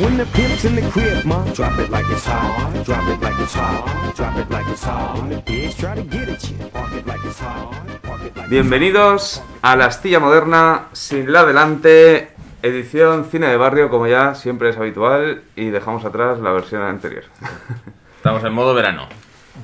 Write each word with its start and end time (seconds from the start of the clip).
When 0.00 0.16
the 0.16 0.24
pimp's 0.32 0.64
in 0.64 0.76
the 0.76 0.90
crib, 0.90 1.26
ma, 1.26 1.44
drop 1.52 1.78
it 1.78 1.90
like 1.90 2.06
it's 2.10 2.24
hot. 2.24 2.72
Drop 2.86 3.06
it 3.06 3.20
like 3.20 3.38
it's 3.38 3.52
hot. 3.52 4.16
Drop 4.16 4.34
it 4.38 4.50
like 4.50 4.66
it's 4.72 4.82
hot. 4.82 5.18
When 5.18 5.28
the 5.28 5.42
pigs 5.42 5.74
try 5.74 5.94
to 5.94 6.02
get 6.02 6.26
at 6.26 6.42
you, 6.48 6.56
park 6.72 6.92
it 6.94 7.06
like 7.06 7.20
it's 7.22 7.38
hot. 7.38 7.74
Park 8.02 8.22
it 8.24 8.34
like 8.34 8.48
Bienvenidos 8.48 9.42
a 9.60 9.76
la 9.76 9.84
Astilla 9.84 10.18
Moderna 10.18 10.88
sin 10.94 11.30
la 11.30 11.44
delante, 11.44 12.30
edición 12.62 13.26
cine 13.30 13.48
de 13.48 13.58
barrio 13.58 13.90
como 13.90 14.06
ya 14.06 14.34
siempre 14.34 14.70
es 14.70 14.78
habitual 14.78 15.42
y 15.54 15.68
dejamos 15.68 16.06
atrás 16.06 16.40
la 16.40 16.52
versión 16.52 16.80
anterior. 16.80 17.24
Estamos 18.16 18.42
en 18.42 18.54
modo 18.54 18.72
verano. 18.72 19.06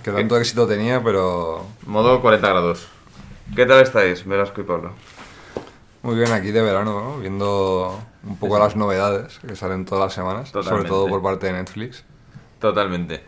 Que 0.04 0.12
tanto 0.12 0.36
éxito 0.36 0.66
tenía, 0.66 1.02
pero 1.02 1.64
Modo 1.86 2.20
40 2.20 2.46
grados. 2.46 2.88
¿Qué 3.54 3.64
tal 3.64 3.80
estáis, 3.80 4.26
Velasco 4.26 4.60
y 4.60 4.64
Pablo? 4.64 4.92
muy 6.06 6.14
bien 6.14 6.30
aquí 6.30 6.52
de 6.52 6.62
verano, 6.62 7.00
¿no? 7.00 7.18
Viendo 7.18 8.00
un 8.26 8.36
poco 8.38 8.58
las 8.58 8.76
novedades 8.76 9.38
que 9.38 9.54
salen 9.56 9.84
todas 9.84 10.04
las 10.04 10.12
semanas, 10.14 10.48
sobre 10.50 10.84
todo 10.88 11.08
por 11.08 11.22
parte 11.22 11.46
de 11.46 11.52
Netflix. 11.54 12.04
Totalmente. 12.60 13.22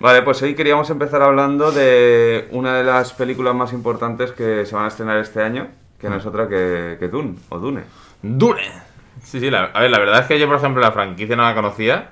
Vale, 0.00 0.22
pues 0.22 0.40
hoy 0.42 0.54
queríamos 0.54 0.88
empezar 0.90 1.22
hablando 1.22 1.72
de 1.72 2.46
una 2.52 2.76
de 2.76 2.84
las 2.84 3.12
películas 3.12 3.54
más 3.54 3.72
importantes 3.72 4.30
que 4.32 4.64
se 4.64 4.74
van 4.76 4.84
a 4.84 4.88
estrenar 4.88 5.18
este 5.18 5.42
año, 5.42 5.68
que 6.00 6.08
no 6.08 6.16
es 6.16 6.26
otra 6.26 6.48
que, 6.48 6.96
que 7.00 7.08
Dune, 7.08 7.34
o 7.48 7.58
Dune. 7.58 7.82
¡Dune! 8.22 8.62
Sí, 9.24 9.40
sí, 9.40 9.50
la- 9.50 9.64
a 9.74 9.80
ver, 9.80 9.90
la 9.90 9.98
verdad 9.98 10.20
es 10.20 10.26
que 10.26 10.38
yo, 10.38 10.46
por 10.46 10.56
ejemplo, 10.56 10.80
la 10.80 10.92
franquicia 10.92 11.34
no 11.34 11.42
la 11.42 11.54
conocía. 11.54 12.10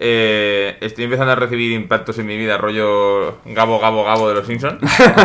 Eh, 0.00 0.76
estoy 0.80 1.04
empezando 1.04 1.32
a 1.32 1.34
recibir 1.34 1.72
impactos 1.72 2.18
en 2.20 2.26
mi 2.26 2.36
vida, 2.36 2.56
rollo 2.56 3.38
Gabo, 3.46 3.80
Gabo, 3.80 4.04
Gabo 4.04 4.28
de 4.28 4.34
los 4.36 4.46
Simpsons. 4.46 4.78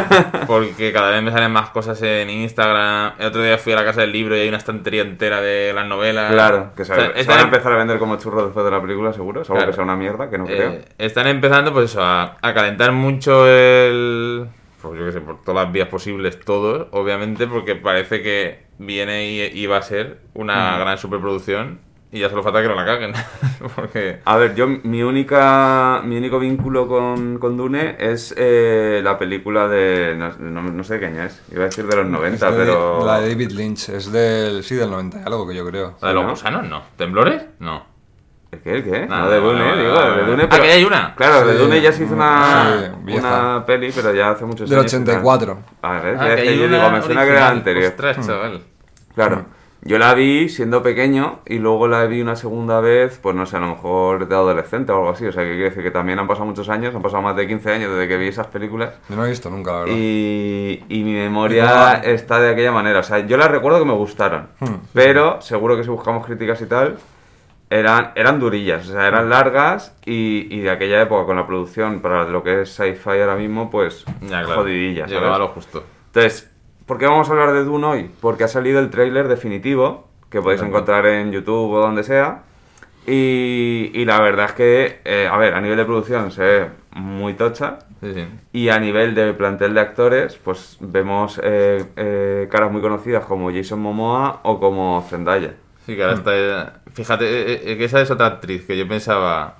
porque 0.48 0.92
cada 0.92 1.12
vez 1.12 1.22
me 1.22 1.32
salen 1.32 1.52
más 1.52 1.70
cosas 1.70 2.02
en 2.02 2.30
Instagram. 2.30 3.14
El 3.20 3.28
otro 3.28 3.44
día 3.44 3.58
fui 3.58 3.74
a 3.74 3.76
la 3.76 3.86
casa 3.86 4.02
del 4.02 4.12
libro 4.12 4.36
y 4.36 4.40
hay 4.42 4.48
una 4.48 4.58
estantería 4.58 5.04
entera 5.04 5.42
de 5.42 5.74
las 5.74 5.86
novelas. 5.88 6.32
Claro, 6.32 6.72
que 6.76 6.86
se, 6.86 6.94
O 6.94 6.96
sea, 6.96 7.14
se 7.14 7.20
están 7.22 7.28
van 7.36 7.38
a 7.38 7.42
em- 7.42 7.54
empezar 7.54 7.72
a 7.74 7.78
vender 7.78 8.00
como 8.00 8.18
churros 8.18 8.46
después 8.46 8.66
de 8.66 8.72
la 8.72 8.82
película, 8.82 9.14
seguro, 9.14 9.44
salvo 9.44 9.58
Claro. 9.58 9.72
que 9.72 9.76
sea 9.76 9.84
una 9.84 9.96
mierda, 9.96 10.30
que 10.30 10.38
no 10.38 10.46
Eh, 10.48 10.56
creo. 10.56 10.80
están 10.98 11.28
empezando, 11.28 11.72
pues 11.72 11.92
eso, 11.92 12.02
a, 12.04 12.38
a 12.42 12.54
calentar 12.54 12.92
mucho 12.92 13.48
el. 13.48 14.48
Pues 14.82 15.00
yo 15.00 15.06
qué 15.06 15.12
sé, 15.14 15.22
por 15.22 15.42
todas 15.44 15.64
las 15.66 15.72
vías 15.74 15.88
posibles, 15.88 16.40
todos, 16.42 16.88
obviamente, 16.92 17.48
porque 17.48 17.76
parece 17.76 18.22
que 18.22 18.64
viene 18.80 19.28
y, 19.30 19.42
y 19.42 19.66
va 19.66 19.78
a 19.78 19.82
ser 19.82 20.18
una 20.34 20.78
gran 20.78 20.98
superproducción 20.98 21.80
y 22.14 22.20
ya 22.20 22.30
solo 22.30 22.44
falta 22.44 22.62
que 22.62 22.68
no 22.70 22.76
la 22.76 22.86
caguen. 22.86 23.12
porque. 23.76 24.20
A 24.24 24.38
ver, 24.38 24.56
yo 24.56 24.68
mi 24.68 25.04
única 25.04 26.02
mi 26.06 26.16
único 26.18 26.40
vínculo 26.40 26.88
con, 26.88 27.40
con 27.40 27.58
Dune 27.58 27.96
es 28.00 28.34
eh, 28.38 29.02
la 29.04 29.18
película 29.18 29.68
de 29.68 30.16
no, 30.18 30.30
no- 30.40 30.62
no 30.72 30.84
sé 30.84 31.00
qué 31.00 31.08
año 31.08 31.24
es, 31.24 31.42
iba 31.52 31.64
a 31.64 31.66
decir 31.66 31.86
de 31.88 31.96
los 31.98 32.06
90, 32.06 32.48
Es 32.50 32.56
de- 32.56 32.64
pero 32.66 33.06
La 33.06 33.20
de 33.20 33.30
David 33.30 33.52
Lynch, 33.52 33.90
es 33.90 34.12
del, 34.12 34.64
sí, 34.64 34.76
del 34.76 34.90
90 34.90 35.20
y 35.20 35.24
algo 35.26 35.48
que 35.48 35.56
yo 35.56 35.66
creo. 35.66 35.96
¿La 36.02 36.10
de 36.10 36.14
los 36.14 36.24
¿no? 36.24 36.30
gusanos? 36.30 36.68
No. 36.70 36.84
¿Temblores? 36.98 37.44
No. 37.60 37.92
¿El 38.52 38.60
qué? 38.60 38.72
¿El 38.76 38.84
qué? 38.84 39.08
Nada, 39.08 39.24
no 39.24 39.30
de 39.32 39.40
Dune, 39.40 39.64
vale, 39.64 39.82
digo, 39.84 40.00
de. 40.16 40.26
Dune, 40.26 40.44
Ah, 40.44 40.48
pero 40.52 40.64
que 40.64 40.72
hay 40.72 40.84
una. 40.84 41.16
Claro, 41.16 41.48
de. 41.48 41.56
Dune 41.56 41.82
ya 41.82 41.92
se 41.92 42.04
hizo 42.04 42.14
una, 42.14 42.92
Sí, 43.04 43.14
una 43.18 43.64
peli, 43.66 43.92
pero 43.96 44.14
ya 44.14 44.30
hace 44.30 44.46
muchos 44.46 44.70
Del 44.70 44.78
años. 44.78 44.94
84. 44.94 45.58
A 45.82 45.92
ver, 46.00 46.18
Ah, 46.20 46.28
ya 46.28 46.34
es 46.36 46.42
que 46.44 46.58
yo 46.60 46.68
digo, 46.68 46.90
me 46.92 47.02
suena 47.02 47.24
que 47.26 47.32
era 47.32 47.50
anterior. 47.50 47.86
Ostras, 47.92 48.24
chaval. 48.24 48.62
Claro. 49.16 49.46
Yo 49.86 49.98
la 50.00 50.14
vi 50.14 50.48
siendo 50.48 50.82
pequeño 50.82 51.40
y 51.46 51.58
luego 51.60 51.88
la 51.90 52.06
vi 52.06 52.22
una 52.22 52.36
segunda 52.38 52.80
vez, 52.80 53.20
pues 53.22 53.36
no 53.36 53.46
sé, 53.46 53.58
a 53.58 53.60
lo 53.60 53.68
mejor 53.68 54.28
de 54.30 54.34
adolescente 54.36 54.92
o 54.94 54.96
algo 54.96 55.10
así. 55.10 55.26
O 55.26 55.32
sea, 55.34 55.44
que 55.44 55.50
quiere 55.50 55.66
decir 55.66 55.84
que 55.84 55.92
también 55.92 56.20
han 56.20 56.28
pasado 56.28 56.46
muchos 56.46 56.70
años, 56.70 56.96
han 56.96 57.02
pasado 57.02 57.22
más 57.22 57.36
de 57.36 57.46
15 57.48 57.72
años 57.72 57.92
desde 57.92 58.08
que 58.08 58.16
vi 58.18 58.28
esas 58.28 58.48
películas. 58.48 58.92
Yo 59.10 59.16
no 59.18 59.26
he 59.26 59.30
visto 59.30 59.50
nunca, 59.50 59.72
la 59.74 59.80
verdad. 59.82 59.96
Y, 59.98 60.84
y 60.88 61.04
mi 61.04 61.14
memoria 61.14 62.02
¿Y 62.06 62.10
está 62.12 62.40
de 62.40 62.52
aquella 62.52 62.72
manera. 62.72 63.00
O 63.00 63.04
sea, 63.04 63.20
yo 63.20 63.36
las 63.36 63.52
recuerdo 63.52 63.80
que 63.80 63.86
me 63.86 63.94
gustaron. 63.94 64.48
Pero 64.94 65.42
seguro 65.42 65.76
que 65.76 65.84
si 65.84 65.90
buscamos 65.90 66.26
críticas 66.26 66.62
y 66.62 66.66
tal, 66.66 66.98
eran, 67.70 68.12
eran 68.16 68.40
durillas. 68.40 68.88
O 68.88 68.94
sea, 68.94 69.08
eran 69.08 69.30
largas 69.30 69.96
y, 70.06 70.48
y 70.50 70.62
de 70.62 70.70
aquella 70.70 71.02
época 71.02 71.26
con 71.26 71.36
la 71.36 71.46
producción 71.46 72.00
para 72.00 72.24
lo 72.26 72.42
que 72.42 72.62
es 72.62 72.70
sci-fi 72.74 73.10
ahora 73.20 73.36
mismo, 73.36 73.70
pues 73.70 74.06
Ya, 74.22 74.44
claro. 74.44 74.62
jodidillas. 74.62 75.10
Llegaba 75.10 75.38
lo 75.40 75.50
justo. 75.50 75.84
Entonces, 76.08 76.53
¿por 76.86 76.98
qué 76.98 77.06
vamos 77.06 77.30
a 77.30 77.32
hablar 77.32 77.54
de 77.54 77.64
Dune 77.64 77.86
hoy? 77.86 78.12
Porque 78.22 78.44
ha 78.44 78.48
salido 78.48 78.80
el 78.80 78.90
tráiler 78.90 79.28
definitivo, 79.28 80.08
que 80.30 80.42
podéis 80.42 80.62
Correcto. 80.62 80.78
encontrar 80.78 81.06
en 81.08 81.32
YouTube 81.32 81.72
o 81.74 81.80
donde 81.80 82.04
sea. 82.04 82.44
Y, 83.06 83.92
y 83.94 84.06
la 84.06 84.22
verdad 84.22 84.46
es 84.46 84.52
que, 84.54 85.00
eh, 85.04 85.28
a 85.30 85.38
ver, 85.38 85.54
a 85.56 85.62
nivel 85.62 85.78
de 85.78 85.86
producción 85.86 86.32
se 86.32 86.42
ve 86.42 86.70
muy 86.92 87.34
tocha. 87.34 87.80
Sí, 88.02 88.14
sí. 88.14 88.28
Y 88.54 88.70
a 88.70 88.80
nivel 88.80 89.16
de 89.16 89.34
plantel 89.34 89.74
de 89.74 89.82
actores, 89.82 90.38
pues 90.44 90.78
vemos 90.80 91.40
eh, 91.44 91.86
eh, 91.96 92.48
caras 92.52 92.72
muy 92.72 92.82
conocidas 92.82 93.26
como 93.26 93.52
Jason 93.52 93.80
Momoa 93.82 94.40
o 94.44 94.60
como 94.60 95.06
Zendaya. 95.10 95.54
Sí, 95.86 95.96
que 95.96 96.04
ahora 96.04 96.16
está. 96.16 96.82
Fíjate, 96.94 97.26
eh, 97.26 97.62
eh, 97.72 97.78
que 97.78 97.86
esa 97.86 98.02
es 98.02 98.10
otra 98.12 98.28
actriz 98.28 98.66
que 98.66 98.78
yo 98.78 98.88
pensaba. 98.88 99.58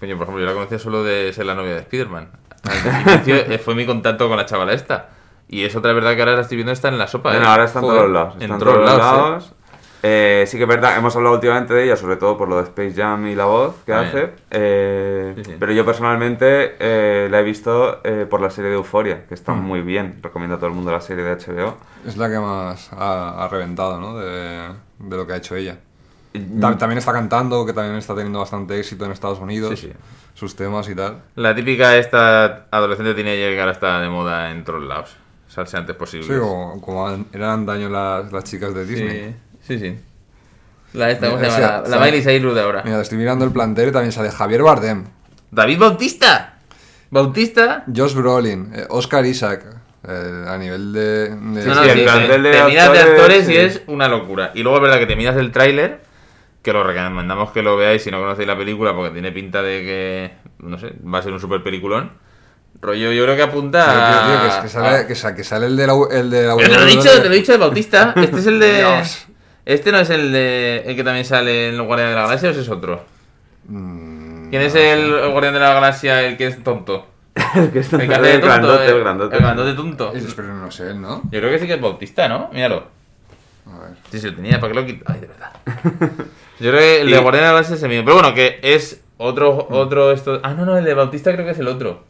Coño, 0.00 0.16
por 0.16 0.24
ejemplo, 0.24 0.40
yo 0.40 0.46
la 0.46 0.54
conocía 0.54 0.78
solo 0.78 1.02
de 1.02 1.32
ser 1.32 1.44
la 1.46 1.54
novia 1.54 1.72
de 1.74 1.80
Spider-Man. 1.80 2.28
Al 2.64 3.12
inicio 3.16 3.36
eh, 3.36 3.58
fue 3.58 3.74
mi 3.74 3.84
contacto 3.84 4.28
con 4.28 4.36
la 4.36 4.46
chavala 4.46 4.72
esta. 4.72 5.10
Y 5.48 5.64
es 5.64 5.74
otra 5.76 5.92
verdad 5.92 6.14
que 6.14 6.20
ahora 6.20 6.34
la 6.34 6.42
estoy 6.42 6.56
viendo 6.56 6.72
está 6.72 6.88
en 6.88 6.98
la 6.98 7.06
sopa. 7.08 7.30
Bueno, 7.30 7.46
¿eh? 7.46 7.48
ahora 7.48 7.64
están 7.64 7.82
en 7.84 7.88
Joder, 7.90 8.02
todos 8.02 8.12
lados. 8.12 8.34
En 8.40 8.48
todos 8.48 8.62
todos 8.62 8.84
lados. 8.84 8.98
¿eh? 9.00 9.02
lados. 9.02 9.52
Eh, 10.00 10.44
sí 10.46 10.56
que 10.58 10.62
es 10.62 10.68
verdad, 10.68 10.96
hemos 10.96 11.16
hablado 11.16 11.34
últimamente 11.34 11.74
de 11.74 11.82
ella, 11.84 11.96
sobre 11.96 12.14
todo 12.16 12.36
por 12.36 12.48
lo 12.48 12.56
de 12.58 12.62
Space 12.64 12.94
Jam 12.94 13.26
y 13.26 13.34
la 13.34 13.46
voz 13.46 13.74
que 13.84 13.92
Ah, 13.92 14.00
hace. 14.02 14.30
Eh, 14.50 15.32
Sí, 15.36 15.44
sí. 15.44 15.56
Pero 15.58 15.72
yo 15.72 15.84
personalmente 15.84 16.76
eh, 16.78 17.28
la 17.30 17.40
he 17.40 17.42
visto 17.42 18.00
eh, 18.04 18.24
por 18.30 18.40
la 18.40 18.48
serie 18.50 18.70
de 18.70 18.76
Euforia, 18.76 19.24
que 19.26 19.34
Mm. 19.34 19.34
está 19.34 19.52
muy 19.54 19.80
bien. 19.82 20.20
Recomiendo 20.22 20.54
a 20.54 20.58
todo 20.58 20.68
el 20.68 20.74
mundo 20.74 20.92
la 20.92 21.00
serie 21.00 21.24
de 21.24 21.32
HBO. 21.34 21.76
Es 22.06 22.16
la 22.16 22.28
que 22.30 22.38
más 22.38 22.92
ha, 22.92 23.44
ha 23.44 23.48
reventado, 23.48 23.98
¿no? 23.98 24.16
De, 24.18 24.68
de 25.00 25.16
lo 25.16 25.26
que 25.26 25.32
ha 25.32 25.36
hecho 25.36 25.56
ella. 25.56 25.78
Ta- 26.60 26.78
También 26.78 26.98
está 26.98 27.12
cantando, 27.12 27.66
que 27.66 27.72
también 27.72 27.96
está 27.96 28.14
teniendo 28.14 28.38
bastante 28.38 28.78
éxito 28.78 29.04
en 29.04 29.10
Estados 29.10 29.40
Unidos. 29.40 29.80
Sí, 29.80 29.88
sí. 29.88 29.92
Sus 30.34 30.54
temas 30.54 30.88
y 30.88 30.94
tal. 30.94 31.22
La 31.34 31.52
típica 31.56 31.96
esta 31.96 32.66
adolescente 32.70 33.14
teenager 33.14 33.54
que 33.54 33.60
ahora 33.60 33.72
está 33.72 34.00
de 34.00 34.08
moda 34.08 34.52
en 34.52 34.62
todos 34.62 34.82
lados. 34.84 35.16
Salse 35.48 35.76
antes 35.76 35.96
posible. 35.96 36.26
Sí, 36.26 36.38
como, 36.38 36.80
como 36.80 37.08
an- 37.08 37.26
eran 37.32 37.50
antaño 37.60 37.88
las, 37.88 38.30
las 38.32 38.44
chicas 38.44 38.74
de 38.74 38.84
Disney. 38.86 39.36
sí, 39.62 39.78
sí. 39.78 39.98
La 40.94 41.10
esta, 41.10 41.26
¿cómo 41.30 41.38
se 41.38 41.46
Mira, 41.46 41.58
llama? 41.58 41.78
o 41.80 41.82
La, 41.82 41.88
la 41.88 41.96
sí. 41.98 42.04
Miley 42.12 42.22
Cyrus 42.22 42.54
de 42.54 42.60
ahora. 42.62 42.82
Mira, 42.84 43.00
estoy 43.00 43.18
mirando 43.18 43.44
el 43.44 43.50
plantel 43.52 43.88
y 43.88 43.92
también 43.92 44.12
sale 44.12 44.30
Javier 44.30 44.62
Bardem, 44.62 45.04
David 45.50 45.78
Bautista. 45.78 46.54
Bautista. 47.10 47.84
Josh 47.94 48.14
Brolin, 48.14 48.70
eh, 48.74 48.86
Oscar 48.90 49.24
Isaac. 49.26 49.64
eh, 50.06 50.44
a 50.46 50.56
nivel 50.58 50.92
de. 50.92 51.28
de- 51.30 51.36
No, 51.36 51.74
no, 51.74 51.82
sí, 51.84 51.90
sí, 51.90 51.98
el 52.00 52.06
te, 52.06 52.38
de 52.38 52.52
te 52.52 52.64
miras 52.64 52.92
de 52.92 52.98
actores, 53.00 53.42
y 53.48 53.52
sí. 53.52 53.56
es 53.56 53.82
una 53.86 54.08
locura. 54.08 54.52
Y 54.54 54.62
luego 54.62 54.78
es 54.78 54.82
verdad 54.82 54.98
que 54.98 55.06
te 55.06 55.16
miras 55.16 55.36
el 55.36 55.50
tráiler, 55.52 56.00
que 56.62 56.72
lo 56.72 56.84
recomendamos 56.84 57.50
que 57.52 57.62
lo 57.62 57.76
veáis 57.76 58.02
si 58.02 58.10
no 58.10 58.18
conocéis 58.20 58.46
la 58.48 58.56
película, 58.56 58.94
porque 58.94 59.10
tiene 59.12 59.32
pinta 59.32 59.62
de 59.62 59.80
que, 59.82 60.32
no 60.60 60.78
sé, 60.78 60.92
va 61.04 61.18
a 61.18 61.22
ser 61.22 61.32
un 61.32 61.40
super 61.40 61.62
peliculón. 61.62 62.12
Rollo, 62.80 63.10
yo 63.12 63.24
creo 63.24 63.34
que 63.36 63.42
apunta 63.42 63.84
Tío, 63.84 63.94
tío, 63.94 64.32
tío, 64.32 64.40
que, 64.42 64.48
es- 64.48 64.62
que 64.62 64.68
sale, 64.68 65.06
que, 65.06 65.14
sa- 65.14 65.34
que 65.34 65.44
sale 65.44 65.66
el 65.66 65.76
de 65.76 65.86
la, 65.86 65.94
el 66.12 66.30
de 66.30 66.46
la 66.46 66.56
Pero 66.56 66.68
te 66.70 66.74
lo 66.76 66.82
he 66.82 66.86
dicho, 66.86 67.22
te 67.22 67.28
lo 67.28 67.34
he 67.34 67.38
dicho 67.38 67.52
de 67.52 67.58
Bautista. 67.58 68.12
Este 68.16 68.38
es 68.38 68.46
el 68.46 68.60
de... 68.60 68.76
Dios. 68.76 69.26
Este 69.64 69.92
no 69.92 69.98
es 69.98 70.08
el 70.10 70.32
de 70.32 70.82
el 70.86 70.96
que 70.96 71.04
también 71.04 71.24
sale 71.24 71.68
en 71.70 71.76
los 71.76 71.86
Guardianes 71.86 72.14
de 72.14 72.20
la 72.20 72.26
Galaxia 72.26 72.48
o 72.48 72.52
ese 72.52 72.60
es 72.62 72.68
otro. 72.70 73.04
Mm, 73.66 74.48
¿Quién 74.50 74.62
es 74.62 74.74
el, 74.74 75.12
el 75.12 75.30
Guardián 75.30 75.54
de 75.54 75.60
la 75.60 75.74
Galaxia 75.74 76.22
el 76.22 76.36
que 76.36 76.46
es 76.46 76.62
tonto? 76.64 77.06
El 77.54 77.70
que 77.70 77.78
El 77.80 77.84
hace 77.84 77.96
de 77.98 78.04
el 78.34 78.40
tonto. 78.40 78.46
grandote, 78.46 78.84
el, 78.86 78.90
el 78.96 79.00
grandote. 79.00 79.36
el 79.36 79.42
grandote 79.42 79.72
tonto. 79.74 80.12
Es- 80.14 80.34
Pero 80.34 80.54
no 80.54 80.70
sé 80.70 80.90
él, 80.90 81.00
¿no? 81.00 81.22
Yo 81.30 81.38
creo 81.40 81.50
que 81.50 81.58
sí 81.58 81.66
que 81.66 81.74
es 81.74 81.80
Bautista, 81.80 82.28
¿no? 82.28 82.48
Míralo. 82.52 82.84
A 83.66 83.78
ver. 83.80 83.90
Sí, 84.10 84.18
sí, 84.18 84.26
lo 84.30 84.34
tenía, 84.36 84.58
¿para 84.60 84.72
qué 84.72 84.80
lo 84.80 84.86
quita? 84.86 85.12
Ay, 85.12 85.20
de 85.20 85.26
verdad. 85.28 85.52
Yo 86.60 86.70
creo 86.70 86.78
que 86.80 87.00
el 87.02 87.10
de 87.10 87.16
Y- 87.16 87.20
Guardián 87.20 87.42
de 87.44 87.48
la 87.48 87.52
Galaxia 87.52 87.76
es 87.76 87.82
el 87.82 87.88
mío. 87.90 88.02
Pero 88.04 88.14
bueno, 88.14 88.34
que 88.34 88.58
es 88.62 89.00
otro, 89.18 89.68
otro 89.70 90.10
esto... 90.12 90.40
Ah, 90.42 90.54
no, 90.54 90.64
no, 90.64 90.76
el 90.78 90.84
de 90.84 90.94
Bautista 90.94 91.32
creo 91.32 91.44
que 91.44 91.52
es 91.52 91.58
el 91.58 91.68
otro. 91.68 92.04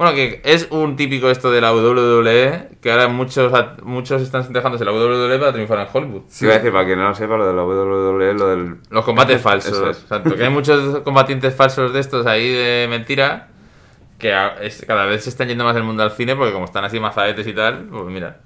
Bueno, 0.00 0.14
que 0.14 0.40
es 0.44 0.66
un 0.70 0.96
típico 0.96 1.28
esto 1.28 1.50
de 1.50 1.60
la 1.60 1.74
WWE, 1.74 2.70
que 2.80 2.90
ahora 2.90 3.08
muchos, 3.08 3.52
muchos 3.82 4.22
están 4.22 4.50
dejándose 4.50 4.82
la 4.82 4.92
WWE 4.92 5.38
para 5.38 5.52
triunfar 5.52 5.78
en 5.80 5.88
Hollywood. 5.92 6.22
Sí, 6.26 6.46
iba 6.46 6.54
a 6.54 6.56
decir, 6.56 6.72
para 6.72 6.86
quien 6.86 6.98
no 6.98 7.10
lo 7.10 7.14
sepa, 7.14 7.36
lo 7.36 7.46
de 7.46 7.52
la 7.52 7.62
WWE, 7.62 8.32
lo 8.32 8.48
del... 8.48 8.76
Los 8.88 9.04
combates 9.04 9.42
falsos. 9.42 9.70
Eso 9.72 9.90
es. 9.90 9.98
Exacto, 10.00 10.34
que 10.34 10.42
hay 10.44 10.48
muchos 10.48 11.00
combatientes 11.00 11.54
falsos 11.54 11.92
de 11.92 12.00
estos 12.00 12.24
ahí 12.24 12.50
de 12.50 12.86
mentira, 12.88 13.48
que 14.18 14.32
es- 14.62 14.86
cada 14.86 15.04
vez 15.04 15.24
se 15.24 15.28
están 15.28 15.48
yendo 15.48 15.64
más 15.64 15.74
del 15.74 15.84
mundo 15.84 16.02
al 16.02 16.12
cine, 16.12 16.34
porque 16.34 16.54
como 16.54 16.64
están 16.64 16.82
así 16.86 16.98
mazadetes 16.98 17.46
y 17.46 17.52
tal, 17.52 17.84
pues 17.90 18.06
mira. 18.06 18.38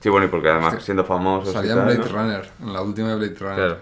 Sí, 0.00 0.08
bueno, 0.08 0.24
y 0.24 0.30
porque 0.30 0.48
además 0.48 0.82
siendo 0.82 1.04
famosos 1.04 1.52
Salía 1.52 1.72
en 1.74 1.84
Blade 1.84 1.98
¿no? 1.98 2.04
Runner, 2.06 2.50
en 2.62 2.72
la 2.72 2.80
última 2.80 3.08
de 3.10 3.16
Blade 3.16 3.34
Runner. 3.38 3.56
Claro. 3.56 3.76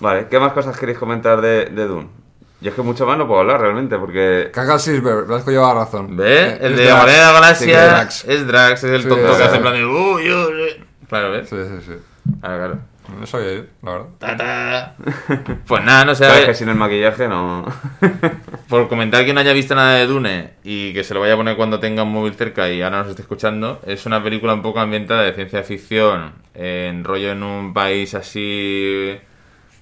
Vale, 0.00 0.26
¿qué 0.30 0.40
más 0.40 0.54
cosas 0.54 0.74
queréis 0.78 0.96
comentar 0.96 1.42
de, 1.42 1.66
de 1.66 1.86
Dune? 1.86 2.21
Yo 2.62 2.70
es 2.70 2.76
que 2.76 2.82
mucho 2.82 3.04
más 3.06 3.18
no 3.18 3.26
puedo 3.26 3.40
hablar 3.40 3.60
realmente, 3.60 3.98
porque... 3.98 4.50
Caga 4.52 4.78
Silver, 4.78 5.24
Blasco 5.24 5.50
lleva 5.50 5.74
razón. 5.74 6.16
¿Ves? 6.16 6.52
Eh, 6.54 6.58
el 6.62 6.76
de 6.76 6.84
Drax. 6.84 6.96
Guardián 6.96 7.34
de 7.34 7.40
la 7.40 7.54
Sí, 7.56 7.66
Galaxia 7.70 7.84
Drax. 7.86 8.24
es 8.28 8.46
Drax, 8.46 8.84
es 8.84 8.90
el 8.92 9.02
Sí, 9.02 9.08
tonto 9.08 9.36
que 9.36 9.42
hace 9.42 9.56
en 9.56 9.62
plan 9.62 9.74
de... 9.74 9.84
"Uy, 9.84 10.32
uy, 10.32 10.62
uy". 10.62 10.84
Claro, 11.08 11.32
¿ves? 11.32 11.48
Sí, 11.48 11.56
sí, 11.56 11.84
sí. 11.86 11.92
Claro, 12.40 12.56
claro. 12.58 12.78
No 13.18 13.26
sabía 13.26 13.54
yo, 13.56 13.62
la 13.82 13.90
verdad. 13.90 14.06
Ta, 14.18 14.36
ta. 14.36 14.94
Pues 15.66 15.84
nada, 15.84 16.04
no 16.04 16.14
sé. 16.14 16.24
Sabes 16.24 16.44
que 16.46 16.54
sin 16.54 16.68
el 16.68 16.76
maquillaje 16.76 17.26
no... 17.28 17.64
Por 18.68 18.88
comentar 18.88 19.24
que 19.24 19.34
no 19.34 19.40
haya 19.40 19.52
visto 19.52 19.74
nada 19.74 19.96
de 19.96 20.06
Dune 20.06 20.50
y 20.62 20.92
que 20.94 21.02
se 21.04 21.12
lo 21.14 21.20
vaya 21.20 21.34
a 21.34 21.36
poner 21.36 21.56
cuando 21.56 21.80
tenga 21.80 22.04
un 22.04 22.12
móvil 22.12 22.34
cerca 22.34 22.70
y 22.70 22.80
ahora 22.80 22.98
nos 23.00 23.08
esté 23.08 23.22
escuchando, 23.22 23.80
es 23.84 24.06
una 24.06 24.22
película 24.22 24.54
un 24.54 24.62
poco 24.62 24.78
ambientada 24.80 25.22
de 25.22 25.34
ciencia 25.34 25.62
ficción, 25.64 26.32
en 26.54 27.02
rollo 27.04 27.32
en 27.32 27.42
un 27.42 27.74
país 27.74 28.14
así 28.14 29.18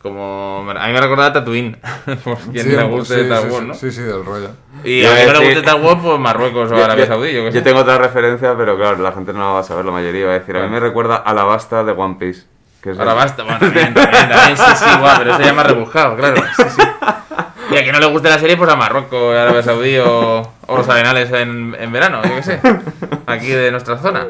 Como... 0.02 0.64
A 0.78 0.86
mí 0.86 0.92
me 0.94 1.00
recordaba 1.00 1.32
Tatooine. 1.32 1.76
Por 2.24 2.38
quien 2.38 2.64
Sí, 2.64 2.70
le 2.70 2.76
pues, 2.76 2.88
guste 2.88 3.14
sí, 3.16 3.20
Star 3.20 3.42
sí, 3.42 3.48
Wars, 3.48 3.58
sí, 3.60 3.66
¿no? 3.68 3.74
Sí, 3.74 3.90
sí, 3.92 4.02
del 4.02 4.24
rollo. 4.24 4.50
Y 4.82 5.02
Yo 5.02 5.10
a 5.10 5.14
quien 5.14 5.26
no 5.26 5.32
le 5.34 5.38
decir- 5.40 5.54
guste 5.56 5.60
Star 5.70 5.80
Wars, 5.82 6.00
pues 6.02 6.18
Marruecos 6.20 6.72
o 6.72 6.76
Yo- 6.76 6.84
Arabia 6.84 7.04
yo- 7.04 7.12
Saudí, 7.12 7.32
yo 7.32 7.44
qué 7.44 7.52
sé. 7.52 7.58
yo 7.58 7.62
tengo 7.64 7.80
otra 7.80 7.98
referencia, 7.98 8.54
pero 8.56 8.76
claro, 8.78 8.96
la 8.98 9.12
gente 9.12 9.32
no 9.34 9.40
la 9.40 9.46
va 9.52 9.60
a 9.60 9.62
saber, 9.62 9.84
la 9.84 9.92
mayoría 9.92 10.26
va 10.26 10.32
a 10.32 10.38
decir. 10.38 10.56
A 10.56 10.62
mí 10.62 10.68
me 10.68 10.80
recuerda 10.80 11.16
a 11.16 11.34
la 11.34 11.44
basta 11.44 11.84
de 11.84 11.92
One 11.92 12.16
Piece. 12.18 12.44
Que 12.82 12.92
es 12.92 12.98
Ahora 12.98 13.10
el- 13.12 13.16
basta, 13.18 13.42
bueno, 13.42 13.58
también, 13.58 13.92
también, 13.92 14.28
también, 14.30 14.56
sí, 14.56 14.62
sí, 14.76 14.84
guau, 15.00 15.18
pero 15.18 15.32
eso 15.32 15.42
ya 15.42 15.52
más 15.52 15.66
rebuscado, 15.66 16.16
claro. 16.16 16.42
Sí, 16.56 16.62
sí. 16.76 16.82
Y 17.72 17.76
a 17.76 17.82
quien 17.82 17.92
no 17.92 18.00
le 18.00 18.06
guste 18.06 18.30
la 18.30 18.38
serie, 18.38 18.56
pues 18.56 18.70
a 18.70 18.76
Marruecos, 18.76 19.36
Arabia 19.36 19.62
Saudí 19.62 19.98
o, 19.98 20.40
o 20.66 20.76
los 20.76 20.88
Arenales 20.88 21.30
en, 21.32 21.76
en 21.78 21.92
verano, 21.92 22.22
yo 22.24 22.34
qué 22.36 22.42
sé. 22.42 22.60
Aquí 23.26 23.48
de 23.48 23.70
nuestra 23.70 23.98
zona. 23.98 24.28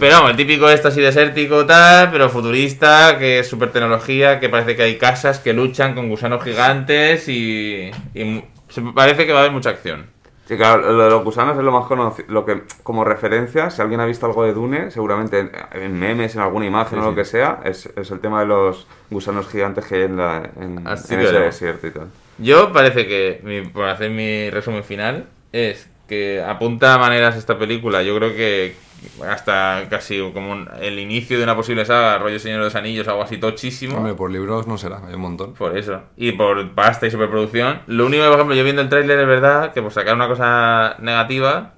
Pero 0.00 0.14
vamos, 0.16 0.30
el 0.30 0.36
típico 0.36 0.68
esto 0.68 0.88
así 0.88 1.00
desértico, 1.00 1.66
tal, 1.66 2.10
pero 2.10 2.28
futurista, 2.30 3.18
que 3.18 3.40
es 3.40 3.48
super 3.48 3.70
tecnología, 3.70 4.40
que 4.40 4.48
parece 4.48 4.76
que 4.76 4.82
hay 4.82 4.96
casas 4.98 5.38
que 5.38 5.52
luchan 5.52 5.94
con 5.94 6.08
gusanos 6.08 6.42
gigantes 6.42 7.28
y, 7.28 7.90
y 8.14 8.44
se- 8.68 8.82
parece 8.94 9.26
que 9.26 9.32
va 9.32 9.38
a 9.38 9.42
haber 9.42 9.52
mucha 9.52 9.70
acción. 9.70 10.06
Sí, 10.46 10.58
claro, 10.58 10.92
lo 10.92 11.04
de 11.04 11.10
los 11.10 11.24
gusanos 11.24 11.56
es 11.56 11.64
lo 11.64 11.72
más 11.72 11.86
conocido. 11.86 12.28
Lo 12.30 12.44
que, 12.44 12.64
como 12.82 13.02
referencia, 13.02 13.70
si 13.70 13.80
alguien 13.80 14.00
ha 14.00 14.04
visto 14.04 14.26
algo 14.26 14.44
de 14.44 14.52
Dune, 14.52 14.90
seguramente 14.90 15.38
en, 15.38 15.50
en 15.72 15.98
memes, 15.98 16.34
en 16.34 16.42
alguna 16.42 16.66
imagen 16.66 16.98
Sí, 16.98 17.02
o 17.02 17.04
lo 17.06 17.10
sí. 17.12 17.16
que 17.16 17.24
sea, 17.24 17.60
es, 17.64 17.86
es 17.96 18.10
el 18.10 18.20
tema 18.20 18.40
de 18.40 18.46
los 18.46 18.86
gusanos 19.10 19.48
gigantes 19.48 19.86
que 19.86 19.94
hay 19.94 20.02
en, 20.02 20.16
la, 20.18 20.42
en, 20.60 20.86
ese 20.86 21.16
desierto 21.16 21.86
y 21.86 21.90
tal. 21.92 22.08
Yo 22.36 22.72
parece 22.74 23.06
que, 23.06 23.40
mi- 23.42 23.62
por 23.62 23.88
hacer 23.88 24.10
mi 24.10 24.50
resumen 24.50 24.84
final, 24.84 25.24
es 25.52 25.88
que 26.08 26.42
apunta 26.46 26.92
a 26.92 26.98
maneras 26.98 27.36
esta 27.36 27.58
película. 27.58 28.02
Yo 28.02 28.14
creo 28.18 28.34
que 28.34 28.74
hasta 29.28 29.82
casi 29.90 30.18
como 30.32 30.52
un- 30.52 30.68
el 30.80 30.98
inicio 30.98 31.38
de 31.38 31.44
una 31.44 31.56
posible 31.56 31.84
saga, 31.84 32.18
rollo 32.18 32.38
Señor 32.38 32.58
de 32.58 32.64
los 32.64 32.74
Anillos, 32.74 33.06
algo 33.08 33.22
así 33.22 33.38
tochísimo. 33.38 33.96
Hombre, 33.98 34.14
por 34.14 34.30
libros 34.30 34.66
no 34.66 34.78
será, 34.78 35.00
hay 35.06 35.14
un 35.14 35.20
montón. 35.20 35.54
Por 35.54 35.76
eso. 35.76 36.02
Y 36.16 36.32
por 36.32 36.70
pasta 36.74 37.06
y 37.06 37.10
superproducción. 37.10 37.80
Lo 37.86 38.06
único 38.06 38.22
que, 38.22 38.28
por 38.28 38.36
ejemplo, 38.38 38.56
yo 38.56 38.64
viendo 38.64 38.82
el 38.82 38.88
tráiler 38.88 39.18
es 39.18 39.26
verdad 39.26 39.72
que 39.72 39.82
por 39.82 39.92
sacar 39.92 40.14
una 40.14 40.28
cosa 40.28 40.96
negativa, 41.00 41.72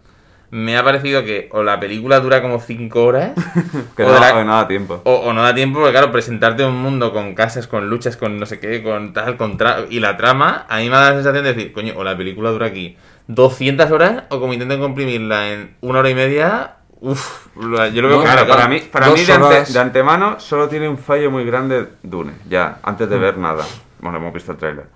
me 0.51 0.77
ha 0.79 0.85
parecido 0.85 1.25
que 1.25 1.49
o 1.53 1.65
la 1.65 1.81
película 1.81 2.21
dura 2.21 2.41
como 2.41 2.61
5 2.61 3.05
horas. 3.05 3.33
Que 3.97 4.05
o 4.05 4.09
no, 4.13 4.21
la- 4.21 4.33
da 4.45 4.69
tiempo. 4.69 5.01
o, 5.05 5.13
o 5.15 5.33
no 5.33 5.43
da 5.43 5.55
tiempo, 5.55 5.79
porque 5.81 5.93
claro, 5.93 6.13
presentarte 6.13 6.65
un 6.65 6.77
mundo 6.77 7.13
con 7.13 7.35
casas, 7.35 7.67
con 7.67 7.91
luchas, 7.91 8.17
con 8.17 8.39
no 8.39 8.47
sé 8.47 8.61
qué, 8.61 8.83
con 8.83 9.13
tal, 9.13 9.37
con 9.37 9.59
tra- 9.59 9.87
y 9.91 9.99
la 10.01 10.17
trama, 10.17 10.65
a 10.69 10.79
mí 10.79 10.85
me 10.85 10.91
da 10.91 11.09
la 11.11 11.15
sensación 11.17 11.43
de 11.45 11.53
decir, 11.55 11.73
coño, 11.73 11.95
o 11.97 12.05
la 12.05 12.17
película 12.17 12.51
dura 12.51 12.67
aquí 12.67 12.97
200 13.27 13.91
horas, 13.91 14.23
o 14.31 14.39
como 14.39 14.53
intenten 14.53 14.79
comprimirla 14.81 15.51
en 15.53 15.77
una 15.81 15.99
hora 15.99 16.11
y 16.11 16.15
media, 16.15 16.77
uff, 17.11 17.47
yo 17.57 17.63
lo 18.03 18.09
veo 18.09 18.19
No, 18.19 18.23
Claro, 18.23 18.47
para 18.47 18.69
mí, 18.69 18.81
para 18.81 19.07
Dos 19.09 19.19
mí 19.19 19.25
de, 19.25 19.33
ante- 19.33 19.73
de 19.73 19.79
antemano 19.79 20.39
solo 20.41 20.69
tiene 20.69 20.89
un 20.89 20.99
fallo 20.99 21.31
muy 21.31 21.45
grande 21.45 21.89
Dune, 22.03 22.33
ya, 22.49 22.79
antes 22.83 23.07
Mm. 23.07 23.11
de 23.11 23.19
ver 23.19 23.39
nada. 23.39 23.65
Bueno, 24.01 24.19
hemos 24.19 24.33
visto 24.33 24.53
el 24.53 24.59
tráiler. 24.59 24.87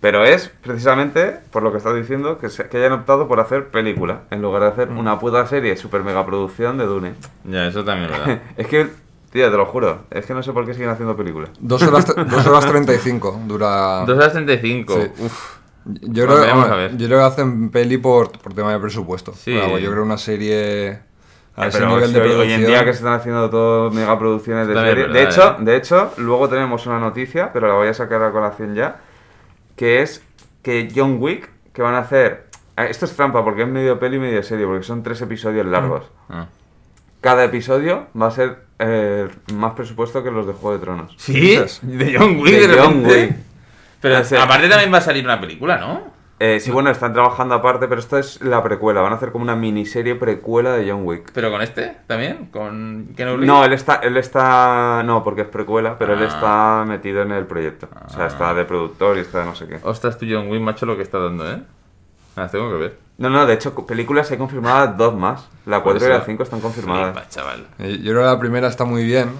Pero 0.00 0.24
es 0.24 0.48
precisamente, 0.62 1.40
por 1.50 1.62
lo 1.62 1.72
que 1.72 1.78
estás 1.78 1.94
diciendo, 1.94 2.38
que, 2.38 2.48
se- 2.50 2.68
que 2.68 2.76
hayan 2.78 2.92
optado 2.92 3.26
por 3.28 3.40
hacer 3.40 3.68
película, 3.68 4.22
en 4.30 4.42
lugar 4.42 4.62
de 4.62 4.68
Mm. 4.68 4.72
hacer 4.72 4.88
una 4.90 5.18
puta 5.18 5.46
serie 5.46 5.76
super 5.76 6.02
mega 6.02 6.24
producción 6.24 6.78
de 6.78 6.84
Dune. 6.86 7.14
Ya, 7.44 7.66
eso 7.66 7.84
también 7.84 8.10
es 8.12 8.18
verdad. 8.18 8.42
Es 8.56 8.66
que, 8.68 8.88
tío, 9.32 9.50
te 9.50 9.56
lo 9.56 9.66
juro, 9.66 10.04
es 10.10 10.24
que 10.26 10.34
no 10.34 10.42
sé 10.42 10.52
por 10.52 10.64
qué 10.66 10.74
siguen 10.74 10.90
haciendo 10.90 11.16
películas. 11.16 11.50
Dos 11.60 11.82
horas, 11.82 12.06
dos 12.30 12.46
horas 12.46 12.66
35 12.66 13.40
dura... 13.46 14.04
2 14.06 14.16
horas 14.16 14.32
35, 14.32 14.94
Sí. 14.94 15.22
uff. 15.24 15.56
Yo 15.86 16.26
Pues 16.26 16.40
creo, 16.40 16.54
hombre, 16.54 16.70
a 16.72 16.74
ver. 16.76 16.96
yo 16.96 17.06
creo 17.06 17.18
que 17.20 17.24
hacen 17.26 17.70
peli 17.70 17.96
por, 17.96 18.32
por 18.32 18.52
tema 18.52 18.72
de 18.72 18.80
presupuesto. 18.80 19.32
Sí. 19.34 19.54
Yo 19.54 19.90
creo 19.92 20.02
una 20.02 20.18
serie 20.18 20.98
a 21.56 21.64
Eh, 21.64 21.68
ese 21.68 21.78
pero 21.78 21.90
nivel 21.90 22.06
si 22.08 22.12
de 22.14 22.20
hoy- 22.20 22.26
producción... 22.28 22.48
hoy 22.58 22.64
en 22.64 22.66
día 22.66 22.78
que 22.84 22.92
se 22.92 22.98
están 22.98 23.14
haciendo 23.14 23.50
todo 23.50 23.90
megaproducciones 23.90 24.68
de 24.68 24.74
También 24.74 24.98
es 24.98 25.04
serie. 25.06 25.20
de 25.20 25.28
hecho, 25.28 25.50
¿eh? 25.52 25.64
de 25.64 25.76
hecho, 25.76 26.12
luego 26.18 26.48
tenemos 26.48 26.86
una 26.86 26.98
noticia, 26.98 27.52
pero 27.52 27.68
la 27.68 27.74
voy 27.74 27.88
a 27.88 27.94
sacar 27.94 28.22
a 28.22 28.30
colación 28.30 28.74
ya, 28.74 28.96
que 29.76 30.02
es 30.02 30.22
que 30.62 30.88
John 30.94 31.16
Wick, 31.20 31.48
que 31.72 31.82
van 31.82 31.94
a 31.94 31.98
hacer... 32.00 32.46
eh, 32.76 32.86
Esto 32.90 33.04
es 33.06 33.16
trampa 33.16 33.42
porque 33.44 33.62
es 33.62 33.68
medio 33.68 33.98
peli 33.98 34.16
y 34.16 34.20
medio 34.20 34.42
serie, 34.42 34.66
porque 34.66 34.82
son 34.84 35.02
tres 35.02 35.20
episodios 35.22 35.64
largos. 35.66 36.10
Ah. 36.28 36.46
Cada 37.20 37.44
episodio 37.44 38.06
va 38.20 38.26
a 38.28 38.30
ser 38.30 38.58
eh, 38.78 39.28
más 39.54 39.72
presupuesto 39.72 40.22
que 40.22 40.30
los 40.30 40.46
de 40.46 40.52
Juego 40.52 40.76
de 40.78 40.84
Tronos. 40.84 41.14
¿Sí? 41.16 41.56
De 41.82 42.16
John 42.18 42.38
Wick, 42.38 42.52
De 42.60 42.68
de, 42.68 42.78
John. 42.78 43.04
Wick. 43.06 43.34
Pero 44.00 44.20
O 44.20 44.24
sea- 44.24 44.42
aparte 44.44 44.68
también 44.68 44.92
va 44.92 44.98
a 44.98 45.00
salir 45.00 45.24
una 45.24 45.40
película, 45.40 45.78
¿no? 45.78 46.14
Eh, 46.38 46.60
sí, 46.60 46.70
bueno, 46.70 46.90
están 46.90 47.14
trabajando 47.14 47.54
aparte, 47.54 47.88
pero 47.88 47.98
esto 47.98 48.18
es 48.18 48.42
la 48.42 48.62
precuela. 48.62 49.00
Van 49.00 49.12
a 49.12 49.16
hacer 49.16 49.32
como 49.32 49.42
una 49.42 49.56
miniserie 49.56 50.16
precuela 50.16 50.72
de 50.72 50.90
John 50.90 51.06
Wick. 51.06 51.30
¿Pero 51.32 51.50
con 51.50 51.62
este 51.62 51.96
también? 52.06 52.46
¿Con 52.52 53.14
Keanu 53.16 53.32
Reeves? 53.32 53.46
No, 53.46 53.64
él 53.64 53.72
está, 53.72 53.94
él 53.96 54.18
está, 54.18 55.02
no, 55.06 55.24
porque 55.24 55.42
es 55.42 55.48
precuela, 55.48 55.96
pero 55.98 56.12
él 56.12 56.22
Ah. 56.22 56.26
está 56.26 56.84
metido 56.86 57.22
en 57.22 57.32
el 57.32 57.46
proyecto. 57.46 57.88
O 58.06 58.10
sea, 58.10 58.26
está 58.26 58.52
de 58.52 58.66
productor 58.66 59.16
y 59.16 59.20
está 59.20 59.40
de 59.40 59.44
no 59.46 59.54
sé 59.54 59.66
qué. 59.66 59.78
Ostras, 59.82 60.18
tú 60.18 60.26
John 60.28 60.48
Wick, 60.50 60.60
macho, 60.60 60.84
lo 60.84 60.96
que 60.96 61.02
está 61.04 61.18
dando, 61.18 61.50
¿eh? 61.50 61.62
Las 62.36 62.52
tengo 62.52 62.68
que 62.70 62.76
ver. 62.76 63.05
No, 63.18 63.30
no, 63.30 63.46
de 63.46 63.54
hecho, 63.54 63.74
películas 63.86 64.30
hay 64.30 64.36
confirmadas 64.36 64.96
dos 64.98 65.14
más. 65.14 65.46
La 65.64 65.82
Por 65.82 65.94
4 65.94 66.06
y 66.06 66.10
la 66.10 66.16
eso. 66.18 66.26
5 66.26 66.42
están 66.42 66.60
confirmadas. 66.60 67.12
Flipa, 67.14 67.28
chaval. 67.30 67.66
Eh, 67.78 67.96
Yo 68.02 68.12
creo 68.12 68.20
que 68.22 68.26
la 68.26 68.38
primera 68.38 68.68
está 68.68 68.84
muy 68.84 69.04
bien, 69.04 69.30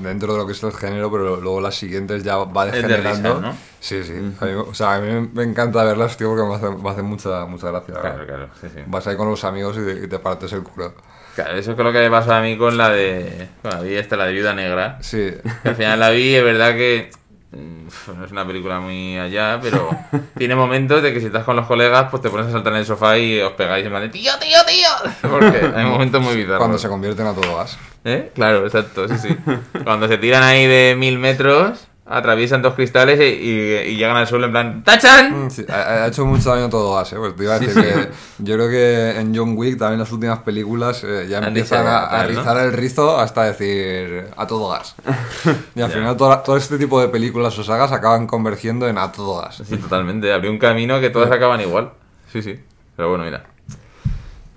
dentro 0.00 0.32
de 0.32 0.38
lo 0.38 0.46
que 0.46 0.52
es 0.52 0.62
el 0.62 0.72
género, 0.72 1.10
pero 1.10 1.36
luego 1.40 1.60
las 1.60 1.74
siguientes 1.74 2.22
ya 2.22 2.36
va 2.36 2.66
de 2.66 2.72
degenerando. 2.72 3.34
risa, 3.34 3.46
¿no? 3.48 3.56
Sí, 3.80 4.04
sí. 4.04 4.12
A 4.40 4.44
mí- 4.44 4.52
o 4.54 4.72
sea, 4.74 4.94
a 4.94 5.00
mí 5.00 5.28
me 5.34 5.42
encanta 5.42 5.82
verlas, 5.84 6.16
tío, 6.16 6.28
porque 6.28 6.44
me 6.48 6.54
hacen, 6.54 6.82
me 6.82 6.88
hacen 6.90 7.04
mucha, 7.04 7.44
mucha 7.46 7.68
gracia. 7.70 7.94
la 7.94 8.00
Claro, 8.00 8.18
verdad. 8.18 8.34
claro, 8.36 8.48
sí, 8.60 8.68
sí. 8.74 8.80
Vas 8.86 9.06
ahí 9.08 9.16
con 9.16 9.28
los 9.28 9.42
amigos 9.44 9.76
y 9.76 9.84
te, 9.84 10.04
y 10.04 10.08
te 10.08 10.18
partes 10.20 10.52
el 10.52 10.62
culo. 10.62 10.94
Claro, 11.34 11.54
eso 11.56 11.72
es 11.72 11.78
lo 11.78 11.92
que 11.92 11.98
me 11.98 12.10
pasó 12.10 12.32
a 12.32 12.40
mí 12.40 12.56
con 12.56 12.78
la 12.78 12.88
de. 12.90 13.48
Con 13.60 13.72
la 13.72 13.80
vi 13.80 13.94
esta, 13.96 14.16
la 14.16 14.24
de 14.26 14.32
Viuda 14.32 14.54
Negra. 14.54 14.98
Sí. 15.02 15.32
Que 15.62 15.68
al 15.68 15.74
final 15.74 15.98
la 16.00 16.10
vi, 16.10 16.34
es 16.34 16.44
verdad 16.44 16.70
que. 16.74 17.10
No 17.56 18.24
es 18.24 18.32
una 18.32 18.46
película 18.46 18.80
muy 18.80 19.18
allá, 19.18 19.58
pero 19.62 19.88
tiene 20.36 20.54
momentos 20.54 21.02
de 21.02 21.12
que 21.12 21.20
si 21.20 21.26
estás 21.26 21.44
con 21.44 21.56
los 21.56 21.66
colegas, 21.66 22.08
pues 22.10 22.22
te 22.22 22.30
pones 22.30 22.46
a 22.46 22.52
saltar 22.52 22.72
en 22.74 22.80
el 22.80 22.86
sofá 22.86 23.18
y 23.18 23.40
os 23.40 23.52
pegáis 23.52 23.84
en 23.84 23.90
plan 23.90 24.02
de 24.02 24.08
tío, 24.10 24.32
tío, 24.38 24.58
tío. 24.66 25.12
Porque 25.30 25.70
hay 25.74 25.84
momentos 25.84 26.20
muy 26.20 26.36
bizarros. 26.36 26.58
Cuando 26.58 26.78
se 26.78 26.88
convierten 26.88 27.26
a 27.26 27.34
todo 27.34 27.56
gas. 27.56 27.78
¿Eh? 28.04 28.30
Claro, 28.34 28.64
exacto, 28.64 29.08
sí, 29.08 29.16
sí. 29.18 29.36
Cuando 29.84 30.06
se 30.08 30.18
tiran 30.18 30.42
ahí 30.42 30.66
de 30.66 30.94
mil 30.96 31.18
metros, 31.18 31.88
atraviesan 32.08 32.62
dos 32.62 32.74
cristales 32.74 33.18
y, 33.20 33.24
y- 33.24 33.78
y 33.90 33.96
llegan 33.96 34.16
al 34.16 34.26
suelo 34.28 34.46
en 34.46 34.52
plan 34.52 34.84
¡Tachan! 34.84 35.46
Mm, 35.46 35.50
sí, 35.50 35.64
ha, 35.68 36.04
ha 36.04 36.06
hecho 36.06 36.24
mucho 36.24 36.50
daño 36.54 36.68
todo 36.68 36.94
gas, 36.94 37.12
¿eh? 37.12 37.16
Pues 37.18 37.34
te 37.34 37.42
iba 37.42 37.54
a 37.54 37.58
decir 37.58 37.82
que 37.82 38.08
yo 38.38 38.54
creo 38.54 38.68
que 38.68 39.18
en 39.20 39.36
John 39.36 39.54
Wick 39.56 39.76
también 39.78 39.98
las 39.98 40.12
últimas 40.12 40.38
películas 40.40 41.02
eh, 41.04 41.26
ya 41.28 41.38
Han 41.38 41.44
empiezan 41.48 41.86
a, 41.86 42.04
a 42.04 42.24
rizar 42.24 42.56
el 42.58 42.72
rizo 42.72 43.18
hasta 43.18 43.42
decir 43.44 44.28
a 44.36 44.46
todo 44.46 44.68
gas. 44.70 44.94
Y 45.74 45.80
al 45.82 45.90
final 45.90 46.16
toda- 46.16 46.42
todo 46.42 46.56
este 46.56 46.78
tipo 46.78 47.00
de 47.00 47.08
películas 47.08 47.58
o 47.58 47.64
sagas 47.64 47.90
acaban 47.92 48.26
convergiendo 48.26 48.86
en 48.88 48.98
a 48.98 49.10
todo 49.10 49.40
gas. 49.42 49.62
Sí, 49.66 49.76
totalmente. 49.76 50.32
Abrió 50.32 50.50
un 50.50 50.58
camino 50.58 51.00
que 51.00 51.10
todas 51.10 51.30
acaban 51.30 51.60
igual. 51.60 51.90
Sí, 52.32 52.40
sí. 52.42 52.58
Pero 52.96 53.08
bueno, 53.10 53.24
mira. 53.24 53.44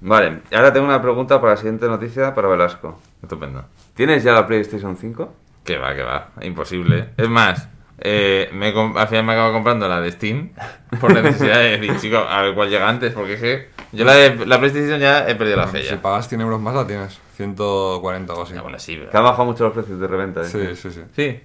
Vale, 0.01 0.39
ahora 0.53 0.71
tengo 0.71 0.85
una 0.85 1.01
pregunta 1.01 1.41
para 1.41 1.53
la 1.53 1.57
siguiente 1.57 1.87
noticia 1.87 2.33
para 2.33 2.47
Velasco. 2.47 2.99
Estupendo. 3.21 3.65
¿Tienes 3.95 4.23
ya 4.23 4.31
la 4.33 4.47
PlayStation 4.47 4.95
5? 4.95 5.33
Que 5.63 5.77
va, 5.77 5.93
que 5.95 6.03
va. 6.03 6.29
Imposible. 6.41 7.09
Es 7.17 7.29
más, 7.29 7.67
eh, 7.99 8.49
me, 8.53 8.67
al 8.67 9.07
final 9.07 9.25
me 9.25 9.33
acabo 9.33 9.53
comprando 9.53 9.87
la 9.87 9.99
de 10.01 10.11
Steam 10.11 10.51
por 10.99 11.13
necesidad 11.13 11.57
de 11.59 11.77
decir, 11.77 11.99
chico, 11.99 12.17
a 12.17 12.41
ver 12.41 12.55
cuál 12.55 12.69
llega 12.69 12.87
antes, 12.87 13.13
porque 13.13 13.33
es 13.33 13.41
que 13.41 13.69
yo 13.91 14.05
la, 14.05 14.13
de, 14.15 14.45
la 14.45 14.59
PlayStation 14.59 14.99
ya 14.99 15.27
he 15.29 15.35
perdido 15.35 15.57
la 15.57 15.67
fe 15.67 15.81
Si 15.83 15.89
ya. 15.89 16.01
pagas 16.01 16.27
100 16.27 16.41
euros 16.41 16.59
más 16.61 16.73
la 16.75 16.87
tienes. 16.87 17.19
140 17.37 18.33
o 18.33 18.43
así. 18.43 18.53
Ya, 18.53 18.61
bueno, 18.61 18.79
sí, 18.79 18.95
pero- 18.97 19.11
Que 19.11 19.17
han 19.17 19.23
bajado 19.23 19.45
mucho 19.45 19.63
los 19.65 19.73
precios 19.73 19.99
de 19.99 20.07
reventa. 20.07 20.41
¿eh? 20.41 20.45
Sí, 20.45 20.75
sí, 20.75 20.91
sí. 20.91 21.01
Sí. 21.15 21.39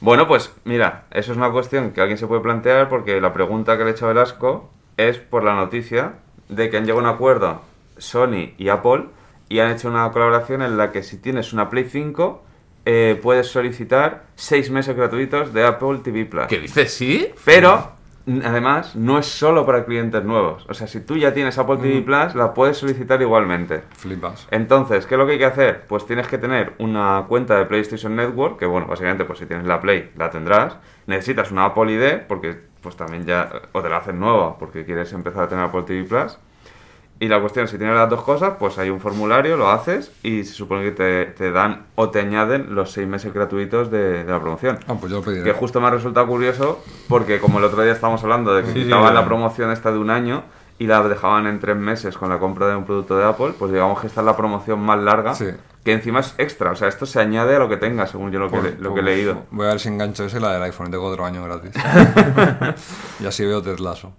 Bueno, 0.00 0.26
pues 0.26 0.52
mira, 0.64 1.04
eso 1.12 1.32
es 1.32 1.38
una 1.38 1.50
cuestión 1.52 1.92
que 1.92 2.00
alguien 2.00 2.18
se 2.18 2.26
puede 2.26 2.40
plantear 2.40 2.88
porque 2.88 3.20
la 3.20 3.32
pregunta 3.32 3.76
que 3.78 3.84
le 3.84 3.90
he 3.90 3.92
hecho 3.92 4.06
a 4.06 4.08
Velasco 4.08 4.70
es 4.96 5.18
por 5.18 5.44
la 5.44 5.54
noticia 5.54 6.14
de 6.48 6.70
que 6.70 6.76
han 6.76 6.84
llegado 6.86 7.06
a 7.06 7.08
un 7.10 7.14
acuerdo 7.14 7.62
Sony 7.98 8.54
y 8.58 8.68
Apple 8.68 9.04
y 9.48 9.60
han 9.60 9.70
hecho 9.70 9.88
una 9.88 10.10
colaboración 10.10 10.62
en 10.62 10.76
la 10.76 10.90
que 10.90 11.02
si 11.04 11.18
tienes 11.18 11.52
una 11.52 11.70
Play 11.70 11.84
5 11.84 12.42
eh, 12.84 13.18
puedes 13.22 13.48
solicitar 13.48 14.24
seis 14.34 14.70
meses 14.70 14.96
gratuitos 14.96 15.52
de 15.52 15.64
Apple 15.64 16.00
TV 16.02 16.24
Plus. 16.24 16.46
¿Qué 16.46 16.58
dices? 16.58 16.92
¿Sí? 16.92 17.28
Pero, 17.44 17.92
además, 18.44 18.96
no 18.96 19.18
es 19.18 19.26
solo 19.26 19.64
para 19.64 19.84
clientes 19.84 20.24
nuevos. 20.24 20.64
O 20.68 20.74
sea, 20.74 20.86
si 20.86 21.00
tú 21.00 21.16
ya 21.16 21.32
tienes 21.32 21.58
Apple 21.58 21.76
TV 21.76 22.02
Plus, 22.02 22.34
la 22.34 22.54
puedes 22.54 22.76
solicitar 22.76 23.20
igualmente. 23.22 23.82
Flipas. 23.96 24.48
Entonces, 24.50 25.06
¿qué 25.06 25.14
es 25.14 25.18
lo 25.18 25.26
que 25.26 25.32
hay 25.32 25.38
que 25.38 25.44
hacer? 25.44 25.86
Pues 25.86 26.06
tienes 26.06 26.26
que 26.26 26.38
tener 26.38 26.72
una 26.78 27.24
cuenta 27.28 27.56
de 27.56 27.66
PlayStation 27.66 28.16
Network, 28.16 28.58
que 28.58 28.66
bueno, 28.66 28.86
básicamente 28.86 29.24
pues 29.24 29.38
si 29.38 29.46
tienes 29.46 29.66
la 29.66 29.80
Play 29.80 30.10
la 30.16 30.30
tendrás. 30.30 30.76
Necesitas 31.06 31.50
una 31.50 31.66
Apple 31.66 31.92
ID, 31.92 32.26
porque 32.26 32.72
pues 32.80 32.96
también 32.96 33.24
ya, 33.24 33.48
o 33.72 33.80
te 33.80 33.88
la 33.88 33.98
hacen 33.98 34.18
nueva, 34.18 34.58
porque 34.58 34.84
quieres 34.84 35.12
empezar 35.12 35.44
a 35.44 35.48
tener 35.48 35.64
Apple 35.64 35.82
TV 35.82 36.02
Plus. 36.02 36.36
Y 37.22 37.28
la 37.28 37.40
cuestión, 37.40 37.68
si 37.68 37.78
tienes 37.78 37.94
las 37.94 38.10
dos 38.10 38.22
cosas, 38.22 38.54
pues 38.58 38.78
hay 38.78 38.90
un 38.90 38.98
formulario, 38.98 39.56
lo 39.56 39.70
haces 39.70 40.10
y 40.24 40.42
se 40.42 40.54
supone 40.54 40.82
que 40.82 40.90
te, 40.90 41.24
te 41.26 41.52
dan 41.52 41.82
o 41.94 42.10
te 42.10 42.18
añaden 42.18 42.74
los 42.74 42.90
seis 42.90 43.06
meses 43.06 43.32
gratuitos 43.32 43.92
de, 43.92 44.24
de 44.24 44.32
la 44.32 44.40
promoción. 44.40 44.80
Ah, 44.88 44.94
pues 44.98 45.12
yo 45.12 45.18
lo 45.20 45.24
pediré. 45.24 45.44
Que 45.44 45.52
justo 45.52 45.80
me 45.80 45.86
ha 45.86 45.90
resultado 45.90 46.26
curioso 46.26 46.82
porque 47.08 47.38
como 47.38 47.58
el 47.60 47.64
otro 47.64 47.80
día 47.84 47.92
estábamos 47.92 48.24
hablando 48.24 48.52
de 48.54 48.64
que 48.64 48.72
Sí, 48.72 48.84
la 48.86 49.24
promoción 49.24 49.70
esta 49.70 49.92
de 49.92 49.98
un 49.98 50.10
año 50.10 50.42
y 50.80 50.88
la 50.88 51.00
dejaban 51.06 51.46
en 51.46 51.60
tres 51.60 51.76
meses 51.76 52.18
con 52.18 52.28
la 52.28 52.40
compra 52.40 52.66
de 52.66 52.74
un 52.74 52.84
producto 52.84 53.16
de 53.16 53.24
Apple, 53.24 53.54
pues 53.56 53.70
digamos 53.70 54.00
que 54.00 54.08
esta 54.08 54.20
es 54.22 54.24
la 54.26 54.36
promoción 54.36 54.80
más 54.80 54.98
larga 54.98 55.32
Sí. 55.36 55.46
que 55.84 55.92
encima 55.92 56.18
es 56.18 56.34
extra. 56.38 56.72
O 56.72 56.74
sea, 56.74 56.88
esto 56.88 57.06
se 57.06 57.20
añade 57.20 57.54
a 57.54 57.60
lo 57.60 57.68
que 57.68 57.76
tenga, 57.76 58.08
según 58.08 58.32
yo 58.32 58.40
lo 58.40 58.50
que, 58.50 58.58
Pues- 58.58 58.74
le- 58.74 58.80
lo 58.80 58.94
que 58.94 59.00
he 59.00 59.02
pues 59.04 59.14
leído. 59.14 59.42
Voy 59.52 59.66
a 59.66 59.68
ver 59.68 59.78
si 59.78 59.86
engancho 59.86 60.24
ese, 60.24 60.40
la 60.40 60.54
del 60.54 60.62
iPhone. 60.64 60.90
Tengo 60.90 61.04
otro 61.04 61.24
año 61.24 61.44
gratis. 61.44 61.70
y 63.20 63.26
así 63.26 63.44
veo 63.44 63.62
Ted 63.62 63.78
Lasso. 63.78 64.12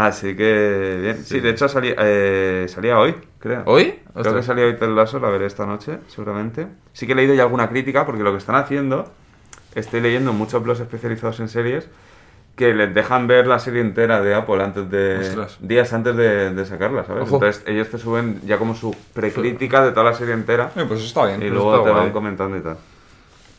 Así 0.00 0.36
que 0.36 0.98
bien. 1.02 1.24
Sí, 1.24 1.40
de 1.40 1.50
hecho 1.50 1.68
salía, 1.68 1.94
eh, 1.98 2.66
salía 2.68 2.98
hoy, 3.00 3.16
creo. 3.40 3.62
¿Hoy? 3.66 3.98
Creo 4.14 4.34
que 4.34 4.42
salía 4.44 4.64
hoy 4.66 4.76
Ted 4.76 4.90
Lasso, 4.90 5.18
la 5.18 5.28
veré 5.28 5.46
esta 5.46 5.66
noche, 5.66 5.98
seguramente. 6.06 6.68
Sí 6.92 7.06
que 7.06 7.14
he 7.14 7.16
leído 7.16 7.34
ya 7.34 7.42
alguna 7.42 7.68
crítica, 7.68 8.06
porque 8.06 8.22
lo 8.22 8.30
que 8.30 8.38
están 8.38 8.54
haciendo, 8.54 9.10
estoy 9.74 10.00
leyendo 10.00 10.32
muchos 10.32 10.62
blogs 10.62 10.78
especializados 10.80 11.40
en 11.40 11.48
series 11.48 11.88
que 12.54 12.74
les 12.74 12.92
dejan 12.94 13.26
ver 13.26 13.46
la 13.48 13.58
serie 13.58 13.80
entera 13.80 14.20
de 14.20 14.34
Apple 14.34 14.62
antes 14.62 14.88
de 14.90 15.18
Ostras. 15.18 15.58
días 15.60 15.92
antes 15.92 16.16
de, 16.16 16.50
de 16.54 16.64
sacarla, 16.66 17.04
¿sabes? 17.04 17.22
Ojo. 17.24 17.36
Entonces 17.36 17.62
ellos 17.66 17.88
te 17.88 17.98
suben 17.98 18.40
ya 18.44 18.58
como 18.58 18.74
su 18.76 18.94
precrítica 19.14 19.84
de 19.84 19.90
toda 19.92 20.04
la 20.10 20.14
serie 20.14 20.34
entera 20.34 20.70
Eh, 20.76 20.84
pues 20.86 21.00
está 21.02 21.26
bien. 21.26 21.40
y 21.42 21.46
Eso 21.46 21.54
luego 21.54 21.82
te 21.82 21.90
van 21.90 22.00
guay. 22.00 22.12
comentando 22.12 22.56
y 22.56 22.60
tal. 22.60 22.76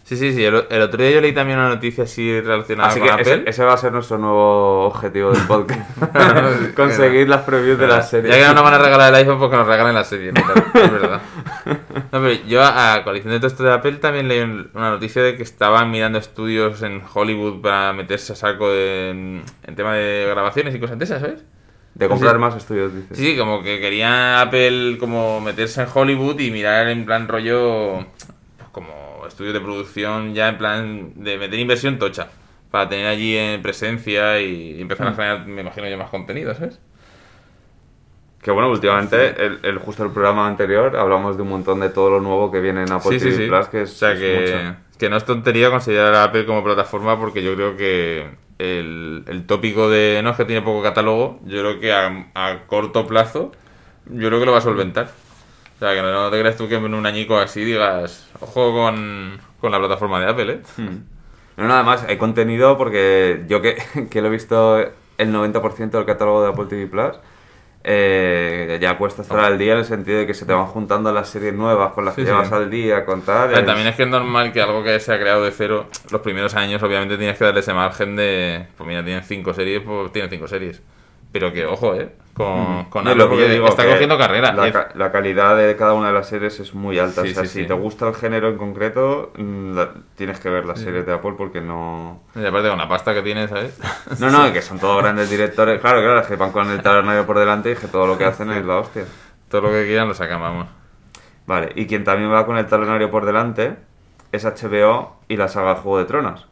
Sí, 0.09 0.17
sí, 0.17 0.33
sí. 0.33 0.43
El, 0.43 0.65
el 0.71 0.81
otro 0.81 1.03
día 1.03 1.11
yo 1.11 1.21
leí 1.21 1.33
también 1.33 1.59
una 1.59 1.69
noticia 1.69 2.05
así 2.05 2.41
relacionada 2.41 2.89
Así 2.89 2.99
con 2.99 3.07
que 3.09 3.13
Apple. 3.13 3.33
ese, 3.35 3.49
ese 3.51 3.63
va 3.63 3.73
a 3.73 3.77
ser 3.77 3.91
nuestro 3.91 4.17
nuevo 4.17 4.85
objetivo 4.87 5.29
del 5.31 5.45
podcast. 5.45 5.81
Conseguir 6.75 7.29
las 7.29 7.41
previews 7.43 7.77
de 7.77 7.85
las 7.85 8.09
series. 8.09 8.33
Ya 8.35 8.41
que 8.41 8.47
no 8.47 8.55
nos 8.55 8.63
van 8.63 8.73
a 8.73 8.77
regalar 8.79 9.09
el 9.09 9.15
iPhone, 9.19 9.37
pues 9.37 9.51
que 9.51 9.57
nos 9.57 9.67
regalen 9.67 9.93
la 9.93 10.03
serie. 10.03 10.31
¿no? 10.31 10.41
Es 10.81 10.91
verdad. 10.91 11.21
No, 12.11 12.21
pero 12.23 12.33
yo 12.47 12.63
a 12.63 13.01
coalición 13.03 13.33
de 13.33 13.37
todo 13.39 13.45
esto 13.47 13.63
de 13.63 13.71
Apple 13.71 13.91
también 13.97 14.27
leí 14.27 14.39
un- 14.39 14.71
una 14.73 14.89
noticia 14.89 15.21
de 15.21 15.35
que 15.35 15.43
estaban 15.43 15.91
mirando 15.91 16.17
estudios 16.17 16.81
en 16.81 17.03
Hollywood 17.13 17.61
para 17.61 17.93
meterse 17.93 18.33
a 18.33 18.35
saco 18.35 18.73
en, 18.73 19.43
en 19.63 19.75
tema 19.75 19.93
de 19.93 20.25
grabaciones 20.27 20.73
y 20.73 20.79
cosas 20.79 20.97
de 20.97 21.05
esas, 21.05 21.21
¿sabes? 21.21 21.43
De 21.93 22.07
comprar 22.07 22.39
más 22.39 22.55
estudios, 22.55 22.95
dices. 22.95 23.15
Sí, 23.15 23.33
sí, 23.33 23.37
como 23.37 23.61
que 23.61 23.79
quería 23.79 24.41
Apple 24.41 24.97
como 24.99 25.39
meterse 25.39 25.83
en 25.83 25.87
Hollywood 25.93 26.39
y 26.39 26.49
mirar 26.49 26.87
en 26.87 27.05
plan 27.05 27.27
rollo 27.27 28.07
pues 28.57 28.69
como 28.71 29.08
estudios 29.29 29.53
de 29.53 29.62
producción 29.62 30.33
ya 30.36 30.50
en 30.50 30.57
plan 30.57 31.13
de 31.24 31.38
meter 31.38 31.59
inversión 31.59 32.00
tocha 32.00 32.29
para 32.71 32.89
tener 32.89 33.07
allí 33.07 33.36
en 33.38 33.62
presencia 33.62 34.39
y 34.41 34.81
empezar 34.81 35.07
a 35.07 35.13
generar, 35.13 35.48
me 35.48 35.62
imagino 35.62 35.88
yo, 35.89 35.98
más 35.98 36.09
contenido, 36.09 36.53
¿sabes? 36.55 36.79
Que 38.41 38.51
bueno, 38.51 38.69
últimamente, 38.71 39.45
el, 39.45 39.59
el- 39.63 39.79
justo 39.79 40.03
el 40.05 40.12
programa 40.12 40.48
anterior, 40.48 40.95
hablamos 40.95 41.36
de 41.36 41.43
un 41.43 41.50
montón 41.50 41.81
de 41.81 41.89
todo 41.89 42.09
lo 42.09 42.21
nuevo 42.21 42.51
que 42.51 42.62
viene 42.62 42.83
en 42.83 42.91
Apple 42.91 43.12
Sí, 43.12 43.19
TV 43.19 43.31
sí, 43.31 43.36
sí. 43.36 43.48
Plus, 43.48 43.67
que 43.67 43.81
es, 43.81 43.91
o 43.91 43.95
sea 43.95 44.13
es 44.13 44.19
que, 44.19 44.25
mucho. 44.25 44.75
que 44.98 45.09
no 45.09 45.17
es 45.17 45.25
tontería 45.25 45.69
considerar 45.69 46.13
a 46.15 46.24
Apple 46.24 46.45
como 46.45 46.63
plataforma 46.63 47.19
porque 47.19 47.43
yo 47.43 47.53
creo 47.55 47.75
que 47.75 48.29
el, 48.59 49.25
el 49.27 49.45
tópico 49.45 49.89
de 49.89 50.21
no 50.24 50.29
es 50.31 50.38
que 50.38 50.45
tiene 50.45 50.62
poco 50.62 50.81
catálogo, 50.81 51.39
yo 51.45 51.59
creo 51.59 51.79
que 51.81 51.91
a, 51.91 52.27
a 52.33 52.65
corto 52.67 53.05
plazo, 53.07 53.51
yo 54.05 54.27
creo 54.29 54.39
que 54.39 54.45
lo 54.45 54.53
va 54.53 54.59
a 54.59 54.62
solventar. 54.62 55.12
O 55.79 55.81
sea, 55.81 55.93
que 55.93 56.01
no, 56.01 56.12
no 56.12 56.29
te 56.29 56.38
creas 56.39 56.57
tú 56.57 56.67
que 56.67 56.75
en 56.75 56.93
un 56.93 57.05
añico 57.05 57.38
así 57.38 57.63
digas, 57.63 58.29
ojo 58.41 58.74
con, 58.74 59.39
con 59.62 59.71
la 59.71 59.79
plataforma 59.79 60.19
de 60.19 60.29
Apple, 60.29 60.51
¿eh? 60.53 60.62
Hmm. 60.77 60.98
No, 61.55 61.67
nada 61.67 61.83
más, 61.83 62.03
hay 62.03 62.17
contenido 62.17 62.77
porque 62.77 63.43
yo 63.48 63.62
que, 63.62 63.77
que 64.12 64.21
lo 64.21 64.27
he 64.27 64.31
visto 64.31 64.77
el 64.79 65.33
90% 65.33 65.98
del 65.98 66.05
catálogo 66.05 66.41
de 66.43 66.50
Apple 66.50 66.65
TV 66.65 66.88
Plus, 66.88 67.15
eh, 67.83 68.77
ya 68.81 68.98
cuesta 68.98 69.21
estar 69.21 69.39
al 69.39 69.57
día 69.57 69.71
en 69.74 69.79
el 69.79 69.86
sentido 69.86 70.19
de 70.19 70.27
que 70.27 70.33
se 70.33 70.45
te 70.45 70.51
van 70.53 70.65
juntando 70.65 71.12
las 71.13 71.29
series 71.29 71.53
nuevas 71.53 71.93
con 71.93 72.03
las 72.05 72.13
Sí, 72.15 72.21
que 72.21 72.27
sí. 72.27 72.31
llevas 72.33 72.51
al 72.51 72.69
día, 72.69 73.05
con 73.05 73.21
tal. 73.21 73.53
Es- 73.53 73.65
también 73.65 73.88
es 73.88 73.95
que 73.95 74.03
es 74.03 74.09
normal 74.09 74.51
que 74.51 74.62
algo 74.62 74.83
que 74.83 75.00
se 75.00 75.13
ha 75.13 75.19
creado 75.19 75.43
de 75.45 75.51
cero, 75.51 75.88
los 76.12 76.21
primeros 76.21 76.55
años 76.55 76.83
obviamente 76.83 77.17
tienes 77.17 77.38
que 77.38 77.45
darle 77.45 77.62
ese 77.62 77.74
margen 77.74 78.15
de, 78.17 78.67
pues 78.77 78.88
mira, 78.88 79.03
tienen 79.03 79.24
cinco 79.24 79.53
series, 79.53 79.81
pues 79.81 80.12
tienen 80.12 80.29
cinco 80.29 80.48
series. 80.48 80.81
Pero 81.31 81.53
que, 81.53 81.65
ojo, 81.65 81.95
¿eh? 81.95 82.09
Con, 82.39 82.86
con 82.86 83.03
No, 83.03 83.12
Apple, 83.12 83.24
lo 83.25 83.29
que 83.29 83.36
yo 83.36 83.41
porque 83.41 83.53
digo, 83.53 83.67
está 83.67 83.84
que 83.84 83.89
cogiendo 83.89 84.17
carrera. 84.17 84.53
La, 84.53 84.72
ca- 84.72 84.89
la 84.96 85.12
calidad 85.12 85.58
de 85.58 85.75
cada 85.75 85.93
una 85.93 86.08
de 86.08 86.13
las 86.13 86.27
series 86.29 86.58
es 86.62 86.74
muy 86.74 86.98
alta. 86.98 87.24
Sí, 87.24 87.31
o 87.31 87.34
sea, 87.34 87.43
sí, 87.43 87.50
si 87.50 87.62
sí. 87.63 87.67
te 87.67 87.74
gusta 87.74 88.08
el 88.08 88.15
género 88.15 88.48
en 88.48 88.58
concreto, 88.58 89.34
mm, 89.36 89.75
la- 89.75 89.89
tienes 90.15 90.39
que 90.39 90.50
ver 90.50 90.65
las 90.65 90.79
series 90.79 91.05
de 91.05 91.12
Apple 91.13 91.34
porque 91.38 91.60
no... 91.60 92.22
Y 92.36 92.46
aparte 92.46 92.69
con 92.69 92.77
la 92.77 92.88
pasta 92.88 93.13
que 93.13 93.22
tiene, 93.24 93.50
¿sabes? 93.50 93.77
No, 94.19 94.29
no, 94.29 94.53
que 94.53 94.62
son 94.62 94.79
todos 94.79 95.01
grandes 95.03 95.29
directores. 95.29 95.81
Claro, 95.81 96.00
claro, 96.01 96.22
es 96.22 96.27
que 96.27 96.38
van 96.38 96.53
con 96.53 96.69
el 96.72 96.81
talonario 96.81 97.25
por 97.25 97.38
delante 97.38 97.72
y 97.72 97.75
que 97.75 97.88
todo 97.88 98.08
lo 98.08 98.17
que 98.17 98.24
hacen 98.24 98.50
es 98.51 98.65
la 98.65 98.77
hostia. 98.77 99.03
Todo 99.50 99.62
lo 99.63 99.69
que 99.72 99.86
quieran 99.86 100.08
lo 100.08 100.13
sacan, 100.13 100.39
vamos. 100.41 100.67
Vale, 101.46 101.74
y 101.75 101.88
quien 101.88 102.05
también 102.05 102.31
va 102.31 102.46
con 102.46 102.58
el 102.58 102.67
talonario 102.67 103.12
por 103.12 103.25
delante 103.25 103.75
es 104.31 104.46
HBO 104.46 105.17
y 105.27 105.36
la 105.36 105.50
saga 105.50 105.75
Juego 105.75 105.98
de 105.98 106.05
Tronos. 106.05 106.48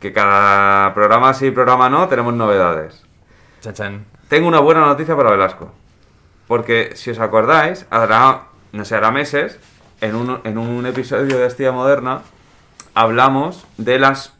Que 0.00 0.12
cada 0.14 0.94
programa 0.94 1.34
sí, 1.34 1.50
programa 1.50 1.90
no, 1.90 2.08
tenemos 2.08 2.32
novedades. 2.32 3.04
Chachan. 3.60 4.06
Tengo 4.28 4.48
una 4.48 4.60
buena 4.60 4.80
noticia 4.86 5.16
para 5.16 5.30
Velasco. 5.30 5.72
Porque 6.46 6.90
si 6.94 7.10
os 7.10 7.18
acordáis, 7.18 7.86
hará, 7.90 8.42
no 8.72 8.84
sé, 8.84 8.94
hará 8.96 9.10
meses, 9.10 9.58
en 10.00 10.14
un, 10.14 10.40
en 10.44 10.58
un 10.58 10.86
episodio 10.86 11.38
de 11.38 11.46
Estilla 11.46 11.72
Moderna, 11.72 12.22
hablamos 12.94 13.66
de 13.78 13.98
las 13.98 14.32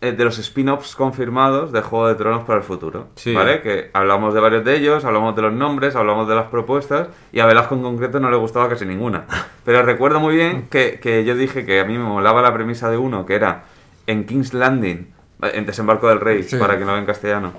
eh, 0.00 0.12
de 0.12 0.24
los 0.24 0.38
spin-offs 0.38 0.96
confirmados 0.96 1.72
de 1.72 1.80
Juego 1.80 2.08
de 2.08 2.14
Tronos 2.16 2.44
para 2.44 2.58
el 2.58 2.64
futuro. 2.64 3.06
Sí. 3.14 3.32
¿Vale? 3.34 3.62
Que 3.62 3.90
hablamos 3.92 4.34
de 4.34 4.40
varios 4.40 4.64
de 4.64 4.76
ellos, 4.76 5.04
hablamos 5.04 5.34
de 5.36 5.42
los 5.42 5.52
nombres, 5.52 5.96
hablamos 5.96 6.28
de 6.28 6.34
las 6.34 6.46
propuestas, 6.48 7.08
y 7.32 7.40
a 7.40 7.46
Velasco 7.46 7.74
en 7.74 7.82
concreto 7.82 8.20
no 8.20 8.30
le 8.30 8.36
gustaba 8.36 8.68
casi 8.68 8.84
ninguna. 8.84 9.24
Pero 9.64 9.82
recuerdo 9.82 10.20
muy 10.20 10.34
bien 10.34 10.68
que, 10.70 10.98
que 11.00 11.24
yo 11.24 11.34
dije 11.36 11.64
que 11.64 11.80
a 11.80 11.84
mí 11.84 11.96
me 11.96 12.04
molaba 12.04 12.42
la 12.42 12.52
premisa 12.52 12.90
de 12.90 12.98
uno, 12.98 13.24
que 13.24 13.34
era 13.36 13.64
en 14.06 14.26
King's 14.26 14.52
Landing, 14.52 15.06
en 15.42 15.64
Desembarco 15.66 16.08
del 16.08 16.20
Rey, 16.20 16.42
Sí. 16.42 16.56
para 16.56 16.76
que 16.78 16.84
no 16.84 16.92
lo 16.92 16.98
en 16.98 17.06
castellano. 17.06 17.52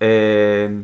eh, 0.00 0.82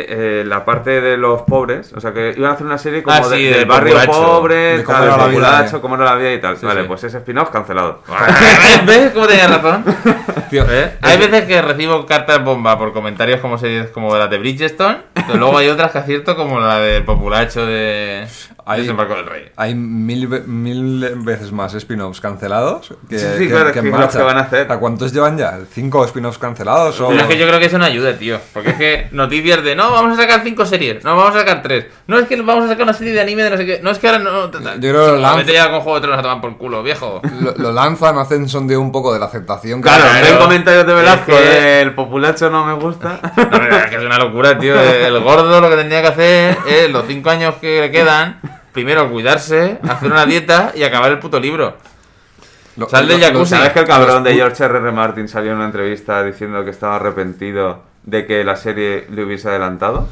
eh, 0.00 0.06
eh, 0.40 0.44
la 0.46 0.64
parte 0.64 1.00
de 1.00 1.16
los 1.16 1.42
pobres, 1.42 1.92
o 1.94 2.00
sea 2.00 2.12
que 2.12 2.34
iban 2.36 2.50
a 2.50 2.54
hacer 2.54 2.66
una 2.66 2.78
serie 2.78 3.02
como 3.02 3.16
Ah, 3.16 3.28
de- 3.28 3.36
sí, 3.36 3.44
del 3.44 3.54
del 3.54 3.64
barrio 3.66 3.94
populacho. 3.94 4.12
pobre, 4.26 4.78
De 4.78 4.84
cómo 4.84 4.98
tal, 4.98 5.06
era 5.06 5.12
del 5.16 5.20
la 5.22 5.26
vida, 5.28 5.46
populacho, 5.50 5.80
cómo 5.82 5.94
era 5.96 6.04
la 6.04 6.14
vida 6.16 6.32
y 6.32 6.40
tal. 6.40 6.56
Sí, 6.56 6.66
vale, 6.66 6.82
sí. 6.82 6.86
pues 6.88 7.04
ese 7.04 7.18
spin-off 7.18 7.50
cancelado. 7.50 8.02
¿Ves 8.86 9.12
cómo 9.12 9.26
tenía 9.26 9.48
razón? 9.48 9.84
Tío, 10.50 10.64
¿Eh? 10.70 10.96
Hay 11.02 11.18
veces 11.18 11.44
que 11.44 11.60
recibo 11.60 12.06
cartas 12.06 12.42
bomba 12.42 12.78
por 12.78 12.92
comentarios 12.92 13.40
como 13.40 13.58
series 13.58 13.90
como 13.90 14.16
la 14.16 14.28
de 14.28 14.38
Bridgestone, 14.38 14.98
pero 15.14 15.38
luego 15.38 15.58
hay 15.58 15.68
otras 15.68 15.92
que 15.92 15.98
acierto 15.98 16.36
como 16.36 16.58
la 16.60 16.78
del 16.78 17.04
populacho 17.04 17.66
de 17.66 18.26
Hay- 18.70 18.80
Desembarco 18.82 19.14
del 19.14 19.26
Rey. 19.26 19.48
Hay 19.56 19.74
mil, 19.74 20.26
ve- 20.28 20.42
mil 20.46 21.12
veces 21.24 21.52
más 21.52 21.74
spin-offs 21.74 22.20
cancelados 22.20 22.94
que, 23.08 23.18
Sí, 23.18 23.26
sí, 23.38 23.48
claro, 23.48 23.72
que 23.72 23.82
marcha. 23.82 24.18
que 24.18 24.24
van 24.24 24.36
a 24.38 24.40
hacer. 24.42 24.70
¿A 24.70 24.78
cuántos 24.78 25.12
llevan 25.12 25.36
ya? 25.38 25.58
¿Cinco 25.72 26.04
spin-offs 26.04 26.38
cancelados? 26.38 27.00
O... 27.00 27.08
Pero 27.08 27.20
es 27.22 27.26
que 27.28 27.38
yo 27.38 27.46
creo 27.46 27.58
que 27.58 27.66
eso 27.66 27.78
no 27.78 27.84
ayuda, 27.84 28.14
tío. 28.18 28.38
Porque 28.52 28.70
es 28.70 28.76
que 28.76 29.08
noticias 29.12 29.62
de 29.64 29.74
no, 29.74 29.90
vamos 29.90 30.18
a 30.18 30.20
sacar 30.22 30.42
cinco 30.44 30.66
series, 30.66 31.02
no, 31.04 31.16
vamos 31.16 31.34
a 31.34 31.40
sacar 31.40 31.62
tres. 31.62 31.86
No 32.06 32.18
es 32.18 32.26
que 32.28 32.36
vamos 32.42 32.64
a 32.64 32.68
sacar 32.68 32.82
una 32.84 32.92
serie 32.94 33.12
de 33.14 33.20
anime 33.20 33.42
de 33.42 33.50
no 33.50 33.56
sé 33.56 33.66
qué. 33.66 33.80
No 33.82 33.90
es 33.90 33.98
que 33.98 34.06
ahora 34.08 34.18
no. 34.20 34.50
ta, 34.50 34.60
ta. 34.60 34.74
Yo 34.74 34.80
creo 34.90 34.92
que 35.06 35.10
lo 35.12 35.16
Sí, 35.16 35.22
lanza- 35.22 35.36
Vete 35.38 35.52
ya 35.54 35.70
con 35.70 35.80
Juego 35.80 35.94
de 35.96 36.00
Tronos 36.02 36.18
a 36.18 36.22
tomar 36.22 36.40
por 36.40 36.56
culo, 36.58 36.82
viejo. 36.82 37.20
Lo, 37.40 37.54
lo 37.56 37.72
lanzan, 37.72 38.18
hacen 38.18 38.48
sondeo 38.48 38.80
un 38.80 38.92
poco 38.92 39.12
de 39.14 39.18
la 39.20 39.26
aceptación. 39.26 39.80
que- 39.82 39.88
Claro, 39.88 40.04
Claro, 40.04 40.26
ven 40.26 40.38
comentarios 40.38 40.86
de 40.86 40.94
Velasco, 40.94 41.32
es 41.32 41.38
que- 41.40 41.80
el 41.82 41.94
populacho 41.94 42.50
no 42.50 42.64
me 42.66 42.74
gusta. 42.74 43.20
No, 43.48 43.76
es 43.76 43.86
que 43.86 43.96
es 43.96 44.02
una 44.02 44.18
locura, 44.18 44.58
tío. 44.58 44.78
El 44.78 45.20
gordo 45.20 45.60
lo 45.60 45.68
que 45.70 45.76
tendría 45.76 46.02
que 46.02 46.08
hacer 46.08 46.58
es 46.68 46.90
los 46.90 47.04
cinco 47.06 47.30
años 47.30 47.54
que 47.60 47.80
le 47.80 47.90
quedan. 47.90 48.40
Primero 48.78 49.10
cuidarse, 49.10 49.78
hacer 49.88 50.12
una 50.12 50.24
dieta 50.24 50.70
y 50.74 50.84
acabar 50.84 51.10
el 51.10 51.18
puto 51.18 51.40
libro. 51.40 51.76
Lo- 52.76 52.88
Sal 52.88 53.08
del 53.08 53.20
jacuzzi. 53.20 53.56
¿Sabes 53.56 53.72
que 53.72 53.80
el 53.80 53.86
cabrón 53.86 54.22
de 54.22 54.34
George 54.34 54.62
R.R. 54.64 54.92
Martin 54.92 55.26
salió 55.26 55.50
en 55.50 55.56
una 55.56 55.66
entrevista 55.66 56.22
diciendo 56.22 56.64
que 56.64 56.70
estaba 56.70 56.94
arrepentido 56.94 57.82
de 58.04 58.24
que 58.24 58.44
la 58.44 58.54
serie 58.54 59.04
le 59.10 59.24
hubiese 59.24 59.48
adelantado? 59.48 60.06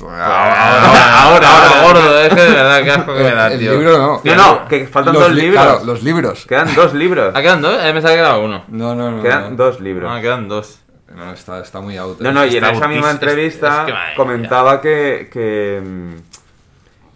Ahora, 0.00 1.22
ahora, 1.24 1.48
ahora, 1.48 1.82
gordo. 1.82 2.20
Es 2.20 2.28
que 2.32 2.40
de 2.42 2.50
verdad, 2.52 2.82
qué 2.84 2.90
asco 2.92 3.12
que 3.14 3.22
me 3.24 3.30
da, 3.34 3.52
El 3.52 3.58
tío. 3.58 3.72
libro 3.72 3.98
no. 3.98 4.20
No, 4.22 4.34
no, 4.36 4.68
que 4.68 4.86
faltan 4.86 5.14
Los 5.14 5.22
dos 5.24 5.32
li- 5.32 5.42
libros. 5.42 5.64
Claro, 5.64 5.84
los 5.84 6.02
libros. 6.04 6.46
Quedan 6.46 6.74
dos 6.76 6.94
libros. 6.94 7.32
¿Ah, 7.36 7.42
quedan 7.42 7.60
dos? 7.60 7.74
Eh, 7.74 7.86
me 7.86 7.92
pensaba 7.94 8.14
que 8.14 8.18
quedaba 8.20 8.38
uno. 8.38 8.64
No, 8.68 8.94
no, 8.94 9.10
no. 9.10 9.22
Quedan 9.22 9.50
no. 9.50 9.56
dos 9.64 9.80
libros. 9.80 10.10
No, 10.14 10.20
quedan 10.20 10.48
dos. 10.48 10.78
No, 11.14 11.32
está, 11.32 11.60
está 11.60 11.80
muy 11.80 11.96
out. 11.98 12.20
No, 12.20 12.30
no, 12.32 12.46
y 12.46 12.56
en 12.56 12.64
esa 12.64 12.86
misma 12.88 13.10
entrevista 13.10 13.66
es- 13.68 13.80
es 13.80 13.86
que 13.86 13.92
madre 13.92 14.14
comentaba 14.16 14.80
que, 14.80 15.28
que, 15.30 15.82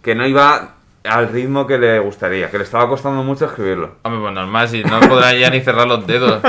que 0.02 0.14
no 0.16 0.26
iba 0.26 0.74
al 1.08 1.28
ritmo 1.28 1.66
que 1.66 1.78
le 1.78 1.98
gustaría, 1.98 2.50
que 2.50 2.58
le 2.58 2.64
estaba 2.64 2.88
costando 2.88 3.22
mucho 3.22 3.46
escribirlo. 3.46 3.96
Hombre, 4.02 4.20
pues 4.20 4.34
normal, 4.34 4.68
si 4.68 4.82
no 4.84 5.00
podrá 5.00 5.34
ya 5.34 5.50
ni 5.50 5.60
cerrar 5.60 5.86
los 5.86 6.06
dedos 6.06 6.40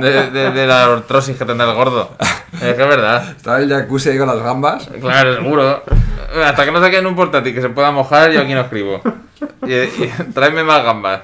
de, 0.00 0.30
de- 0.30 0.50
de 0.50 0.66
la 0.66 0.84
artrosis 0.84 1.36
que 1.36 1.44
tendrá 1.44 1.68
el 1.70 1.74
gordo. 1.74 2.10
Es 2.54 2.74
que 2.74 2.82
es 2.82 2.88
verdad. 2.88 3.30
Está 3.36 3.58
el 3.60 3.68
jacuzzi 3.68 4.10
ahí 4.10 4.18
con 4.18 4.26
las 4.28 4.40
gambas. 4.42 4.88
Claro, 5.00 5.34
seguro. 5.36 5.82
Hasta 6.44 6.64
que 6.64 6.72
no 6.72 6.80
saquen 6.80 7.06
un 7.06 7.14
portátil 7.16 7.54
que 7.54 7.60
se 7.60 7.68
pueda 7.68 7.90
mojar, 7.90 8.30
yo 8.32 8.40
aquí 8.40 8.54
no 8.54 8.60
escribo. 8.62 9.00
Y, 9.66 9.72
y 9.74 10.12
tráeme 10.34 10.62
más 10.64 10.82
gambas. 10.84 11.20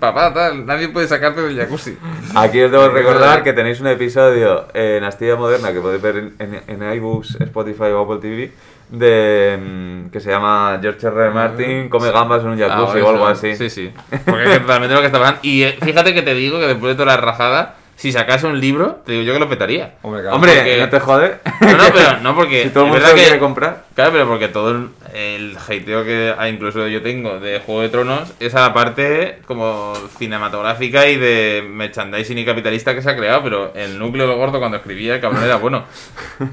Papá, 0.00 0.32
tal, 0.32 0.64
nadie 0.66 0.88
puede 0.88 1.06
sacarte 1.06 1.42
del 1.42 1.56
jacuzzi. 1.56 1.96
Aquí 2.34 2.60
os 2.62 2.72
debo 2.72 2.88
recordar 2.88 3.42
que 3.42 3.52
tenéis 3.52 3.80
un 3.80 3.86
episodio 3.88 4.66
en 4.74 5.04
Astilla 5.04 5.36
Moderna 5.36 5.72
que 5.72 5.80
podéis 5.80 6.02
ver 6.02 6.16
en, 6.16 6.34
en, 6.38 6.62
en 6.82 6.92
iBooks, 6.94 7.36
Spotify 7.42 7.84
o 7.92 8.00
Apple 8.02 8.18
TV 8.20 8.52
de 8.90 9.58
mm, 9.60 10.10
que 10.10 10.20
se 10.20 10.30
llama 10.30 10.78
George 10.82 11.06
R. 11.06 11.16
R. 11.26 11.30
Martin 11.30 11.88
come 11.88 12.10
gambas 12.10 12.42
en 12.42 12.48
un 12.50 12.58
jacuzzi 12.58 12.98
Ah, 13.00 13.04
o 13.04 13.10
algo 13.10 13.26
así. 13.26 13.54
Sí, 13.56 13.70
sí. 13.70 13.92
Porque 14.24 14.44
es 14.44 14.50
que 14.50 14.60
totalmente 14.60 14.94
lo 14.94 15.00
que 15.00 15.06
estaban. 15.06 15.36
Y 15.42 15.62
eh, 15.62 15.78
fíjate 15.82 16.12
que 16.14 16.22
te 16.22 16.34
digo 16.34 16.58
que 16.58 16.66
después 16.66 16.90
de 16.96 17.02
toda 17.02 17.14
la 17.16 17.20
rajada, 17.20 17.76
si 17.96 18.12
sacase 18.12 18.46
un 18.46 18.58
libro, 18.60 19.00
te 19.04 19.12
digo 19.12 19.24
yo 19.24 19.32
que 19.34 19.38
lo 19.40 19.48
petaría. 19.48 19.94
Hombre. 20.02 20.26
Hombre, 20.28 20.54
Porque- 20.56 20.78
no 20.80 20.88
te 20.88 21.00
jode. 21.00 21.36
No, 21.60 21.72
no, 21.76 21.84
pero 21.92 22.18
no 22.22 22.34
porque. 22.34 22.62
si 22.64 22.70
todo 22.70 22.84
el 22.84 22.88
es 22.88 22.92
mundo 22.94 23.06
verdad 23.06 23.14
quiere 23.14 23.32
que, 23.34 23.38
comprar. 23.38 23.84
Claro, 23.94 24.12
pero 24.12 24.26
porque 24.28 24.48
todo 24.48 24.70
el, 24.70 24.88
el 25.14 25.56
hateo 25.56 26.04
que 26.04 26.34
incluso 26.50 26.86
yo 26.88 27.02
tengo 27.02 27.40
de 27.40 27.60
Juego 27.60 27.82
de 27.82 27.88
Tronos 27.88 28.32
es 28.40 28.54
a 28.54 28.60
la 28.60 28.74
parte 28.74 29.38
como 29.46 29.94
cinematográfica 30.18 31.08
y 31.08 31.16
de 31.16 31.64
merchandising 31.68 32.38
y 32.38 32.44
capitalista 32.44 32.94
que 32.94 33.02
se 33.02 33.10
ha 33.10 33.16
creado, 33.16 33.42
pero 33.42 33.72
el 33.74 33.98
núcleo 33.98 34.26
de 34.26 34.32
lo 34.32 34.38
gordo 34.38 34.58
cuando 34.58 34.78
escribía 34.78 35.16
el 35.16 35.20
cabrón 35.20 35.44
era 35.44 35.56
bueno. 35.56 35.84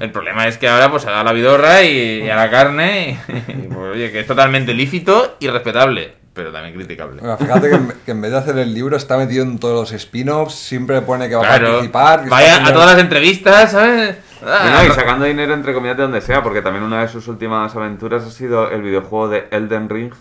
El 0.00 0.10
problema 0.10 0.46
es 0.46 0.58
que 0.58 0.68
ahora 0.68 0.90
pues 0.90 1.02
se 1.02 1.10
da 1.10 1.24
la 1.24 1.32
vidorra 1.32 1.82
y, 1.82 2.28
a 2.28 2.36
la 2.36 2.50
carne 2.50 3.18
y, 3.48 3.68
pues, 3.68 3.94
oye, 3.94 4.12
que 4.12 4.20
es 4.20 4.26
totalmente 4.26 4.74
lícito 4.74 5.36
y 5.40 5.48
respetable, 5.48 6.17
pero 6.38 6.52
también 6.52 6.72
criticable. 6.76 7.20
Bueno, 7.20 7.36
fíjate 7.36 7.68
que 7.68 7.74
en, 7.74 7.92
que 8.06 8.10
en 8.12 8.20
vez 8.20 8.30
de 8.30 8.38
hacer 8.38 8.56
el 8.58 8.72
libro 8.72 8.96
está 8.96 9.16
metido 9.18 9.42
en 9.42 9.58
todos 9.58 9.74
los 9.74 9.92
spin-offs, 9.92 10.54
siempre 10.54 11.02
pone 11.02 11.28
que 11.28 11.34
va 11.34 11.42
a 11.42 11.58
participar. 11.58 12.22
que 12.22 12.30
vaya 12.30 12.64
a 12.64 12.72
todas 12.72 12.92
las 12.92 13.00
entrevistas, 13.02 13.72
¿sabes? 13.72 14.16
Ah, 14.46 14.66
Y, 14.68 14.86
no, 14.86 14.92
y 14.92 14.94
sacando 14.96 15.24
dinero 15.24 15.52
entre 15.52 15.74
comillas 15.74 15.96
de 15.96 16.04
donde 16.04 16.20
sea, 16.20 16.44
porque 16.44 16.62
también 16.62 16.84
una 16.84 17.00
de 17.00 17.08
sus 17.08 17.26
últimas 17.26 17.74
aventuras 17.74 18.22
ha 18.24 18.30
sido 18.30 18.70
el 18.70 18.82
videojuego 18.82 19.28
de 19.28 19.48
Elden 19.50 19.88
Ring, 19.88 20.12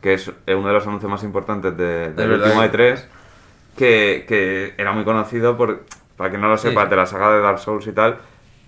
que 0.00 0.14
es 0.14 0.30
eh, 0.46 0.54
uno 0.54 0.68
de 0.68 0.74
los 0.74 0.86
anuncios 0.86 1.10
más 1.10 1.24
importantes 1.24 1.76
de, 1.76 2.12
del 2.12 2.32
último 2.34 2.60
que- 2.60 2.70
E3, 2.72 3.04
que, 3.76 4.24
que 4.28 4.74
era 4.78 4.92
muy 4.92 5.02
conocido 5.04 5.56
por, 5.56 5.82
para 6.16 6.30
quien 6.30 6.40
no 6.40 6.48
lo 6.48 6.56
sepa, 6.56 6.84
Sí. 6.84 6.90
de 6.90 6.96
la 6.96 7.06
saga 7.06 7.32
de 7.32 7.40
Dark 7.40 7.58
Souls 7.58 7.84
y 7.88 7.92
tal, 7.92 8.18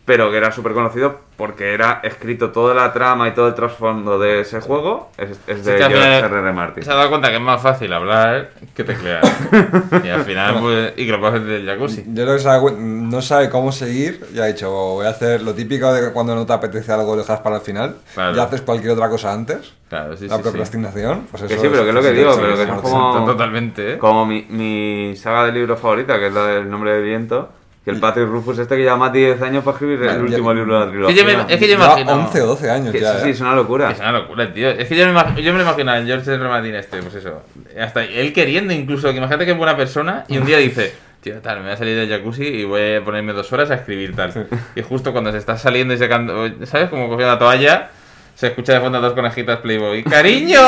pero 0.07 0.31
que 0.31 0.37
era 0.39 0.51
súper 0.53 0.73
conocido 0.73 1.19
porque 1.37 1.75
era 1.75 2.01
escrito 2.03 2.51
toda 2.51 2.75
la 2.75 2.93
trama 2.95 3.29
y 3.29 3.33
todo 3.35 3.49
el 3.49 3.55
trasfondo 3.55 4.19
de 4.19 4.41
ese 4.41 4.61
juego, 4.63 5.11
es, 5.19 5.39
es 5.47 5.65
de 5.67 5.77
George 5.77 6.19
R.R. 6.21 6.53
Martin. 6.53 6.83
Se 6.85 6.91
ha 6.91 6.95
dado 6.95 7.11
cuenta 7.11 7.29
que 7.29 7.35
es 7.37 7.41
más 7.43 7.61
fácil 7.61 7.93
hablar 7.93 8.53
que 8.75 8.85
teclear. 8.85 9.21
y 10.05 10.09
al 10.09 10.23
final, 10.25 10.61
pues. 10.61 10.93
Y 10.97 11.05
que 11.05 11.13
lo 11.13 11.21
puedes 11.21 11.35
hacer 11.35 11.47
desde 11.49 11.61
el 11.61 11.67
jacuzzi. 11.67 12.05
Yo 12.07 12.25
creo 12.25 12.37
que 12.39 12.43
cuen- 12.45 12.79
no 13.11 13.21
sabe 13.21 13.51
cómo 13.51 13.71
seguir 13.73 14.25
y 14.33 14.39
ha 14.39 14.45
dicho, 14.47 14.71
voy 14.71 15.05
a 15.07 15.11
hacer 15.11 15.43
lo 15.43 15.53
típico 15.53 15.93
de 15.93 16.07
que 16.07 16.13
cuando 16.13 16.35
no 16.35 16.47
te 16.47 16.53
apetece 16.55 16.91
algo 16.93 17.15
lo 17.17 17.23
dejas 17.23 17.41
para 17.41 17.57
el 17.57 17.63
final 17.63 17.97
Claro. 18.15 18.35
y 18.37 18.41
haces 18.41 18.63
cualquier 18.63 18.93
otra 18.93 19.11
cosa 19.11 19.33
antes. 19.35 19.75
Claro, 19.91 20.17
sí, 20.17 20.27
la 20.29 20.37
sí, 20.37 20.43
sí. 20.43 20.43
procrastinación, 20.43 21.27
pues 21.31 21.43
eso 21.43 21.55
Que 21.55 21.61
sí, 21.61 21.69
pero 21.71 21.83
que 21.83 21.89
es 21.91 21.95
lo 21.95 22.03
que 22.03 22.13
digo, 22.13 22.33
pero 22.41 22.57
que 22.57 22.63
es 22.63 22.69
como- 22.81 23.27
Totalmente, 23.27 23.95
¿eh? 23.95 23.99
Como 23.99 24.25
mi, 24.25 24.47
mi 24.49 25.15
saga 25.17 25.45
de 25.47 25.53
libro 25.53 25.77
favorita, 25.77 26.19
que 26.19 26.29
es 26.29 26.33
la 26.33 26.47
del 26.47 26.71
nombre 26.71 26.93
del 26.93 27.03
viento, 27.05 27.51
que 27.87 27.93
el 27.93 28.01
Patrick 28.01 28.27
Rufus 28.27 28.59
este 28.59 28.75
que 28.77 28.83
lleva 28.83 28.97
más 28.97 29.13
de 29.13 29.21
10 29.21 29.43
años 29.43 29.63
para 29.63 29.77
escribir 29.77 30.03
el 30.03 30.21
último 30.23 30.51
ya- 30.53 30.59
libro 30.59 30.75
de 30.75 30.81
la 30.81 30.87
Es 30.87 30.91
trilogía. 30.91 31.15
que 31.15 31.21
yo 31.33 31.39
me, 31.47 31.55
es 31.55 31.61
que 31.61 31.69
yo 31.69 31.79
me 31.79 31.85
imagino. 31.85 32.13
11 32.15 32.43
o 32.43 32.47
12 32.49 32.71
años 32.71 32.93
Que 32.93 33.01
ya. 33.01 33.13
sí, 33.15 33.19
sí, 33.23 33.29
¿eh? 33.29 33.31
es 33.31 33.41
una 33.41 33.55
locura. 33.55 33.91
Es 33.93 34.01
una 34.01 34.11
locura, 34.13 34.53
tío. 34.53 34.69
Es 34.71 34.89
que 34.89 34.97
yo 34.97 35.07
me, 35.07 35.13
imag- 35.15 35.37
yo 35.37 35.53
me 35.53 35.59
lo 35.61 35.65
imagino 35.65 35.93
a 35.93 36.03
George 36.03 36.35
R. 36.35 36.49
Martin 36.49 36.75
este, 36.75 37.01
pues 37.01 37.15
eso. 37.15 37.43
Hasta 37.81 38.03
él 38.05 38.33
queriendo 38.33 38.73
incluso, 38.75 39.09
que 39.13 39.19
imagínate 39.19 39.45
que 39.45 39.53
es 39.53 39.57
buena 39.57 39.77
persona 39.77 40.25
y 40.27 40.37
un 40.37 40.45
día 40.47 40.59
dice, 40.59 40.93
tío, 41.21 41.37
tal, 41.41 41.59
me 41.59 41.63
voy 41.67 41.73
a 41.75 41.77
salir 41.77 41.97
del 41.97 42.09
jacuzzi 42.09 42.43
y 42.45 42.65
voy 42.65 42.97
a 42.97 43.05
ponerme 43.05 43.33
dos 43.33 43.53
horas 43.53 43.71
a 43.71 43.75
escribir 43.77 44.17
tal. 44.17 44.49
Y 44.75 44.83
justo 44.83 45.13
cuando 45.13 45.31
se 45.31 45.39
está 45.39 45.57
saliendo 45.57 45.95
y 45.95 45.99
secando, 45.99 46.49
¿sabes? 46.65 46.91
Como 46.91 47.09
cogiendo 47.09 47.33
la 47.35 47.39
toalla, 47.39 47.91
se 48.37 48.47
escucha 48.49 48.75
de 48.75 48.81
fondo 48.81 48.99
a 48.99 49.01
dos 49.01 49.15
conejitas 49.15 49.59
Playboy. 49.59 50.05
¡Cariño! 50.05 50.61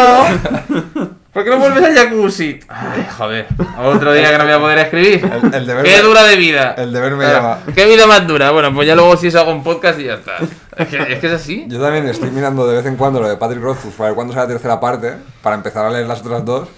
¿Por 1.33 1.45
qué 1.45 1.51
no 1.51 1.59
vuelves 1.59 1.85
al 1.85 1.95
jacuzzi? 1.95 2.59
Ay, 2.69 3.07
joder. 3.17 3.47
Otro 3.85 4.13
día 4.13 4.31
que 4.33 4.39
no 4.39 4.45
voy 4.45 4.53
a 4.55 4.59
poder 4.59 4.79
escribir. 4.79 5.31
El- 5.45 5.55
el 5.55 5.67
deber 5.67 5.85
¡Qué 5.85 5.97
me- 5.99 6.03
dura 6.03 6.25
de 6.25 6.37
vida! 6.37 6.75
el 6.79 6.93
deber 6.93 7.13
me 7.13 7.25
Claro, 7.25 7.37
llama. 7.43 7.59
¿Qué 7.75 7.87
vida 7.87 8.07
más 8.07 8.27
dura? 8.27 8.51
Bueno, 8.51 8.75
pues 8.75 8.89
ya 8.89 8.95
luego 8.97 9.17
si 9.17 9.29
eso 9.29 9.39
hago 9.41 9.53
un 9.53 9.63
podcast 9.63 10.01
y 10.01 10.05
ya 10.05 10.15
está. 10.15 10.39
Es 10.77 10.89
que 10.89 10.97
es, 10.97 11.19
que 11.21 11.27
es 11.27 11.33
así. 11.33 11.65
Yo 11.69 11.81
también 11.81 12.09
estoy 12.09 12.31
mirando 12.31 12.67
de 12.67 12.77
vez 12.77 12.87
en 12.87 12.97
cuando 12.97 13.21
lo 13.21 13.29
de 13.29 13.37
Patrick 13.37 13.63
Rothfuss 13.63 13.95
para 13.95 14.09
ver 14.11 14.15
cuándo 14.17 14.33
sale 14.33 14.47
la 14.47 14.53
tercera 14.55 14.81
parte, 14.81 15.15
para 15.43 15.55
empezar 15.57 15.85
a 15.87 15.91
leer 15.91 16.07
las 16.07 16.21
otras 16.21 16.45
dos. 16.45 16.69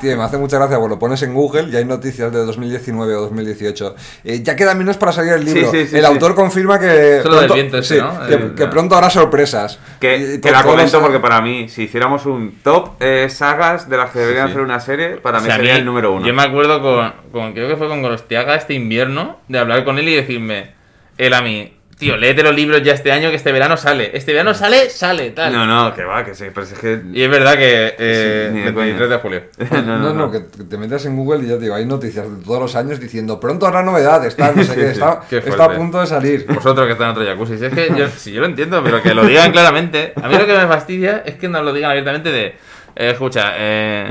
Tío, 0.00 0.16
me 0.16 0.22
hace 0.22 0.38
mucha 0.38 0.56
gracia, 0.56 0.76
porque 0.78 0.94
lo 0.94 0.98
pones 0.98 1.22
en 1.22 1.34
Google 1.34 1.68
y 1.70 1.76
hay 1.76 1.84
noticias 1.84 2.32
de 2.32 2.38
2019 2.38 3.14
o 3.16 3.20
2018. 3.22 3.94
Eh, 4.24 4.42
ya 4.42 4.56
queda 4.56 4.74
menos 4.74 4.96
para 4.96 5.12
salir 5.12 5.34
el 5.34 5.44
libro. 5.44 5.70
Sí, 5.70 5.80
sí, 5.82 5.86
sí, 5.88 5.96
el 5.96 6.02
sí. 6.02 6.06
autor 6.06 6.34
confirma 6.34 6.78
que, 6.78 7.18
Eso 7.18 7.28
lo 7.28 7.40
del 7.40 7.52
viento 7.52 7.78
ese, 7.78 7.96
sí, 7.96 8.00
¿no? 8.00 8.26
que, 8.26 8.34
El- 8.34 8.54
que 8.54 8.66
pronto 8.66 8.94
habrá 8.94 9.10
sorpresas. 9.10 9.78
Que, 10.00 10.16
Y 10.16 10.20
que 10.40 10.48
to- 10.48 10.52
la 10.52 10.62
comento 10.62 11.00
porque 11.00 11.20
para 11.20 11.40
mí, 11.42 11.68
si 11.68 11.82
hiciéramos 11.82 12.24
un 12.26 12.58
top 12.62 12.92
eh, 13.00 13.28
sagas 13.28 13.88
de 13.90 13.96
las 13.98 14.10
que 14.10 14.20
deberían 14.20 14.46
Sí. 14.46 14.52
hacer 14.52 14.62
una 14.62 14.80
serie, 14.80 15.08
para 15.16 15.38
O 15.38 15.40
mí 15.42 15.46
sea, 15.48 15.56
sería 15.56 15.74
mí- 15.74 15.78
el 15.80 15.84
número 15.84 16.12
uno. 16.14 16.26
Yo 16.26 16.32
me 16.32 16.42
acuerdo 16.42 16.80
con, 16.80 17.12
con- 17.30 17.52
creo 17.52 17.68
que 17.68 17.76
fue 17.76 17.88
con 17.88 18.00
Gorostiaga 18.00 18.54
este 18.56 18.72
invierno, 18.74 19.38
de 19.48 19.58
hablar 19.58 19.84
con 19.84 19.98
él 19.98 20.08
y 20.08 20.14
decirme, 20.16 20.72
él 21.18 21.34
a 21.34 21.42
mí, 21.42 21.76
tío, 21.98 22.16
léete 22.16 22.42
los 22.42 22.54
libros 22.54 22.82
ya 22.82 22.92
este 22.92 23.12
año 23.12 23.30
que 23.30 23.36
este 23.36 23.52
verano 23.52 23.76
sale. 23.76 24.10
Este 24.14 24.32
verano 24.32 24.54
sale, 24.54 24.90
sale, 24.90 25.30
tal. 25.30 25.52
No, 25.52 25.66
no, 25.66 25.94
que 25.94 26.04
va, 26.04 26.24
que 26.24 26.34
sí, 26.34 26.46
pero 26.52 26.66
es 26.66 26.72
que... 26.74 27.00
Y 27.12 27.22
es 27.22 27.30
verdad 27.30 27.54
que 27.56 27.94
eh, 27.98 28.48
Sí, 28.50 28.58
ni 28.58 28.64
de 28.64 28.70
23 28.70 29.10
de 29.10 29.16
julio. 29.18 29.42
no, 29.70 29.98
No, 29.98 30.14
no, 30.14 30.30
que 30.30 30.44
que 30.56 30.64
te 30.64 30.76
metes 30.76 31.04
en 31.06 31.16
Google 31.16 31.44
y 31.44 31.48
ya 31.48 31.54
te 31.54 31.62
digo, 31.62 31.74
hay 31.74 31.86
noticias 31.86 32.28
de 32.28 32.44
todos 32.44 32.60
los 32.60 32.76
años 32.76 33.00
diciendo 33.00 33.40
pronto 33.40 33.66
habrá 33.66 33.82
novedades, 33.82 34.36
tal, 34.36 34.56
no 34.56 34.64
sé 34.64 34.74
qué, 34.74 34.90
está, 34.90 35.20
Qué 35.28 35.38
está 35.38 35.64
a 35.64 35.70
punto 35.70 36.00
de 36.00 36.06
salir. 36.06 36.46
Vosotros 36.46 36.86
que 36.86 36.92
están 36.92 37.10
en 37.10 37.12
otro 37.12 37.24
jacuzzi. 37.24 37.58
Si 37.58 37.64
es 37.64 37.72
que 37.72 37.92
yo, 37.96 38.08
si 38.08 38.32
yo 38.32 38.40
lo 38.40 38.46
entiendo, 38.46 38.82
pero 38.82 39.02
que 39.02 39.14
lo 39.14 39.24
digan 39.24 39.52
claramente. 39.52 40.12
A 40.22 40.28
mí 40.28 40.36
lo 40.36 40.46
que 40.46 40.56
me 40.56 40.66
fastidia 40.66 41.22
es 41.24 41.34
que 41.36 41.48
nos 41.48 41.64
lo 41.64 41.72
digan 41.72 41.90
abiertamente 41.90 42.30
de, 42.30 42.46
eh, 42.46 43.10
escucha, 43.10 43.52
eh, 43.56 44.08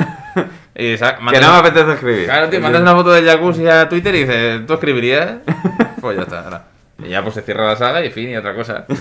y 0.76 0.96
Que 0.96 1.40
no 1.40 1.52
me 1.52 1.58
apetece 1.60 1.94
escribir. 1.94 2.26
Claro, 2.26 2.50
tío, 2.50 2.60
mandas 2.60 2.82
una 2.82 2.96
foto 2.96 3.12
del 3.12 3.26
jacuzzi 3.26 3.68
a 3.68 3.88
Twitter 3.88 4.16
y 4.16 4.20
dices, 4.20 4.66
¿tú 4.66 4.74
escribirías? 4.74 5.36
Pues 6.02 6.18
ya 6.18 6.24
está, 6.24 6.42
ahora. 6.44 6.73
Y 7.06 7.10
ya 7.10 7.22
pues 7.24 7.36
se 7.36 7.42
cierra 7.42 7.66
la 7.68 7.76
saga 7.76 8.04
y 8.06 8.10
fin, 8.12 8.30
y 8.30 8.36
otra 8.38 8.56
cosa. 8.56 8.86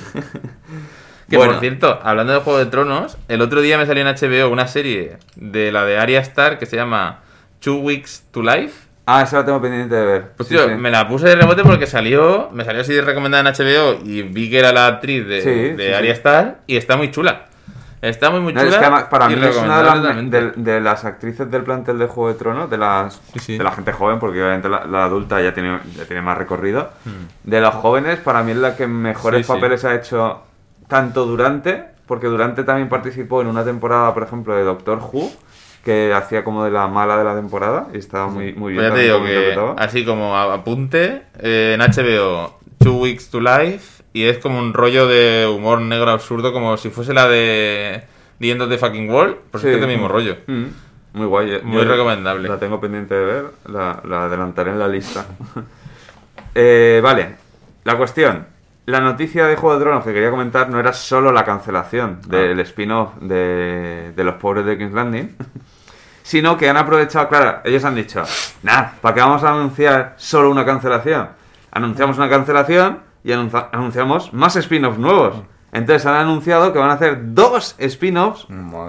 Que 1.30 1.36
Bueno. 1.38 1.52
por 1.52 1.60
cierto, 1.60 1.98
hablando 2.02 2.34
de 2.34 2.40
Juego 2.40 2.58
de 2.58 2.66
Tronos, 2.66 3.16
el 3.28 3.40
otro 3.40 3.62
día 3.62 3.78
me 3.78 3.86
salió 3.86 4.06
en 4.06 4.14
HBO 4.14 4.50
una 4.52 4.66
serie 4.66 5.16
de 5.36 5.72
la 5.72 5.84
de 5.86 5.96
Arya 5.96 6.20
Star 6.20 6.58
que 6.58 6.66
se 6.66 6.76
llama 6.76 7.20
Two 7.60 7.76
Weeks 7.76 8.24
to 8.32 8.42
Life. 8.42 8.74
Ah, 9.06 9.22
eso 9.22 9.36
lo 9.36 9.44
tengo 9.46 9.62
pendiente 9.62 9.94
de 9.94 10.04
ver. 10.04 10.24
Pues 10.36 10.48
Sí, 10.48 10.54
tío, 10.56 10.68
sí. 10.68 10.74
me 10.74 10.90
la 10.90 11.08
puse 11.08 11.28
de 11.28 11.36
rebote 11.36 11.62
porque 11.62 11.86
salió, 11.86 12.50
me 12.52 12.64
salió 12.64 12.82
así 12.82 13.00
recomendada 13.00 13.48
en 13.48 13.54
HBO 13.54 14.00
y 14.04 14.22
vi 14.22 14.50
que 14.50 14.58
era 14.58 14.72
la 14.72 14.86
actriz 14.88 15.26
de, 15.26 15.40
Sí, 15.40 15.50
de 15.76 15.94
Arya. 15.94 16.12
Star 16.12 16.58
y 16.66 16.76
está 16.76 16.96
muy 16.98 17.10
chula. 17.10 17.46
Está 18.02 18.30
muy 18.30 18.40
muy 18.40 18.52
No, 18.52 18.60
chula. 18.60 18.72
es 18.72 18.78
que 18.78 18.84
además, 18.84 19.04
para 19.04 19.28
mí 19.28 19.34
es 19.40 19.56
una 19.56 19.78
de 19.78 19.84
las, 19.84 20.30
de, 20.30 20.50
de 20.56 20.80
las 20.80 21.04
actrices 21.04 21.48
del 21.50 21.62
plantel 21.62 21.98
de 22.00 22.06
Juego 22.08 22.28
de 22.32 22.34
Tronos, 22.34 22.68
de 22.68 22.76
las 22.76 23.14
Sí, 23.32 23.38
sí. 23.38 23.58
de 23.58 23.64
la 23.64 23.70
gente 23.72 23.92
joven, 23.92 24.18
porque 24.18 24.40
obviamente 24.42 24.68
la, 24.68 24.84
la 24.86 25.04
adulta 25.04 25.40
ya 25.40 25.54
tiene, 25.54 25.78
ya 25.96 26.04
tiene 26.04 26.20
más 26.20 26.36
recorrido. 26.36 26.90
Hmm. 27.04 27.48
De 27.48 27.60
los 27.60 27.74
jóvenes, 27.76 28.18
para 28.18 28.42
mí 28.42 28.50
es 28.50 28.58
la 28.58 28.76
que 28.76 28.86
mejores 28.88 29.46
Sí, 29.46 29.52
sí. 29.52 29.58
papeles 29.58 29.84
ha 29.84 29.94
hecho 29.94 30.42
tanto 30.88 31.24
Durante, 31.26 31.84
porque 32.06 32.26
Durante 32.26 32.64
también 32.64 32.88
participó 32.88 33.40
en 33.40 33.46
una 33.46 33.64
temporada, 33.64 34.12
por 34.12 34.24
ejemplo, 34.24 34.54
de 34.56 34.64
Doctor 34.64 34.98
Who, 34.98 35.30
que 35.84 36.12
hacía 36.12 36.42
como 36.44 36.64
de 36.64 36.70
la 36.72 36.88
mala 36.88 37.16
de 37.16 37.24
la 37.24 37.34
temporada 37.36 37.86
y 37.94 37.98
estaba 37.98 38.26
muy, 38.26 38.52
muy 38.54 38.72
bien. 38.72 38.84
Pues 38.90 38.90
ya 38.90 38.94
te 38.96 39.02
digo 39.02 39.24
que, 39.24 39.74
así 39.82 40.04
como 40.04 40.36
a- 40.36 40.54
apunte, 40.54 41.22
eh, 41.38 41.76
en 41.76 41.80
HBO, 41.80 42.58
Two 42.78 42.94
Weeks 43.00 43.30
to 43.30 43.40
Life, 43.40 44.01
y 44.12 44.24
es 44.24 44.38
como 44.38 44.58
un 44.58 44.74
rollo 44.74 45.06
de 45.06 45.46
humor 45.46 45.80
negro 45.80 46.10
absurdo, 46.10 46.52
como 46.52 46.76
si 46.76 46.90
fuese 46.90 47.14
la 47.14 47.28
de 47.28 48.04
The 48.40 48.50
End 48.50 48.62
of 48.62 48.68
the 48.68 48.78
Fucking 48.78 49.08
World, 49.10 49.36
pues 49.50 49.62
Sí. 49.62 49.68
es 49.68 49.74
que 49.74 49.78
es 49.80 49.84
el 49.88 49.90
mismo 49.92 50.08
rollo. 50.08 50.36
Mm, 50.46 50.64
Muy 51.14 51.26
guay. 51.26 51.54
eh. 51.54 51.60
Muy 51.62 51.82
recomendable. 51.84 52.48
La 52.48 52.58
tengo 52.58 52.80
pendiente 52.80 53.14
de 53.14 53.24
ver, 53.24 53.44
la, 53.66 54.00
la 54.08 54.24
adelantaré 54.24 54.70
en 54.70 54.78
la 54.78 54.88
lista. 54.88 55.24
Eh, 56.54 57.00
vale, 57.02 57.34
la 57.84 57.96
cuestión. 57.96 58.46
La 58.84 59.00
noticia 59.00 59.46
de 59.46 59.56
Juego 59.56 59.78
de 59.78 59.84
Tronos 59.84 60.04
que 60.04 60.12
quería 60.12 60.30
comentar 60.30 60.68
no 60.68 60.78
era 60.80 60.92
solo 60.92 61.30
la 61.32 61.44
cancelación 61.44 62.20
del 62.26 62.58
spin-off 62.60 63.14
de, 63.20 64.12
de 64.14 64.24
los 64.24 64.34
pobres 64.34 64.66
de 64.66 64.76
King's 64.76 64.92
Landing, 64.92 65.34
sino 66.22 66.56
que 66.58 66.68
han 66.68 66.76
aprovechado, 66.76 67.28
claro, 67.28 67.60
ellos 67.64 67.84
han 67.84 67.94
dicho, 67.94 68.22
nah, 68.64 68.86
¿para 69.00 69.14
qué 69.14 69.20
vamos 69.20 69.42
a 69.44 69.50
anunciar 69.52 70.14
solo 70.18 70.50
una 70.50 70.64
cancelación? 70.66 71.28
Anunciamos 71.70 72.18
una 72.18 72.28
cancelación 72.28 72.98
y 73.24 73.32
anunciamos 73.32 74.32
más 74.32 74.56
spin-offs 74.56 74.98
nuevos. 74.98 75.36
Entonces 75.72 76.04
han 76.06 76.16
anunciado 76.16 76.72
que 76.72 76.78
van 76.78 76.90
a 76.90 76.94
hacer 76.94 77.34
dos 77.34 77.74
spin-offs 77.78 78.46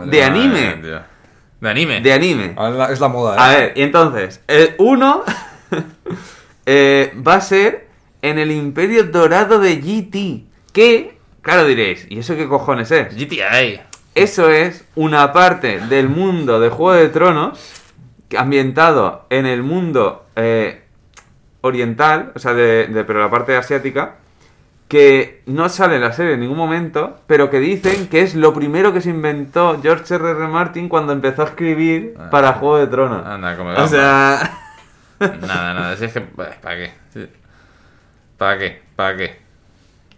de 0.07 0.23
anime. 0.23 0.75
De 1.61 1.69
anime. 1.69 2.01
De 2.01 2.11
anime. 2.13 2.53
Ahora 2.57 2.71
es 2.71 2.77
la- 2.77 2.91
es 2.93 2.99
la 2.99 3.07
moda, 3.07 3.35
¿eh? 3.35 3.39
A 3.39 3.49
ver, 3.57 3.73
y 3.77 3.81
entonces, 3.83 4.41
el 4.47 4.75
uno 4.79 5.23
eh, 6.65 7.13
va 7.25 7.35
a 7.35 7.41
ser 7.41 7.87
en 8.21 8.39
el 8.39 8.51
Imperio 8.51 9.03
Dorado 9.05 9.59
de 9.59 9.75
GT. 9.77 10.45
Que, 10.73 11.17
claro 11.41 11.65
diréis, 11.65 12.05
¿y 12.09 12.19
eso 12.19 12.35
qué 12.35 12.47
cojones 12.47 12.91
es? 12.91 13.15
GTI. 13.15 13.79
Eso 14.15 14.49
es 14.49 14.85
una 14.95 15.31
parte 15.33 15.79
del 15.79 16.09
mundo 16.09 16.59
de 16.59 16.69
Juego 16.69 16.93
de 16.99 17.09
Tronos 17.09 17.59
ambientado 18.37 19.25
en 19.29 19.45
el 19.45 19.61
mundo 19.63 20.25
eh, 20.35 20.83
oriental, 21.61 22.31
o 22.35 22.39
sea, 22.39 22.53
de, 22.53 22.87
de- 22.87 23.03
pero 23.03 23.19
la 23.19 23.29
parte 23.29 23.55
asiática, 23.55 24.15
que 24.87 25.41
no 25.47 25.69
sale 25.69 25.95
en 25.95 26.01
la 26.01 26.13
serie 26.13 26.33
en 26.33 26.39
ningún 26.41 26.57
momento, 26.57 27.17
pero 27.27 27.49
que 27.49 27.59
dicen 27.59 28.07
que 28.07 28.21
es 28.21 28.35
lo 28.35 28.53
primero 28.53 28.93
que 28.93 29.01
se 29.01 29.09
inventó 29.09 29.79
George 29.81 30.13
R. 30.15 30.31
R. 30.31 30.47
Martin 30.47 30.87
cuando 30.89 31.13
empezó 31.13 31.41
a 31.41 31.45
escribir 31.45 32.13
Ah. 32.19 32.29
para 32.29 32.53
Juego 32.53 32.77
de 32.77 32.87
Tronos. 32.87 33.25
Anda, 33.25 33.57
come 33.57 33.73
O 33.75 33.87
sea, 33.87 34.51
Nada, 35.19 35.73
nada. 35.73 35.95
Si 35.97 36.05
es 36.05 36.13
que. 36.13 36.21
¿Para 36.21 36.75
qué? 36.75 36.91
¿Para 38.37 38.57
qué? 38.57 38.81
¿Para 38.95 39.17
qué? 39.17 39.43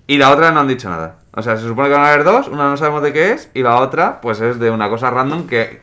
y 0.07 0.17
la 0.17 0.29
otra 0.31 0.51
no 0.51 0.59
han 0.59 0.67
dicho 0.67 0.87
nada. 0.89 1.15
O 1.31 1.41
sea, 1.41 1.57
se 1.57 1.67
supone 1.67 1.87
que 1.89 1.95
van 1.95 2.03
a 2.05 2.09
haber 2.13 2.23
dos, 2.23 2.47
una 2.47 2.69
no 2.69 2.77
sabemos 2.77 3.01
de 3.01 3.11
qué 3.11 3.31
es, 3.31 3.49
y 3.55 3.63
la 3.63 3.77
otra, 3.79 4.21
pues 4.21 4.39
es 4.39 4.59
de 4.59 4.69
una 4.69 4.87
cosa 4.89 5.09
random 5.09 5.47
que. 5.47 5.81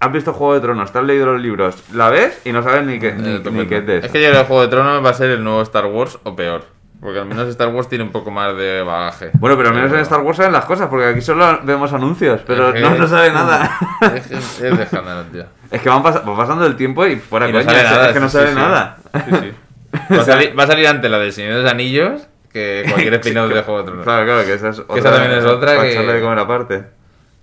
has 0.00 0.12
visto 0.12 0.32
Juego 0.32 0.54
de 0.54 0.60
Tronos, 0.60 0.90
te 0.92 0.98
has 0.98 1.04
leído 1.04 1.26
los 1.26 1.40
libros, 1.40 1.84
la 1.92 2.08
ves 2.08 2.40
y 2.44 2.52
no 2.52 2.62
sabes 2.62 2.84
ni 2.86 2.98
qué, 2.98 3.12
ni, 3.12 3.36
Eh, 3.36 3.42
ni 3.52 3.66
qué 3.66 3.78
es 3.78 3.86
de 3.86 3.96
eso. 3.98 4.06
Es 4.06 4.12
que 4.12 4.20
que 4.20 4.26
el 4.28 4.44
Juego 4.46 4.62
de 4.62 4.68
Tronos 4.68 5.04
va 5.04 5.10
a 5.10 5.14
ser 5.14 5.30
el 5.30 5.44
nuevo 5.44 5.60
Star 5.62 5.86
Wars 5.86 6.18
o 6.24 6.34
peor. 6.34 6.64
Porque 7.00 7.20
al 7.20 7.26
menos 7.26 7.46
Star 7.48 7.68
Wars 7.68 7.88
tiene 7.88 8.02
un 8.04 8.10
poco 8.10 8.30
más 8.32 8.56
de 8.56 8.82
bagaje. 8.82 9.30
Bueno, 9.34 9.56
pero 9.56 9.68
al 9.68 9.74
menos 9.76 9.92
en 9.92 10.00
Star 10.00 10.20
Wars 10.20 10.36
saben 10.36 10.52
las 10.52 10.64
cosas, 10.64 10.88
porque 10.88 11.06
aquí 11.06 11.20
solo 11.20 11.60
vemos 11.62 11.92
anuncios, 11.92 12.40
pero 12.46 12.72
que- 12.72 12.80
no, 12.80 12.90
no 12.96 13.06
sabe 13.06 13.30
nada. 13.30 13.70
Es, 14.14 14.26
que 14.26 14.34
es 14.36 14.76
de 14.76 14.82
escándalo, 14.82 15.22
tío. 15.30 15.44
Es 15.70 15.80
que 15.80 15.88
van, 15.88 16.02
pas- 16.02 16.28
va 16.28 16.36
pasando 16.36 16.66
el 16.66 16.74
tiempo 16.74 17.06
y 17.06 17.16
fuera 17.16 17.48
Y 17.48 17.52
no 17.52 17.58
coña, 17.60 17.70
sabe 17.70 17.82
es, 17.84 17.90
nada, 17.90 18.06
es 18.08 18.14
que 18.14 18.20
no 18.20 18.28
sí, 18.28 18.36
sabe 18.36 18.48
sí, 18.48 18.54
nada. 18.56 18.96
Sí, 19.14 19.20
sí. 19.42 19.52
Va, 20.14 20.20
a 20.20 20.24
salir, 20.24 20.58
va 20.58 20.64
a 20.64 20.66
salir 20.66 20.86
antes 20.86 21.10
la 21.10 21.18
del 21.18 21.32
Señor 21.32 21.54
de 21.54 21.62
los 21.62 21.70
Anillos 21.70 22.26
que 22.52 22.84
cualquier 22.90 23.14
spin-off 23.14 23.48
de 23.54 23.62
Juego 23.62 23.78
de 23.80 23.84
Tronos. 23.86 24.04
Claro, 24.04 24.24
claro, 24.26 24.44
que 24.44 24.54
esa 24.54 24.68
es 24.70 24.78
otra. 24.80 24.96
esa 24.98 25.10
también 25.12 25.38
es 25.38 25.44
otra 25.44 25.80
que- 25.80 25.98
de 26.02 26.20
comer 26.20 26.38
aparte. 26.40 26.84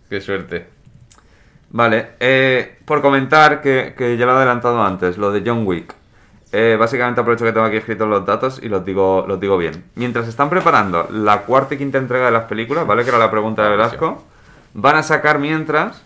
Qué 0.10 0.20
suerte. 0.22 0.68
Vale, 1.70 2.10
eh, 2.20 2.78
por 2.86 3.02
comentar 3.02 3.62
que, 3.62 3.96
que 3.98 4.18
ya 4.18 4.26
lo 4.26 4.34
he 4.34 4.36
adelantado 4.36 4.84
antes, 4.84 5.18
lo 5.18 5.32
de 5.32 5.42
John 5.46 5.66
Wick. 5.66 5.94
Eh, 6.58 6.78
básicamente 6.78 7.20
aprovecho 7.22 7.44
que 7.44 7.52
tengo 7.52 7.66
aquí 7.66 7.76
escritos 7.78 8.08
los 8.08 8.26
datos 8.26 8.60
y 8.64 8.70
los 8.70 8.86
digo, 8.86 9.26
los 9.28 9.40
digo 9.40 9.58
bien. 9.58 9.84
Mientras 9.96 10.28
están 10.28 10.50
preparando 10.50 11.08
la 11.12 11.42
cuarta 11.42 11.76
y 11.76 11.78
quinta 11.78 11.98
entrega 11.98 12.28
de 12.28 12.32
las 12.32 12.46
películas, 12.46 12.88
¿vale? 12.88 13.04
Que 13.04 13.10
era 13.10 13.18
la 13.18 13.30
pregunta 13.32 13.64
de 13.64 13.70
Velasco. 13.72 14.24
Van 14.74 14.96
a 14.96 15.04
sacar 15.04 15.40
mientras 15.40 16.02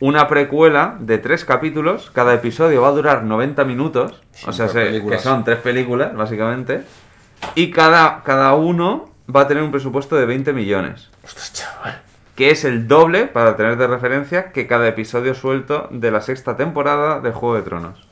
una 0.00 0.26
precuela 0.28 0.96
de 0.98 1.18
tres 1.18 1.44
capítulos. 1.44 2.10
Cada 2.12 2.34
episodio 2.34 2.82
va 2.82 2.88
a 2.88 2.92
durar 2.92 3.22
90 3.24 3.64
minutos. 3.64 4.20
O 4.46 4.52
sea, 4.52 4.66
se- 4.68 4.90
que 5.16 5.18
son 5.22 5.44
tres 5.44 5.58
películas, 5.58 6.14
básicamente. 6.16 6.82
Y 7.54 7.70
cada, 7.70 8.22
cada 8.24 8.54
uno 8.54 9.10
va 9.34 9.42
a 9.42 9.48
tener 9.48 9.62
un 9.62 9.70
presupuesto 9.72 10.16
de 10.16 10.26
20 10.26 10.52
millones. 10.52 11.10
Que 12.34 12.50
es 12.50 12.64
el 12.64 12.88
doble, 12.88 13.26
para 13.26 13.56
tener 13.56 13.76
de 13.76 13.86
referencia, 13.86 14.52
que 14.52 14.66
cada 14.66 14.88
episodio 14.88 15.34
suelto 15.34 15.88
de 15.90 16.10
la 16.10 16.20
sexta 16.22 16.56
temporada 16.56 17.20
de 17.20 17.30
Juego 17.30 17.56
de 17.56 17.62
Tronos. 17.62 18.08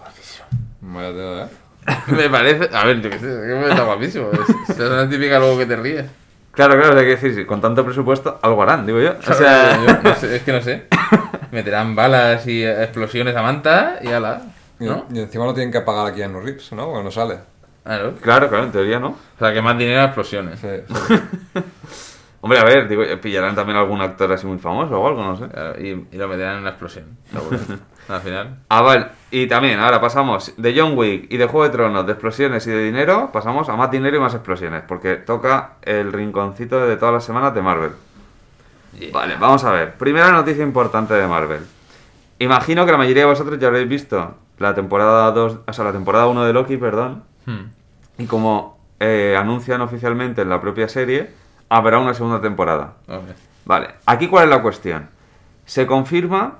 Vaya 0.81 1.09
tela, 1.13 1.45
¿eh? 1.45 1.49
Me 2.09 2.29
parece. 2.29 2.75
A 2.75 2.85
ver, 2.85 3.01
yo 3.01 3.11
qué 3.11 3.19
sé, 3.19 3.27
que 3.27 3.69
está 3.69 3.85
guapísimo. 3.85 4.31
Es, 4.33 4.71
es 4.71 4.79
una 4.81 5.09
típica 5.09 5.39
luego 5.39 5.59
que 5.59 5.67
te 5.67 5.77
ríes. 5.77 6.07
Claro, 6.53 6.77
claro, 6.79 6.99
hay 6.99 7.05
que 7.05 7.11
decir, 7.13 7.35
si 7.35 7.45
con 7.45 7.61
tanto 7.61 7.85
presupuesto, 7.85 8.39
algo 8.43 8.63
harán, 8.63 8.85
digo 8.85 9.01
yo. 9.01 9.13
O 9.13 9.21
Yo 9.21 9.35
sea, 9.35 9.79
no 10.03 10.15
sé, 10.17 10.37
es 10.37 10.43
que 10.43 10.53
no 10.53 10.61
sé. 10.61 10.87
Meterán 11.53 11.95
balas 11.95 12.47
y 12.47 12.65
explosiones 12.65 13.37
a 13.37 13.43
manta 13.43 13.99
y 14.03 14.09
ala. 14.09 14.43
Y, 14.79 14.85
¿No? 14.87 15.07
y 15.13 15.21
encima 15.21 15.45
no 15.45 15.55
tienen 15.55 15.73
que 15.73 15.81
pagar 15.81 16.09
aquí 16.09 16.23
en 16.23 16.43
Rips, 16.43 16.73
¿no? 16.73 16.87
Porque 16.87 17.05
no 17.05 17.11
sale. 17.11 17.39
Claro. 17.85 18.15
claro, 18.21 18.49
claro, 18.49 18.65
en 18.65 18.73
teoría 18.73 18.99
no. 18.99 19.09
O 19.09 19.39
sea, 19.39 19.53
que 19.53 19.63
más 19.63 19.77
dinero 19.79 20.01
a 20.01 20.05
explosiones. 20.05 20.61
Sí, 20.61 20.69
sí. 21.09 21.15
Hombre, 22.43 22.59
a 22.59 22.65
ver, 22.65 22.89
digo, 22.89 23.03
pillarán 23.21 23.55
también 23.55 23.77
algún 23.79 24.01
actor 24.01 24.33
así 24.33 24.47
muy 24.47 24.59
famoso 24.59 24.99
o 24.99 25.07
algo, 25.07 25.23
no 25.23 25.37
sé. 25.37 25.47
Claro, 25.49 25.79
y, 25.81 26.07
y 26.11 26.17
lo 26.17 26.27
meterán 26.29 26.55
en 26.55 26.61
una 26.61 26.71
explosión. 26.71 27.05
seguro. 27.31 27.59
Al 28.09 28.21
final. 28.23 28.57
Ah, 28.69 28.81
vale. 28.83 29.07
Y 29.31 29.47
también, 29.47 29.79
ahora 29.79 30.01
pasamos 30.01 30.55
de 30.57 30.75
John 30.77 30.97
Wick 30.97 31.27
y 31.31 31.37
de 31.37 31.47
Juego 31.47 31.65
de 31.65 31.71
Tronos, 31.71 32.07
de 32.07 32.13
explosiones 32.13 32.67
y 32.67 32.71
de 32.71 32.83
dinero, 32.83 33.31
pasamos 33.33 33.69
a 33.69 33.77
más 33.77 33.91
dinero 33.91 34.17
y 34.17 34.21
más 34.21 34.35
explosiones, 34.35 34.83
porque 34.89 35.15
toca 35.17 35.75
el 35.83 36.13
rinconcito 36.13 36.85
de 36.87 36.97
todas 36.97 37.15
las 37.15 37.25
semanas 37.25 37.55
de 37.55 37.63
Marvel. 37.63 37.93
Vale, 39.13 39.37
vamos 39.39 39.63
a 39.65 39.71
ver. 39.73 39.95
Primera 39.95 40.31
noticia 40.33 40.65
importante 40.65 41.15
de 41.15 41.27
Marvel. 41.27 41.61
Imagino 42.41 42.85
que 42.87 42.93
la 42.93 42.99
mayoría 42.99 43.23
de 43.25 43.29
vosotros 43.29 43.59
ya 43.59 43.69
habréis 43.69 43.89
visto 43.89 44.35
la 44.59 44.75
temporada 44.75 45.31
2, 45.31 45.59
o 45.67 45.73
sea, 45.73 45.85
la 45.85 45.93
temporada 45.93 46.27
1 46.27 46.45
de 46.45 46.53
Loki, 46.53 46.77
perdón, 46.79 47.23
Hmm. 47.47 47.71
y 48.19 48.27
como 48.27 48.79
eh, 48.99 49.35
anuncian 49.39 49.81
oficialmente 49.81 50.43
en 50.43 50.51
la 50.51 50.61
propia 50.61 50.89
serie, 50.89 51.31
habrá 51.71 51.99
una 51.99 52.13
segunda 52.13 52.41
temporada. 52.43 52.93
Vale, 53.65 53.89
aquí 54.05 54.29
cuál 54.29 54.45
es 54.45 54.51
la 54.51 54.61
cuestión. 54.61 55.09
Se 55.65 55.87
confirma 55.87 56.55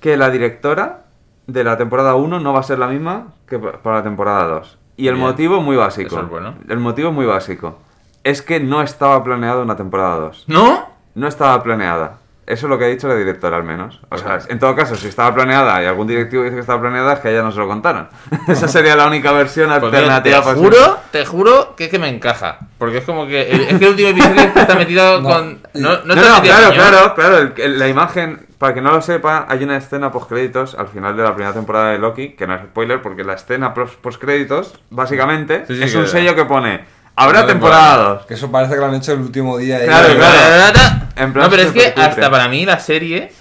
que 0.00 0.16
la 0.16 0.30
directora 0.30 1.04
de 1.46 1.62
la 1.64 1.76
temporada 1.76 2.14
1 2.16 2.40
no 2.40 2.52
va 2.52 2.60
a 2.60 2.64
ser 2.64 2.78
la 2.80 2.88
misma 2.88 3.28
que 3.46 3.58
pa- 3.58 3.72
para 3.72 3.98
la 3.98 4.02
temporada 4.02 4.44
2. 4.46 4.78
Y 4.96 5.06
el 5.08 5.14
Bien. 5.14 5.26
motivo 5.26 5.60
muy 5.60 5.76
básico. 5.76 6.18
Es 6.20 6.28
bueno. 6.28 6.54
El 6.68 6.78
motivo 6.78 7.12
muy 7.12 7.26
básico. 7.26 7.78
Es 8.24 8.42
que 8.42 8.58
no 8.60 8.82
estaba 8.82 9.22
planeada 9.22 9.62
una 9.62 9.76
temporada 9.76 10.16
2. 10.16 10.44
¿No? 10.48 10.86
No 11.14 11.26
estaba 11.28 11.62
planeada. 11.62 12.18
Eso 12.44 12.66
es 12.66 12.70
lo 12.70 12.76
que 12.78 12.86
ha 12.86 12.88
dicho 12.88 13.06
la 13.06 13.14
directora 13.14 13.56
al 13.56 13.62
menos. 13.62 14.00
O 14.10 14.18
sea, 14.18 14.40
en 14.48 14.58
todo 14.58 14.74
caso, 14.74 14.96
si 14.96 15.06
estaba 15.06 15.32
planeada 15.32 15.80
y 15.80 15.86
algún 15.86 16.08
directivo 16.08 16.42
dice 16.42 16.56
que 16.56 16.60
estaba 16.60 16.80
planeada, 16.80 17.12
es 17.14 17.20
que 17.20 17.28
a 17.28 17.30
ella 17.30 17.42
no 17.42 17.52
se 17.52 17.58
lo 17.60 17.68
contaron. 17.68 18.08
Esa 18.48 18.66
sería 18.66 18.96
la 18.96 19.06
única 19.06 19.30
versión 19.30 19.68
Pues 19.70 19.82
alternativa 19.84 20.42
te 20.42 20.54
juro, 20.54 20.98
te 21.12 21.24
juro 21.24 21.74
que 21.76 21.84
es 21.84 21.90
que 21.90 21.98
me 22.00 22.08
encaja. 22.08 22.58
Porque 22.78 22.98
es 22.98 23.04
como 23.04 23.26
que. 23.28 23.42
el- 23.48 23.60
es 23.60 23.78
que 23.78 23.84
el 23.84 23.90
último 23.90 24.08
episodio 24.08 24.40
está 24.56 24.74
metido 24.78 25.20
No. 25.20 25.28
con. 25.28 25.60
No, 25.74 25.90
no, 26.04 26.04
No, 26.04 26.14
no, 26.16 26.42
claro, 26.42 26.72
claro, 26.74 27.14
claro. 27.14 27.38
el- 27.38 27.52
el- 27.58 27.78
la 27.78 27.86
imagen, 27.88 28.44
para 28.58 28.74
que 28.74 28.80
no 28.80 28.90
lo 28.90 29.00
sepa, 29.02 29.46
hay 29.48 29.62
una 29.62 29.76
escena 29.76 30.10
post-créditos 30.10 30.74
al 30.74 30.88
final 30.88 31.16
de 31.16 31.22
la 31.22 31.34
primera 31.34 31.54
temporada 31.54 31.92
de 31.92 31.98
Loki, 32.00 32.30
que 32.30 32.48
no 32.48 32.54
es 32.56 32.62
spoiler, 32.62 33.00
porque 33.02 33.22
la 33.22 33.34
escena 33.34 33.72
post-créditos, 33.72 34.74
básicamente, 34.90 35.64
Sí, 35.68 35.76
sí, 35.76 35.82
es 35.84 35.94
un 35.94 36.08
sello 36.08 36.34
que 36.34 36.44
pone, 36.44 36.84
habrá 37.16 37.46
temporada 37.46 37.90
temporada. 37.92 38.14
2. 38.20 38.26
Que 38.26 38.34
eso 38.34 38.50
parece 38.50 38.74
que 38.74 38.80
lo 38.80 38.86
han 38.86 38.94
hecho 38.94 39.12
el 39.12 39.20
último 39.20 39.58
día. 39.58 39.84
Claro, 39.84 40.14
claro. 40.14 41.00
En 41.16 41.32
plan 41.32 41.44
no, 41.44 41.50
pero 41.50 41.62
es 41.62 41.72
que 41.72 41.92
hasta 42.00 42.30
para 42.30 42.48
mí 42.48 42.64
la 42.64 42.78
serie. 42.78 43.32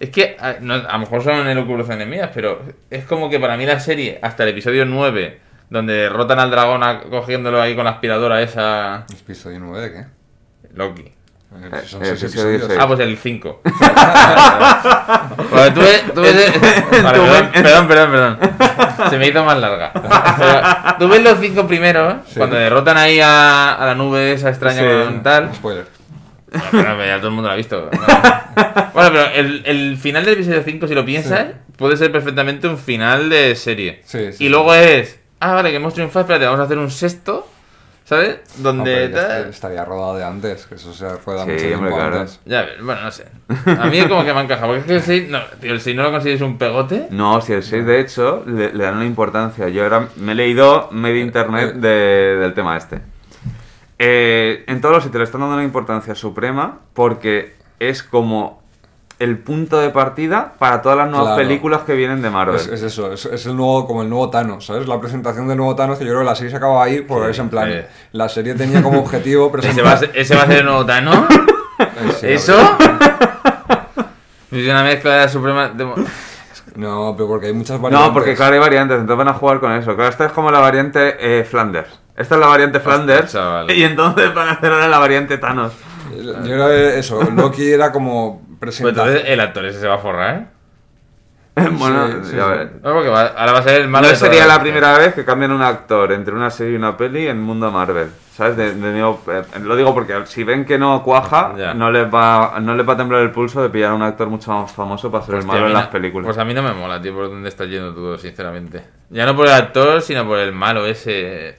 Es 0.00 0.10
que 0.10 0.36
a, 0.40 0.54
no, 0.60 0.74
a 0.74 0.92
lo 0.94 0.98
mejor 0.98 1.22
son 1.22 1.46
elucubraciones 1.46 2.08
mías, 2.08 2.30
pero 2.34 2.60
es 2.90 3.04
como 3.04 3.30
que 3.30 3.38
para 3.38 3.56
mí 3.56 3.64
la 3.66 3.78
serie, 3.78 4.18
hasta 4.20 4.42
el 4.42 4.48
episodio 4.48 4.84
9, 4.84 5.38
donde 5.70 5.92
derrotan 5.92 6.40
al 6.40 6.50
dragón 6.50 6.82
a- 6.82 7.02
cogiéndolo 7.02 7.62
ahí 7.62 7.76
con 7.76 7.84
la 7.84 7.92
aspiradora 7.92 8.42
esa. 8.42 9.06
¿Episodio 9.12 9.60
9 9.60 9.80
de 9.80 9.92
qué? 9.92 10.06
Loki. 10.74 11.12
Eh, 11.54 11.82
Son 11.86 12.02
eh, 12.02 12.06
seis 12.16 12.22
episodios. 12.24 12.64
sí. 12.66 12.74
Ah, 12.78 12.86
pues 12.86 13.00
el 13.00 13.16
5. 13.16 13.60
Bueno, 13.62 13.74
tú 15.74 15.80
ves, 15.80 16.04
tú 16.14 16.20
ves- 16.20 16.60
Vale, 17.02 17.18
perdón, 17.18 17.50
perdón, 17.52 17.88
perdón, 17.88 18.10
perdón. 18.10 19.10
Se 19.10 19.18
me 19.18 19.28
hizo 19.28 19.44
más 19.44 19.58
larga. 19.58 19.92
Pero 20.38 20.62
tú 20.98 21.08
ves 21.08 21.22
los 21.22 21.38
cinco 21.40 21.66
primeros, 21.66 22.16
Sí. 22.28 22.34
cuando 22.38 22.56
derrotan 22.56 22.96
ahí 22.96 23.20
a, 23.20 23.74
a 23.74 23.86
la 23.86 23.94
nube 23.94 24.32
esa 24.32 24.48
extraña 24.48 24.80
Sí. 24.80 24.86
con 25.04 25.22
tal. 25.22 25.54
Spoiler. 25.54 25.86
Bueno, 26.70 26.90
pero 26.98 27.06
ya 27.06 27.16
todo 27.16 27.28
el 27.28 27.32
mundo 27.34 27.48
lo 27.48 27.54
ha 27.54 27.56
visto. 27.56 27.88
¿no? 27.90 27.98
Bueno, 28.92 29.10
pero 29.10 29.24
el, 29.34 29.62
el 29.64 29.96
final 29.96 30.24
del 30.26 30.34
episodio 30.34 30.62
5, 30.62 30.86
si 30.86 30.94
lo 30.94 31.02
piensas, 31.04 31.46
puede 31.78 31.96
ser 31.96 32.12
perfectamente 32.12 32.68
un 32.68 32.76
final 32.76 33.30
de 33.30 33.54
serie. 33.56 34.02
Sí, 34.04 34.18
sí, 34.18 34.28
y 34.28 34.32
sí. 34.34 34.48
luego 34.50 34.74
es, 34.74 35.18
ah, 35.40 35.54
vale, 35.54 35.70
que 35.70 35.76
hemos 35.76 35.94
triunfado, 35.94 36.20
espérate, 36.24 36.44
vamos 36.44 36.60
a 36.60 36.64
hacer 36.64 36.76
un 36.76 36.90
sexto, 36.90 37.48
¿sabes? 38.04 38.38
No, 38.58 38.72
Donde... 38.72 39.10
ya 39.12 39.38
est- 39.40 39.50
estaría 39.50 39.84
rodado 39.84 40.16
de 40.16 40.24
antes, 40.24 40.66
que 40.66 40.74
eso 40.76 40.92
se 40.92 41.08
rueda 41.16 41.44
Sí, 41.44 41.50
mucho 41.52 41.62
tiempo 41.66 41.76
hombre, 41.86 41.94
claro. 41.94 42.18
antes. 42.20 42.40
Ya 42.44 42.66
bueno, 42.82 43.00
no 43.02 43.10
sé. 43.10 43.26
A 43.78 43.86
mí 43.86 43.98
es 43.98 44.06
como 44.06 44.24
que 44.24 44.32
me 44.32 44.40
ha 44.40 44.42
encajado. 44.42 44.68
Porque 44.74 44.80
es 44.80 44.86
que 44.86 44.94
el 44.94 45.02
6, 45.02 45.30
no, 45.30 45.40
tío, 45.60 45.72
el 45.72 45.80
6 45.80 45.96
no 45.96 46.02
lo 46.02 46.10
consigues 46.12 46.40
un 46.40 46.58
pegote. 46.58 47.06
No, 47.10 47.40
si 47.40 47.52
el 47.52 47.62
6 47.62 47.84
de 47.86 48.00
hecho 48.00 48.44
le, 48.46 48.72
le 48.72 48.84
dan 48.84 48.96
una 48.96 49.06
importancia. 49.06 49.68
Yo 49.68 49.82
ahora 49.84 50.08
me 50.16 50.32
he 50.32 50.34
leído 50.34 50.88
medio 50.92 51.20
internet 51.20 51.74
de- 51.74 52.36
del 52.38 52.54
tema 52.54 52.76
este. 52.76 53.00
Eh, 53.98 54.64
en 54.66 54.80
todos 54.80 54.94
los 54.96 55.04
sitios 55.04 55.18
le 55.20 55.24
están 55.24 55.40
dando 55.42 55.54
una 55.54 55.64
importancia 55.64 56.14
suprema 56.14 56.80
porque 56.92 57.54
es 57.78 58.02
como 58.02 58.61
el 59.22 59.38
punto 59.38 59.78
de 59.80 59.90
partida 59.90 60.52
para 60.58 60.82
todas 60.82 60.98
las 60.98 61.08
nuevas 61.08 61.28
Claro. 61.34 61.42
películas 61.42 61.82
que 61.82 61.94
vienen 61.94 62.22
de 62.22 62.30
Marvel. 62.30 62.56
Es, 62.56 62.66
es 62.66 62.82
eso, 62.82 63.12
es, 63.12 63.26
es 63.26 63.46
el 63.46 63.56
nuevo, 63.56 63.86
como 63.86 64.02
el 64.02 64.08
nuevo 64.10 64.28
Thanos, 64.30 64.66
¿sabes? 64.66 64.86
La 64.88 65.00
presentación 65.00 65.46
del 65.48 65.56
nuevo 65.58 65.74
Thanos, 65.76 65.98
que 65.98 66.04
yo 66.04 66.10
creo 66.10 66.20
que 66.20 66.26
la 66.26 66.34
serie 66.34 66.50
se 66.50 66.56
acaba 66.56 66.82
ahí, 66.82 67.00
porque 67.02 67.26
Sí, 67.26 67.30
es 67.32 67.38
en 67.38 67.48
plan, 67.48 67.70
sí. 67.70 67.78
la 68.12 68.28
serie 68.28 68.54
tenía 68.54 68.82
como 68.82 68.98
objetivo 69.00 69.46
Ese 69.46 69.52
presentar... 69.52 69.86
va, 69.86 69.92
a 69.92 69.96
ser, 69.98 70.10
ese 70.14 70.34
va 70.34 70.42
a 70.42 70.46
ser 70.46 70.58
el 70.58 70.64
nuevo 70.66 70.84
Thanos. 70.86 71.16
Sí, 72.20 72.26
¿Eso? 72.28 72.54
Es 74.50 74.68
una 74.68 74.82
mezcla 74.82 75.12
de 75.14 75.18
la 75.20 75.28
suprema. 75.28 75.68
de- 75.70 75.86
No, 76.76 77.14
pero 77.16 77.28
porque 77.28 77.46
hay 77.46 77.52
muchas 77.54 77.80
variantes. 77.80 78.08
No, 78.08 78.12
porque 78.14 78.34
claro, 78.34 78.54
hay 78.54 78.60
variantes, 78.60 78.98
entonces 79.00 79.16
van 79.24 79.28
a 79.34 79.38
jugar 79.38 79.60
con 79.60 79.72
eso. 79.72 79.94
Claro, 79.94 80.10
esta 80.10 80.26
es 80.26 80.32
como 80.32 80.50
la 80.50 80.58
variante 80.60 81.16
eh, 81.18 81.44
Flanders. 81.44 82.00
Esta 82.16 82.34
es 82.34 82.40
la 82.40 82.46
variante 82.48 82.80
Flanders. 82.80 83.32
chaval. 83.32 83.70
Y 83.70 83.82
entonces 83.82 84.34
van 84.34 84.48
a 84.48 84.52
hacer 84.52 84.70
ahora 84.70 84.88
la 84.88 84.98
variante 84.98 85.38
Thanos. 85.38 85.72
Yo 86.14 86.34
creo 86.42 86.68
que 86.68 86.98
eso, 86.98 87.22
Loki 87.34 87.70
era 87.72 87.90
como 87.92 88.42
Pues 88.62 88.80
entonces 88.80 89.22
el 89.26 89.40
actor 89.40 89.64
ese 89.64 89.80
se 89.80 89.88
va 89.88 89.94
a 89.96 89.98
forrar. 89.98 90.46
bueno, 91.54 92.06
Sí, 92.22 92.30
sí, 92.30 92.36
ya 92.36 92.44
sí. 92.44 92.48
veré. 92.50 92.64
No, 92.82 92.94
porque 92.94 93.08
va- 93.10 93.26
ahora 93.36 93.52
va 93.52 93.58
a 93.58 93.62
ser 93.62 93.82
el 93.82 93.88
malo 93.88 94.06
No 94.06 94.12
de 94.12 94.18
todas 94.18 94.30
sería 94.32 94.46
la 94.46 94.58
primera 94.60 94.96
vez 94.96 95.14
que 95.14 95.24
cambian 95.24 95.52
un 95.52 95.60
actor 95.60 96.10
entre 96.12 96.32
una 96.34 96.48
serie 96.50 96.72
y 96.72 96.76
una 96.76 96.96
peli 96.96 97.26
en 97.26 97.42
mundo 97.42 97.70
Marvel. 97.70 98.10
¿Sabes? 98.34 98.56
De- 98.56 98.72
de 98.74 98.92
nuevo, 98.92 99.20
eh, 99.30 99.42
lo 99.60 99.76
digo 99.76 99.92
porque 99.92 100.14
si 100.24 100.44
ven 100.44 100.64
que 100.64 100.78
no 100.78 101.02
cuaja, 101.02 101.52
Ya. 101.58 101.74
no 101.74 101.90
les, 101.90 102.06
va, 102.06 102.58
no 102.62 102.74
les 102.74 102.88
va 102.88 102.94
a 102.94 102.96
temblar 102.96 103.20
el 103.20 103.30
pulso 103.30 103.62
de 103.62 103.68
pillar 103.68 103.90
a 103.90 103.94
un 103.94 104.02
actor 104.02 104.28
mucho 104.28 104.50
más 104.50 104.72
famoso 104.72 105.10
para 105.10 105.24
ser 105.26 105.34
Hostia, 105.34 105.40
el 105.42 105.46
malo 105.48 105.58
a 105.58 105.62
mí 105.64 105.66
en 105.66 105.74
no- 105.74 105.80
las 105.80 105.88
películas. 105.90 106.24
Pues 106.26 106.38
a 106.38 106.44
mí 106.46 106.54
no 106.54 106.62
me 106.62 106.72
mola, 106.72 107.02
tío, 107.02 107.12
por 107.14 107.28
dónde 107.28 107.50
está 107.50 107.66
yendo 107.66 107.92
todo, 107.92 108.16
sinceramente. 108.16 108.82
Ya 109.10 109.26
no 109.26 109.36
por 109.36 109.46
el 109.46 109.52
actor, 109.52 110.00
sino 110.00 110.24
por 110.26 110.38
el 110.38 110.52
malo 110.52 110.86
ese. 110.86 111.58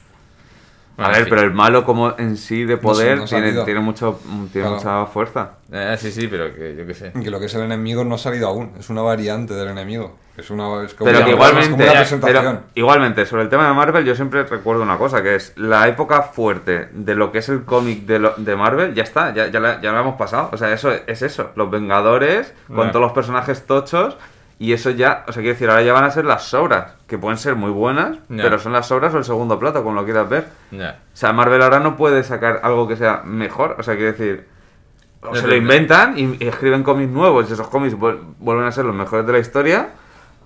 A 1.04 1.10
ver, 1.10 1.18
fin. 1.22 1.26
pero 1.30 1.42
el 1.42 1.52
malo 1.54 1.84
como 1.86 2.14
en 2.18 2.38
sí 2.38 2.64
de 2.66 2.78
poder 2.78 3.18
no 3.20 3.26
tiene, 3.26 3.54
tiene, 3.64 3.80
mucho, 3.80 4.20
tiene 4.52 4.68
Claro. 4.68 4.76
mucha 4.76 5.06
fuerza. 5.06 5.52
Eh, 5.72 5.96
sí, 6.00 6.12
sí, 6.12 6.28
pero 6.28 6.54
que 6.54 6.76
yo 6.76 6.86
qué 6.86 6.94
sé. 6.94 7.12
Que 7.14 7.30
lo 7.32 7.40
que 7.40 7.46
es 7.48 7.56
el 7.56 7.62
enemigo 7.62 8.04
no 8.04 8.16
ha 8.16 8.18
salido 8.18 8.48
aún, 8.48 8.72
es 8.80 8.90
una 8.90 9.02
variante 9.02 9.54
del 9.54 9.70
enemigo. 9.70 10.18
Es 10.38 10.50
una, 10.52 10.84
es 10.86 10.94
como 10.94 11.06
Pero 11.12 11.18
una- 11.18 11.26
que 11.26 11.32
es 11.32 11.36
igualmente, 11.36 11.72
como 11.72 11.84
una 11.84 11.94
presentación. 11.94 12.44
pero 12.46 12.64
igualmente, 12.76 13.26
sobre 13.26 13.44
el 13.44 13.50
tema 13.50 13.68
de 13.68 13.74
Marvel, 13.74 14.06
yo 14.06 14.16
siempre 14.16 14.44
recuerdo 14.44 14.84
una 14.84 14.98
cosa, 14.98 15.22
que 15.22 15.36
es 15.36 15.52
la 15.58 15.88
época 15.90 16.22
fuerte 16.22 16.88
de 16.94 17.14
lo 17.16 17.32
que 17.34 17.40
es 17.40 17.50
el 17.50 17.66
cómic 17.66 18.06
de, 18.06 18.20
lo- 18.20 18.34
de 18.38 18.56
Marvel, 18.56 18.94
ya 18.96 19.04
está, 19.04 19.34
ya, 19.34 19.48
ya, 19.48 19.60
la, 19.60 19.82
ya 19.82 19.92
lo 19.92 20.00
hemos 20.00 20.16
pasado. 20.16 20.50
O 20.54 20.58
sea, 20.58 20.72
eso 20.72 20.92
es 21.08 21.22
eso, 21.22 21.52
los 21.56 21.70
Vengadores, 21.70 22.54
con 22.74 22.88
todos 22.92 23.02
los 23.02 23.12
personajes 23.12 23.66
tochos, 23.66 24.16
Y 24.62 24.74
eso 24.74 24.90
ya, 24.90 25.24
o 25.26 25.32
sea, 25.32 25.42
quiero 25.42 25.54
decir, 25.56 25.70
ahora 25.70 25.84
ya 25.84 25.94
van 25.94 26.04
a 26.04 26.12
ser 26.12 26.26
las 26.26 26.44
sobras, 26.44 26.92
que 27.08 27.18
pueden 27.18 27.38
ser 27.38 27.56
muy 27.56 27.72
buenas, 27.72 28.18
pero 28.28 28.60
son 28.60 28.74
las 28.74 28.88
sobras 28.88 29.14
o 29.14 29.18
el 29.18 29.24
segundo 29.24 29.58
plato, 29.58 29.82
como 29.84 29.96
lo 29.96 30.04
quieras 30.04 30.28
ver. 30.28 30.48
Ya. 30.72 31.00
O 31.14 31.16
sea, 31.16 31.32
Marvel 31.32 31.62
ahora 31.62 31.80
no 31.80 31.96
puede 31.96 32.24
sacar 32.24 32.60
algo 32.64 32.86
que 32.88 32.98
sea 32.98 33.22
mejor. 33.24 33.78
O 33.80 33.84
sea, 33.84 33.96
quiero 33.96 34.12
decir, 34.12 34.48
o 35.22 35.34
se 35.34 35.48
lo 35.48 35.56
inventan 35.56 36.20
y, 36.20 36.38
escriben 36.46 36.84
cómics 36.84 37.10
nuevos 37.10 37.50
y 37.50 37.54
esos 37.54 37.70
cómics 37.70 37.96
vuel- 37.96 38.20
vuelven 38.38 38.66
a 38.66 38.72
ser 38.74 38.84
los 38.84 38.94
mejores 38.96 39.26
de 39.26 39.32
la 39.32 39.40
historia. 39.40 39.90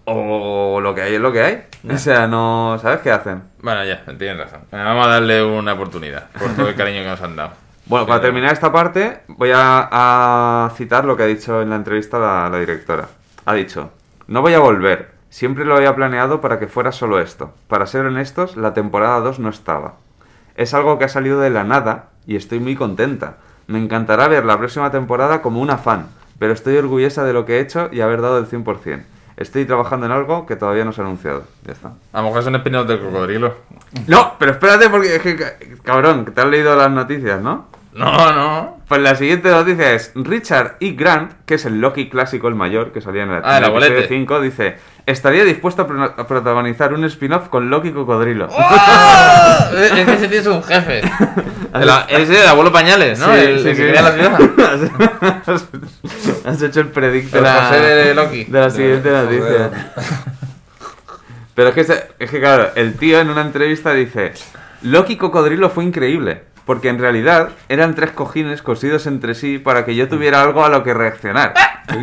O 0.06 0.80
lo 0.82 0.94
que 0.94 1.02
hay 1.02 1.16
es 1.16 1.22
lo 1.22 1.32
que 1.32 1.42
hay. 1.42 1.64
O 1.90 1.98
sea, 1.98 2.28
no. 2.28 2.78
¿Sabes 2.82 3.00
qué 3.00 3.10
hacen? 3.10 3.42
Bueno, 3.62 3.84
ya, 3.86 4.04
tienes 4.18 4.38
razón. 4.38 4.60
Vamos 4.70 5.08
a 5.08 5.10
darle 5.10 5.44
una 5.44 5.74
oportunidad 5.74 6.28
por 6.38 6.50
todo 6.56 6.68
el 6.68 6.76
cariño 6.76 7.02
que 7.04 7.08
nos 7.08 7.22
han 7.22 7.36
dado. 7.36 7.52
Bueno, 7.86 8.06
para 8.06 8.22
terminar 8.22 8.52
esta 8.54 8.72
parte, 8.72 9.22
voy 9.28 9.52
a, 9.56 9.88
a 9.92 10.70
citar 10.76 11.06
lo 11.06 11.16
que 11.18 11.24
ha 11.24 11.26
dicho 11.28 11.62
en 11.62 11.70
la 11.70 11.78
entrevista 11.78 12.20
la, 12.20 12.50
la 12.50 12.60
directora. 12.60 13.08
Ha 13.46 13.54
dicho: 13.54 13.92
No 14.28 14.42
voy 14.42 14.54
a 14.54 14.60
volver. 14.60 15.12
Siempre 15.30 15.66
lo 15.66 15.76
había 15.76 15.96
planeado 15.96 16.42
para 16.42 16.60
que 16.60 16.68
fuera 16.68 16.92
solo 16.92 17.20
esto. 17.20 17.54
Para 17.68 17.88
ser 17.88 18.06
honestos, 18.06 18.56
la 18.56 18.74
temporada 18.74 19.20
2 19.20 19.40
no 19.40 19.50
estaba. 19.50 19.96
Es 20.56 20.74
algo 20.74 21.00
que 21.00 21.06
ha 21.06 21.10
salido 21.10 21.40
de 21.40 21.50
la 21.50 21.64
nada 21.64 22.10
y 22.28 22.36
estoy 22.36 22.60
muy 22.60 22.76
contenta. 22.76 23.38
Me 23.68 23.80
encantará 23.80 24.28
ver 24.28 24.46
la 24.46 24.58
próxima 24.58 24.92
temporada 24.92 25.42
como 25.42 25.62
una 25.62 25.78
fan, 25.78 26.08
pero 26.38 26.54
estoy 26.54 26.78
orgullosa 26.78 27.24
de 27.24 27.34
lo 27.34 27.46
que 27.46 27.58
he 27.58 27.62
hecho 27.62 27.90
y 27.92 28.02
haber 28.02 28.22
dado 28.22 28.38
el 28.38 28.46
100%. 28.48 29.04
Estoy 29.36 29.66
trabajando 29.66 30.06
en 30.06 30.12
algo 30.12 30.46
que 30.46 30.56
todavía 30.56 30.86
no 30.86 30.92
se 30.94 31.02
ha 31.02 31.06
anunciado. 31.06 31.46
Ya 31.66 31.72
está. 31.74 31.94
A 32.12 32.18
lo 32.22 32.26
mejor 32.28 32.42
es 32.42 32.48
un 32.48 32.56
spin-off 32.56 32.88
del 32.88 33.00
cocodrilo. 33.02 33.56
No, 34.08 34.34
pero 34.38 34.52
espérate 34.52 34.90
porque 34.90 35.16
es 35.16 35.22
que, 35.24 35.36
ca- 35.36 35.54
cabrón, 35.82 36.26
que 36.26 36.32
te 36.32 36.42
has 36.42 36.48
leído 36.48 36.76
las 36.76 36.92
noticias, 36.92 37.42
¿no? 37.42 37.66
No, 37.94 38.32
no. 38.34 38.73
Pues 38.94 39.02
la 39.02 39.16
siguiente 39.16 39.50
noticia 39.50 39.94
es 39.94 40.12
Richard 40.14 40.76
E. 40.80 40.92
Grant, 40.92 41.32
que 41.48 41.56
es 41.56 41.66
el 41.66 41.82
Loki 41.82 42.10
clásico, 42.10 42.48
el 42.48 42.54
mayor, 42.54 42.92
que 42.92 43.02
salía 43.02 43.24
en 43.24 43.32
el, 43.32 43.42
Ah, 43.44 43.58
en 43.58 43.64
episodio 43.64 43.68
abuelete. 43.88 44.08
5, 44.08 44.42
dice, 44.42 44.76
estaría 45.08 45.44
dispuesto 45.46 45.82
a, 45.82 45.88
pro- 45.88 46.04
a 46.16 46.28
protagonizar 46.28 46.94
un 46.94 47.04
spin-off 47.06 47.48
con 47.48 47.72
Loki 47.72 47.90
Cocodrilo. 47.92 48.50
¡Oh! 48.52 49.70
es 49.76 49.92
que 49.94 50.14
ese 50.14 50.28
tío 50.28 50.42
es 50.42 50.46
un 50.46 50.62
jefe. 50.62 51.02
El, 51.74 51.90
ese 52.08 52.44
el 52.44 52.48
abuelo 52.48 52.72
Pañales, 52.72 53.18
¿no? 53.18 53.34
Sí, 53.34 53.40
el, 53.40 53.60
sí, 53.64 53.70
el 53.70 53.76
que 53.78 53.88
sí. 53.98 54.04
la 54.04 54.12
ciudad. 54.12 55.42
has, 55.48 55.68
has 56.46 56.62
hecho 56.62 56.82
el 56.82 56.90
predict 56.90 57.34
de 57.34 57.42
la, 57.42 57.72
de 57.72 58.14
Loki. 58.14 58.44
de 58.44 58.60
la 58.60 58.70
siguiente 58.70 59.10
noticia. 59.10 59.72
Pero 61.56 61.70
es 61.70 61.74
que, 61.74 61.82
es 62.20 62.30
que, 62.30 62.40
claro, 62.40 62.68
el 62.76 62.94
tío 62.94 63.20
en 63.20 63.32
una 63.32 63.42
entrevista 63.42 63.92
dice, 63.92 64.34
Loki 64.84 65.18
Cocodrilo 65.18 65.72
fue 65.72 65.84
increíble, 65.84 66.44
porque 66.66 66.90
en 66.90 67.00
realidad 67.00 67.50
eran 67.70 67.96
tres 67.96 68.12
cojines 68.12 68.62
cosidos 68.62 69.08
entre 69.08 69.36
sí 69.36 69.58
para 69.58 69.86
que 69.86 69.96
yo 69.96 70.08
tuviera 70.08 70.42
algo 70.42 70.64
a 70.64 70.70
lo 70.70 70.84
que 70.84 70.94
reaccionar. 70.94 71.54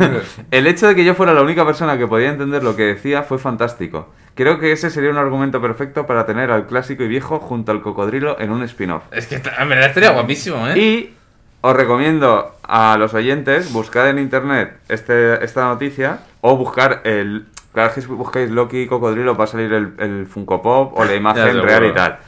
El 0.51 0.66
hecho 0.66 0.87
de 0.87 0.94
que 0.94 1.05
yo 1.05 1.14
fuera 1.14 1.33
la 1.33 1.42
única 1.42 1.64
persona 1.64 1.96
que 1.99 2.07
podía 2.07 2.29
entender 2.29 2.62
lo 2.62 2.77
que 2.77 2.85
decía 2.85 3.23
fue 3.23 3.38
fantástico. 3.38 4.12
Creo 4.35 4.59
que 4.59 4.73
ese 4.73 4.90
sería 4.90 5.11
un 5.11 5.18
argumento 5.18 5.61
perfecto 5.61 6.07
para 6.07 6.27
tener 6.27 6.51
al 6.51 6.66
clásico 6.66 7.03
y 7.03 7.09
viejo 7.09 7.40
junto 7.40 7.73
al 7.73 7.83
cocodrilo 7.83 8.38
en 8.40 8.51
un 8.51 8.62
spin-off. 8.62 9.03
Es 9.11 9.27
que 9.27 9.37
en 9.37 9.68
verdad 9.68 9.88
estaría 9.88 10.11
guapísimo, 10.11 10.68
¿eh? 10.68 10.79
Y 10.79 11.14
os 11.62 11.77
recomiendo 11.77 12.57
a 12.62 12.96
los 12.96 13.12
oyentes 13.12 13.73
buscar 13.73 14.09
en 14.09 14.18
internet 14.18 14.79
este, 14.88 15.44
esta 15.44 15.64
noticia 15.64 16.20
o 16.40 16.57
buscar 16.57 17.03
el. 17.05 17.46
Vez 17.73 17.92
que 17.94 18.12
buscáis 18.12 18.51
Loki 18.51 18.88
Cocodrilo 18.88 19.37
va 19.37 19.44
a 19.44 19.46
salir 19.46 19.73
el, 19.73 19.92
el 19.99 20.27
Funko 20.27 20.61
Pop 20.61 20.92
o 20.96 21.05
la 21.05 21.14
imagen 21.16 21.62
real 21.62 21.85
y 21.87 21.92
tal. 21.92 22.18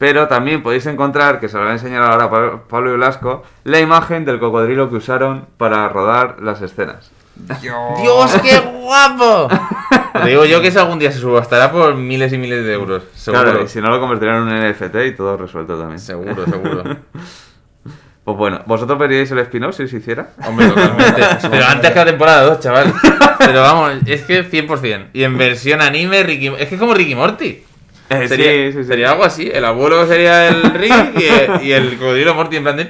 Pero 0.00 0.28
también 0.28 0.62
podéis 0.62 0.86
encontrar, 0.86 1.40
que 1.40 1.50
se 1.50 1.58
lo 1.58 1.64
voy 1.64 1.72
a 1.72 1.74
enseñar 1.74 2.02
ahora 2.02 2.62
Pablo 2.66 2.94
y 2.94 2.96
Blasco, 2.96 3.42
la 3.64 3.80
imagen 3.80 4.24
del 4.24 4.40
cocodrilo 4.40 4.88
que 4.88 4.96
usaron 4.96 5.44
para 5.58 5.86
rodar 5.90 6.36
las 6.40 6.62
escenas. 6.62 7.10
¡Dios, 7.60 8.34
qué 8.42 8.60
guapo! 8.60 9.48
Te 10.14 10.28
digo 10.30 10.46
yo 10.46 10.62
que 10.62 10.68
eso 10.68 10.80
algún 10.80 10.98
día 10.98 11.12
se 11.12 11.18
subastará 11.18 11.70
por 11.70 11.96
miles 11.96 12.32
y 12.32 12.38
miles 12.38 12.64
de 12.64 12.72
euros. 12.72 13.02
Seguro. 13.14 13.42
Claro, 13.42 13.62
y 13.62 13.68
si 13.68 13.82
no 13.82 13.90
lo 13.90 14.00
convertirán 14.00 14.48
en 14.48 14.54
un 14.54 14.70
NFT 14.70 14.94
y 15.06 15.12
todo 15.14 15.36
resuelto 15.36 15.78
también. 15.78 15.98
Seguro, 16.00 16.46
seguro. 16.46 16.82
Pues 18.22 18.36
bueno, 18.36 18.60
¿vosotros 18.66 18.98
veríais 18.98 19.30
el 19.32 19.38
spin-off 19.40 19.74
si 19.74 19.88
se 19.88 19.96
hiciera? 19.96 20.30
Hombre, 20.46 20.68
totalmente. 20.68 21.22
Pero 21.50 21.64
antes 21.66 21.90
que 21.90 21.98
la 21.98 22.04
temporada 22.04 22.42
2, 22.42 22.60
chaval. 22.60 22.92
Pero 23.38 23.62
vamos, 23.62 23.92
es 24.06 24.22
que 24.22 24.48
100%. 24.48 25.08
Y 25.14 25.24
en 25.24 25.36
versión 25.36 25.80
anime, 25.80 26.22
Ricky... 26.22 26.48
es 26.48 26.68
que 26.68 26.74
es 26.74 26.80
como 26.80 26.94
Ricky 26.94 27.14
Morty. 27.14 27.64
Eh, 28.10 28.26
Sería, 28.26 28.50
sí, 28.50 28.72
sí, 28.72 28.78
sí. 28.82 28.84
sería 28.84 29.12
algo 29.12 29.24
así. 29.24 29.48
El 29.52 29.64
abuelo 29.64 30.04
sería 30.06 30.48
el 30.48 30.62
Rick 30.74 31.14
y 31.16 31.24
el, 31.24 31.62
y 31.62 31.72
el 31.72 31.96
cocodrilo 31.96 32.34
Morty 32.34 32.56
en 32.56 32.64
plan 32.64 32.76
de. 32.76 32.88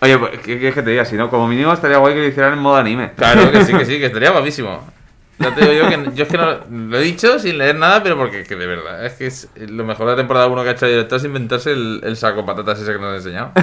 Oye, 0.00 0.16
pues, 0.16 0.30
¿qué 0.38 0.58
quieres 0.58 0.74
que 0.74 0.82
te 0.82 0.90
diga? 0.90 1.04
Si 1.04 1.16
no, 1.16 1.28
como 1.28 1.48
mínimo 1.48 1.72
estaría 1.72 1.96
guay 1.98 2.14
que 2.14 2.20
lo 2.20 2.26
hicieran 2.28 2.52
en 2.52 2.60
modo 2.60 2.76
anime. 2.76 3.10
Claro 3.16 3.50
que 3.50 3.64
sí, 3.64 3.72
que 3.72 3.84
sí, 3.84 3.98
que 3.98 4.06
estaría 4.12 4.30
guapísimo. 4.30 4.86
Ya 5.40 5.54
te 5.54 5.60
digo 5.60 5.72
yo 5.72 5.88
que 5.88 6.10
yo 6.14 6.24
es 6.24 6.30
que 6.30 6.36
no 6.36 6.58
lo 6.70 6.98
he 6.98 7.02
dicho 7.02 7.38
sin 7.38 7.58
leer 7.58 7.76
nada, 7.76 8.02
pero 8.02 8.16
porque 8.16 8.44
que 8.44 8.56
de 8.56 8.66
verdad, 8.66 9.04
es 9.04 9.14
que 9.14 9.26
es 9.26 9.48
lo 9.56 9.84
mejor 9.84 10.06
de 10.06 10.12
la 10.12 10.16
temporada 10.16 10.46
1 10.48 10.62
que 10.62 10.68
ha 10.68 10.72
hecho 10.72 10.86
el 10.86 10.92
director 10.92 11.18
es 11.18 11.24
inventarse 11.24 11.72
el, 11.72 12.00
el 12.04 12.16
saco 12.16 12.44
patatas 12.44 12.80
ese 12.80 12.92
que 12.92 12.98
nos 12.98 13.12
ha 13.12 13.16
enseñado. 13.16 13.52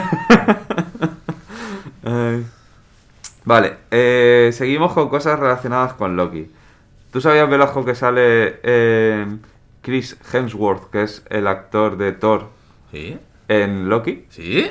Ay. 2.06 2.46
Vale, 3.46 3.74
eh, 3.92 4.52
seguimos 4.54 4.94
con 4.94 5.10
cosas 5.10 5.40
relacionadas 5.40 5.94
con 5.94 6.16
Loki. 6.16 6.50
¿Tú 7.12 7.22
sabías, 7.22 7.50
Velasco, 7.50 7.86
que 7.86 7.96
sale 7.96 8.60
eh, 8.64 9.26
Chris 9.86 10.18
Hemsworth, 10.34 10.90
que 10.90 11.04
es 11.04 11.24
el 11.30 11.46
actor 11.48 11.96
de 11.98 12.12
Thor 12.12 12.48
¿Sí? 12.92 13.20
en 13.48 13.88
Loki? 13.88 14.26
¿Sí? 14.30 14.68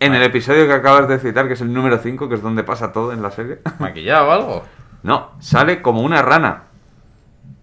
En 0.00 0.14
el 0.16 0.24
episodio 0.24 0.66
que 0.66 0.72
acabas 0.72 1.06
de 1.06 1.20
citar, 1.20 1.46
que 1.46 1.52
es 1.54 1.60
el 1.60 1.72
número 1.72 1.96
5, 1.98 2.28
que 2.28 2.34
es 2.34 2.42
donde 2.42 2.64
pasa 2.64 2.92
todo 2.92 3.12
en 3.12 3.22
la 3.22 3.30
serie. 3.30 3.60
¿Maquillado 3.78 4.26
o 4.26 4.32
algo? 4.32 4.62
No, 5.04 5.30
sale 5.38 5.80
como 5.82 6.00
una 6.00 6.20
rana. 6.20 6.64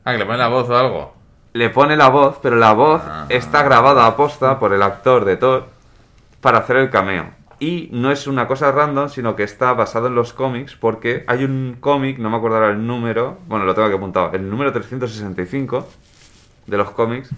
Ah, 0.05 0.13
que 0.13 0.19
le 0.19 0.25
pone 0.25 0.37
la 0.37 0.47
voz 0.47 0.69
o 0.69 0.77
algo. 0.77 1.13
Le 1.51 1.69
pone 1.69 1.97
la 1.97 2.07
voz, 2.07 2.39
pero 2.41 2.55
la 2.55 2.71
voz 2.71 3.01
Ah. 3.05 3.25
está 3.27 3.63
grabada 3.63 4.05
a 4.07 4.15
posta 4.15 4.59
por 4.59 4.73
el 4.73 4.81
actor 4.81 5.25
de 5.25 5.35
Thor 5.35 5.65
para 6.39 6.59
hacer 6.59 6.77
el 6.77 6.89
cameo. 6.89 7.31
Y 7.59 7.89
no 7.91 8.11
es 8.11 8.27
una 8.27 8.47
cosa 8.47 8.71
random, 8.71 9.09
sino 9.09 9.35
que 9.35 9.43
está 9.43 9.73
basado 9.73 10.07
en 10.07 10.15
los 10.15 10.31
cómics, 10.31 10.75
porque 10.75 11.25
hay 11.27 11.43
un 11.43 11.75
cómic, 11.81 12.17
no 12.17 12.29
me 12.29 12.37
acuerdo 12.37 12.55
ahora 12.55 12.69
el 12.69 12.87
número, 12.87 13.39
bueno, 13.47 13.65
lo 13.65 13.75
tengo 13.75 13.89
aquí 13.89 13.97
apuntado, 13.97 14.31
el 14.31 14.49
número 14.49 14.71
365 14.71 15.85
de 16.69 16.77
los 16.77 16.91
cómics, 16.91 17.29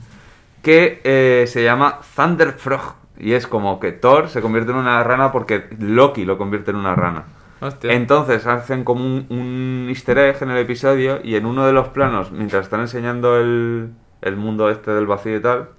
que 0.61 1.01
eh, 1.03 1.45
se 1.47 1.63
llama 1.63 1.99
Thunder 2.15 2.53
Frog. 2.53 2.95
Y 3.17 3.33
es 3.33 3.45
como 3.45 3.79
que 3.79 3.91
Thor 3.91 4.29
se 4.29 4.41
convierte 4.41 4.71
en 4.71 4.77
una 4.77 5.03
rana 5.03 5.31
porque 5.31 5.67
Loki 5.79 6.25
lo 6.25 6.37
convierte 6.37 6.71
en 6.71 6.77
una 6.77 6.95
rana. 6.95 7.25
Hostia. 7.59 7.93
Entonces 7.93 8.47
hacen 8.47 8.83
como 8.83 9.05
un, 9.05 9.27
un 9.29 9.85
easter 9.89 10.17
egg 10.17 10.41
en 10.41 10.49
el 10.49 10.57
episodio 10.57 11.19
y 11.23 11.35
en 11.35 11.45
uno 11.45 11.67
de 11.67 11.73
los 11.73 11.89
planos, 11.89 12.31
mientras 12.31 12.63
están 12.65 12.81
enseñando 12.81 13.37
el, 13.37 13.91
el 14.21 14.35
mundo 14.35 14.69
este 14.69 14.91
del 14.91 15.05
vacío 15.05 15.37
y 15.37 15.41
tal, 15.41 15.69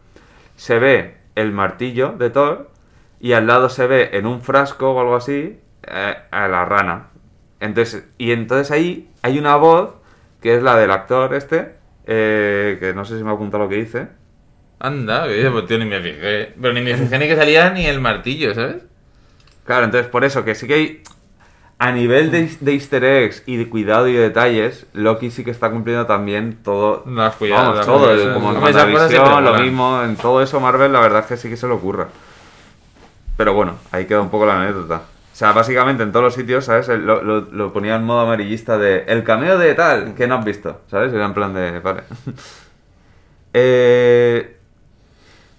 se 0.55 0.79
ve 0.79 1.17
el 1.35 1.53
martillo 1.53 2.11
de 2.13 2.31
Thor 2.31 2.71
y 3.21 3.33
al 3.33 3.47
lado 3.47 3.69
se 3.69 3.87
ve 3.87 4.11
en 4.13 4.27
un 4.27 4.41
frasco 4.43 4.93
o 4.93 5.01
algo 5.01 5.17
así 5.17 5.59
eh, 5.85 6.15
a 6.31 6.49
la 6.49 6.65
rana. 6.65 7.09
Entonces, 7.61 8.07
y 8.19 8.33
entonces 8.33 8.71
ahí 8.71 9.11
hay 9.23 9.39
una 9.39 9.57
voz 9.57 9.95
que 10.41 10.57
es 10.57 10.63
la 10.63 10.77
del 10.77 10.91
actor 10.91 11.35
este, 11.35 11.77
eh, 12.07 12.77
que 12.81 12.95
no 12.95 13.05
sé 13.05 13.17
si 13.19 13.25
me 13.25 13.31
ha 13.31 13.35
apuntado 13.35 13.65
lo 13.65 13.69
que 13.69 13.77
dice. 13.77 14.09
Anda, 14.79 15.27
que 15.29 15.35
dice, 15.35 15.51
pues 15.51 15.67
tío, 15.67 15.79
ni 15.79 15.85
me 15.85 16.01
fijé. 16.01 16.55
Pero 16.61 16.75
ni 16.75 16.81
me 16.81 16.97
fijé 16.97 17.19
ni 17.19 17.29
que 17.29 17.37
salía 17.37 17.71
ni 17.71 17.87
el 17.87 18.01
martillo, 18.01 18.55
¿sabes? 18.55 18.83
Claro, 19.65 19.85
entonces 19.85 20.11
por 20.11 20.25
eso 20.25 20.45
que 20.45 20.55
sí 20.55 20.67
que 20.67 20.75
hay. 20.75 21.03
A 21.79 21.91
nivel 21.91 22.31
de, 22.31 22.49
de 22.61 22.73
easter 22.75 23.03
eggs 23.03 23.43
y 23.45 23.57
de 23.57 23.69
cuidado 23.69 24.07
y 24.07 24.13
de 24.13 24.21
detalles, 24.21 24.87
Loki 24.93 25.33
sí 25.33 25.43
que 25.45 25.51
está 25.51 25.69
cumpliendo 25.71 26.07
también 26.07 26.59
todo. 26.63 27.03
No 27.07 27.23
has 27.25 27.35
cuidado, 27.35 27.63
Vamos, 27.63 27.77
las 27.79 27.87
todo, 27.87 28.13
el- 28.13 28.33
como 28.35 28.51
en 28.53 28.63
WandaVision, 28.63 29.45
lo 29.45 29.55
mismo, 29.59 30.03
en 30.05 30.15
todo 30.17 30.43
eso 30.43 30.61
Marvel 30.61 30.93
la 30.93 31.01
verdad 31.01 31.21
es 31.23 31.27
que 31.27 31.37
sí 31.37 31.49
que 31.49 31.57
se 31.57 31.67
le 31.67 31.73
ocurra. 31.73 32.07
Pero 33.37 33.55
bueno, 33.55 33.79
ahí 33.91 34.05
queda 34.07 34.21
un 34.21 34.31
poco 34.31 34.47
la 34.47 34.61
anécdota. 34.63 35.03
O 35.33 35.35
sea, 35.35 35.53
básicamente 35.53 36.03
en 36.03 36.13
todos 36.13 36.25
los 36.25 36.35
sitios, 36.35 36.67
¿sabes? 36.67 36.89
Lo, 36.89 37.23
lo, 37.23 37.41
lo 37.41 37.73
ponía 37.73 37.97
en 37.97 38.05
modo 38.05 38.21
amarillista 38.21 38.77
de 38.77 39.05
el 39.07 39.25
cameo 39.25 39.57
de 39.59 39.75
tal, 39.75 40.15
que 40.15 40.27
no 40.27 40.35
has 40.37 40.45
visto, 40.45 40.83
¿sabes? 40.91 41.13
Era 41.13 41.25
en 41.25 41.33
plan 41.35 41.55
de, 41.55 41.81
vale. 41.81 42.03
eh, 43.55 44.57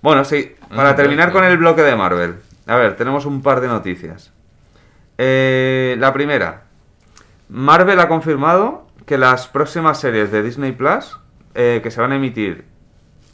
bueno, 0.01 0.23
sí, 0.25 0.55
para 0.75 0.89
Ah, 0.89 0.95
terminar 0.95 1.31
con 1.31 1.43
el 1.43 1.57
bloque 1.57 1.81
de 1.81 1.95
Marvel. 1.95 2.35
A 2.67 2.75
ver, 2.77 2.95
tenemos 2.95 3.25
un 3.25 3.41
par 3.41 3.61
de 3.61 3.67
noticias. 3.67 4.31
Eh, 5.17 5.95
la 5.99 6.11
primera, 6.13 6.63
Marvel 7.49 7.99
ha 7.99 8.07
confirmado 8.07 8.87
que 9.05 9.17
las 9.17 9.47
próximas 9.47 9.99
series 9.99 10.31
de 10.31 10.43
Disney 10.43 10.71
Plus 10.71 11.17
eh, 11.55 11.79
que 11.83 11.91
se 11.91 12.01
van 12.01 12.11
a 12.11 12.15
emitir 12.15 12.65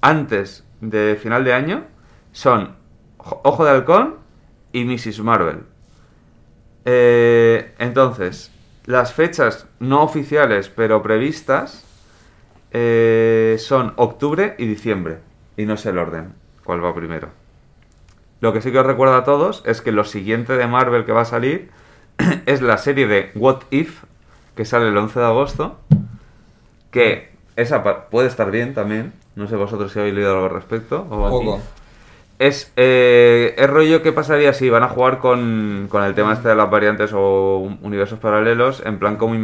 antes 0.01 0.65
de 0.81 1.17
final 1.21 1.43
de 1.43 1.53
año 1.53 1.83
son 2.31 2.75
Jo- 3.17 3.41
Ojo 3.43 3.65
de 3.65 3.71
Halcón 3.71 4.15
y 4.73 4.83
Mrs. 4.85 5.19
Marvel. 5.21 5.63
Eh, 6.85 7.73
entonces, 7.79 8.51
las 8.85 9.13
fechas 9.13 9.67
no 9.79 10.01
oficiales 10.01 10.69
pero 10.69 11.01
previstas 11.01 11.85
eh, 12.71 13.57
son 13.59 13.93
octubre 13.95 14.55
y 14.57 14.65
diciembre. 14.65 15.19
Y 15.57 15.65
no 15.65 15.77
sé 15.77 15.89
el 15.89 15.97
orden, 15.97 16.33
cuál 16.63 16.83
va 16.83 16.95
primero. 16.95 17.29
Lo 18.41 18.53
que 18.53 18.61
sí 18.61 18.71
que 18.71 18.79
os 18.79 18.85
recuerdo 18.85 19.15
a 19.15 19.23
todos 19.23 19.61
es 19.65 19.81
que 19.81 19.91
lo 19.91 20.05
siguiente 20.05 20.53
de 20.53 20.67
Marvel 20.67 21.05
que 21.05 21.11
va 21.11 21.21
a 21.21 21.25
salir 21.25 21.69
es 22.45 22.61
la 22.61 22.77
serie 22.77 23.07
de 23.07 23.31
What 23.35 23.63
If, 23.69 24.03
que 24.55 24.65
sale 24.65 24.87
el 24.87 24.97
11 24.97 25.19
de 25.19 25.25
agosto. 25.25 25.79
que 26.91 27.29
esa 27.55 27.83
puede 28.09 28.27
estar 28.29 28.51
bien 28.51 28.73
también. 28.73 29.13
No 29.35 29.47
sé 29.47 29.55
vosotros 29.55 29.91
si 29.91 29.99
habéis 29.99 30.15
leído 30.15 30.31
algo 30.31 30.45
al 30.45 30.51
respecto. 30.51 31.05
o. 31.09 31.29
Poco. 31.29 31.61
Es, 32.39 32.71
eh, 32.77 33.53
es 33.57 33.69
rollo 33.69 34.01
que 34.01 34.13
pasaría 34.13 34.53
si 34.53 34.69
van 34.69 34.83
a 34.83 34.87
jugar 34.87 35.19
con, 35.19 35.87
con 35.89 36.03
el 36.05 36.15
tema 36.15 36.33
este 36.33 36.47
de 36.47 36.55
las 36.55 36.69
variantes 36.71 37.11
o 37.13 37.57
un- 37.57 37.79
universos 37.81 38.17
paralelos, 38.17 38.81
en 38.85 38.97
plan 38.97 39.17
como 39.17 39.35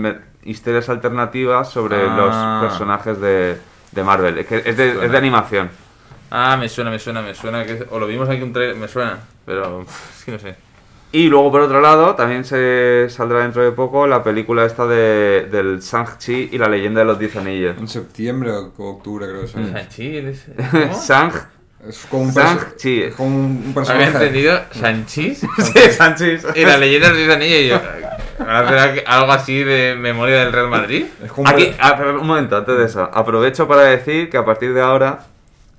historias 0.46 0.88
alternativas 0.90 1.70
sobre 1.70 1.98
Ah. 1.98 2.62
los 2.62 2.70
personajes 2.70 3.20
de, 3.20 3.58
de 3.92 4.04
Marvel. 4.04 4.38
Es, 4.38 4.48
que 4.48 4.64
es, 4.66 4.78
de, 4.78 5.06
es 5.06 5.12
de 5.12 5.18
animación. 5.18 5.70
Ah, 6.32 6.56
me 6.58 6.70
suena, 6.70 6.90
me 6.90 6.98
suena, 7.00 7.22
me 7.22 7.36
suena. 7.36 7.66
que 7.66 7.86
O 7.92 8.00
lo 8.00 8.08
vimos 8.08 8.30
aquí 8.30 8.42
un 8.42 8.54
trailer, 8.54 8.78
me 8.78 8.88
suena. 8.88 9.20
Pero 9.46 9.82
es 9.82 10.24
que 10.24 10.32
no 10.32 10.40
sé. 10.40 10.56
Y 11.12 11.28
luego, 11.28 11.52
por 11.52 11.62
otro 11.62 11.82
lado, 11.82 12.16
también 12.16 12.44
se 12.46 13.08
saldrá 13.10 13.42
dentro 13.42 13.62
de 13.64 13.72
poco 13.72 14.08
la 14.08 14.24
película 14.24 14.66
esta 14.66 14.86
de, 14.88 15.48
del 15.52 15.80
Shang-Chi 15.80 16.50
y 16.52 16.58
la 16.58 16.68
leyenda 16.68 17.02
de 17.02 17.06
los 17.06 17.20
Diez 17.20 17.36
Anillos. 17.36 17.78
En 17.78 17.88
septiembre 17.88 18.52
o 18.52 18.72
octubre 18.78 19.26
creo 19.28 19.42
que 19.42 20.30
es. 20.30 20.46
¿Cómo? 20.72 21.02
Shang... 21.08 21.32
Es 21.88 22.06
como 22.10 22.24
un, 22.24 22.34
Sang 22.34 22.58
perso- 22.58 22.76
Chi. 22.78 23.04
es 23.04 23.16
como 23.16 23.28
un 23.36 23.44
un 23.46 23.62
Había 23.62 23.74
personaje. 23.74 24.06
entendido 24.12 24.60
Sanchis 24.72 25.40
Sí, 25.40 25.80
Shang-Chi. 25.98 26.38
y 26.56 26.66
la 26.66 26.78
leyenda 26.78 27.12
del 27.12 27.32
anillos 27.32 27.60
y 27.60 27.68
yo. 27.68 27.80
¿Ahora 28.40 28.68
será 28.70 28.94
que- 28.94 29.04
algo 29.06 29.32
así 29.32 29.64
de 29.64 29.96
memoria 29.96 30.40
del 30.40 30.52
Real 30.52 30.68
Madrid? 30.70 31.06
Es 31.24 31.32
como 31.32 31.48
Aquí, 31.48 31.72
un 32.20 32.26
momento, 32.28 32.58
antes 32.58 32.78
de 32.78 32.86
eso, 32.86 33.10
aprovecho 33.14 33.68
para 33.68 33.84
decir 33.84 34.30
que 34.30 34.38
a 34.38 34.44
partir 34.46 34.74
de 34.74 34.82
ahora, 34.82 35.20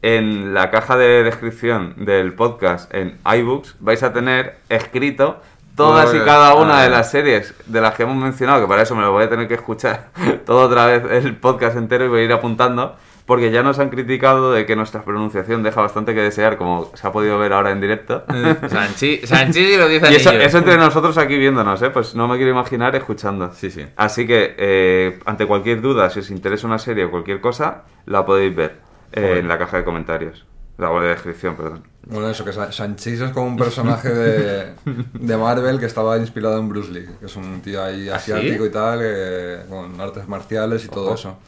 en 0.03 0.55
la 0.55 0.71
caja 0.71 0.97
de 0.97 1.23
descripción 1.25 1.95
del 1.97 2.33
podcast 2.35 2.92
en 2.95 3.19
iBooks, 3.25 3.77
vais 3.81 4.03
a 4.03 4.12
tener 4.12 4.57
escrito 4.69 5.40
todas 5.77 6.14
y 6.14 6.19
cada 6.21 6.55
una 6.55 6.79
Ah. 6.81 6.83
de 6.85 6.90
las 6.90 7.11
series 7.11 7.53
de 7.66 7.81
las 7.81 7.95
que 7.95 8.05
hemos 8.05 8.16
mencionado, 8.16 8.61
que 8.62 8.69
para 8.69 8.83
eso 8.83 8.95
me 8.95 9.03
lo 9.03 9.12
voy 9.12 9.25
a 9.25 9.29
tener 9.29 9.47
que 9.49 9.55
escuchar 9.55 10.07
todo 10.47 10.61
otra 10.62 10.87
vez 10.87 11.03
el 11.25 11.37
podcast 11.37 11.77
entero 11.77 12.05
y 12.05 12.09
voy 12.09 12.21
a 12.21 12.25
ir 12.25 12.33
apuntando, 12.33 12.97
porque 13.27 13.51
ya 13.51 13.62
nos 13.62 13.79
han 13.81 13.91
criticado 13.91 14.53
de 14.53 14.65
que 14.67 14.77
nuestra 14.77 15.03
pronunciación 15.03 15.62
deja 15.65 15.81
bastante 15.81 16.15
que 16.15 16.21
desear, 16.23 16.57
como 16.57 16.91
se 16.95 17.07
ha 17.07 17.12
podido 17.12 17.39
ver 17.39 17.53
ahora 17.53 17.73
en 17.73 17.81
directo. 17.81 18.25
Sanchi, 18.71 19.27
Sanchis 19.27 19.75
y 19.75 19.77
los 19.77 19.89
diez 19.89 20.11
Y 20.11 20.15
eso, 20.15 20.31
eso 20.33 20.59
entre 20.59 20.77
nosotros 20.77 21.19
aquí 21.19 21.37
viéndonos, 21.37 21.83
¿eh? 21.83 21.91
Pues 21.91 22.15
no 22.15 22.29
me 22.29 22.37
quiero 22.37 22.53
imaginar 22.53 22.95
escuchando. 22.97 23.53
Sí, 23.53 23.71
sí. 23.71 23.85
Así 23.97 24.27
que, 24.27 24.55
eh, 24.57 25.19
ante 25.27 25.45
cualquier 25.47 25.81
duda, 25.81 26.09
si 26.09 26.21
os 26.21 26.31
interesa 26.31 26.67
una 26.69 26.79
serie 26.79 27.05
o 27.05 27.11
cualquier 27.11 27.41
cosa, 27.41 27.83
la 28.07 28.25
podéis 28.25 28.55
ver 28.55 28.77
eh, 29.12 29.37
en 29.41 29.49
la 29.49 29.59
caja 29.59 29.79
de 29.79 29.85
comentarios. 29.85 30.47
La 30.79 30.91
web 30.93 31.03
de 31.05 31.09
descripción, 31.09 31.57
perdón. 31.57 31.83
Bueno, 32.05 32.29
eso, 32.31 32.45
que 32.45 32.53
Sa- 32.53 32.71
Sanchis 32.71 33.21
es 33.21 33.31
como 33.33 33.47
un 33.47 33.57
personaje 33.57 34.11
de, 34.11 34.75
de 35.15 35.37
Marvel 35.37 35.81
que 35.81 35.87
estaba 35.87 36.17
inspirado 36.19 36.59
en 36.59 36.69
Bruce 36.69 36.93
Lee, 36.93 37.09
que 37.19 37.27
es 37.27 37.35
un 37.35 37.61
tío 37.62 37.83
ahí 37.83 38.09
¿Ah, 38.11 38.19
sí? 38.21 38.31
asiático 38.31 38.67
y 38.67 38.71
tal, 38.71 39.01
que- 39.01 39.61
con 39.69 39.99
artes 40.01 40.29
marciales 40.29 40.85
y 40.85 40.89
todo 40.89 41.15
eso. 41.15 41.39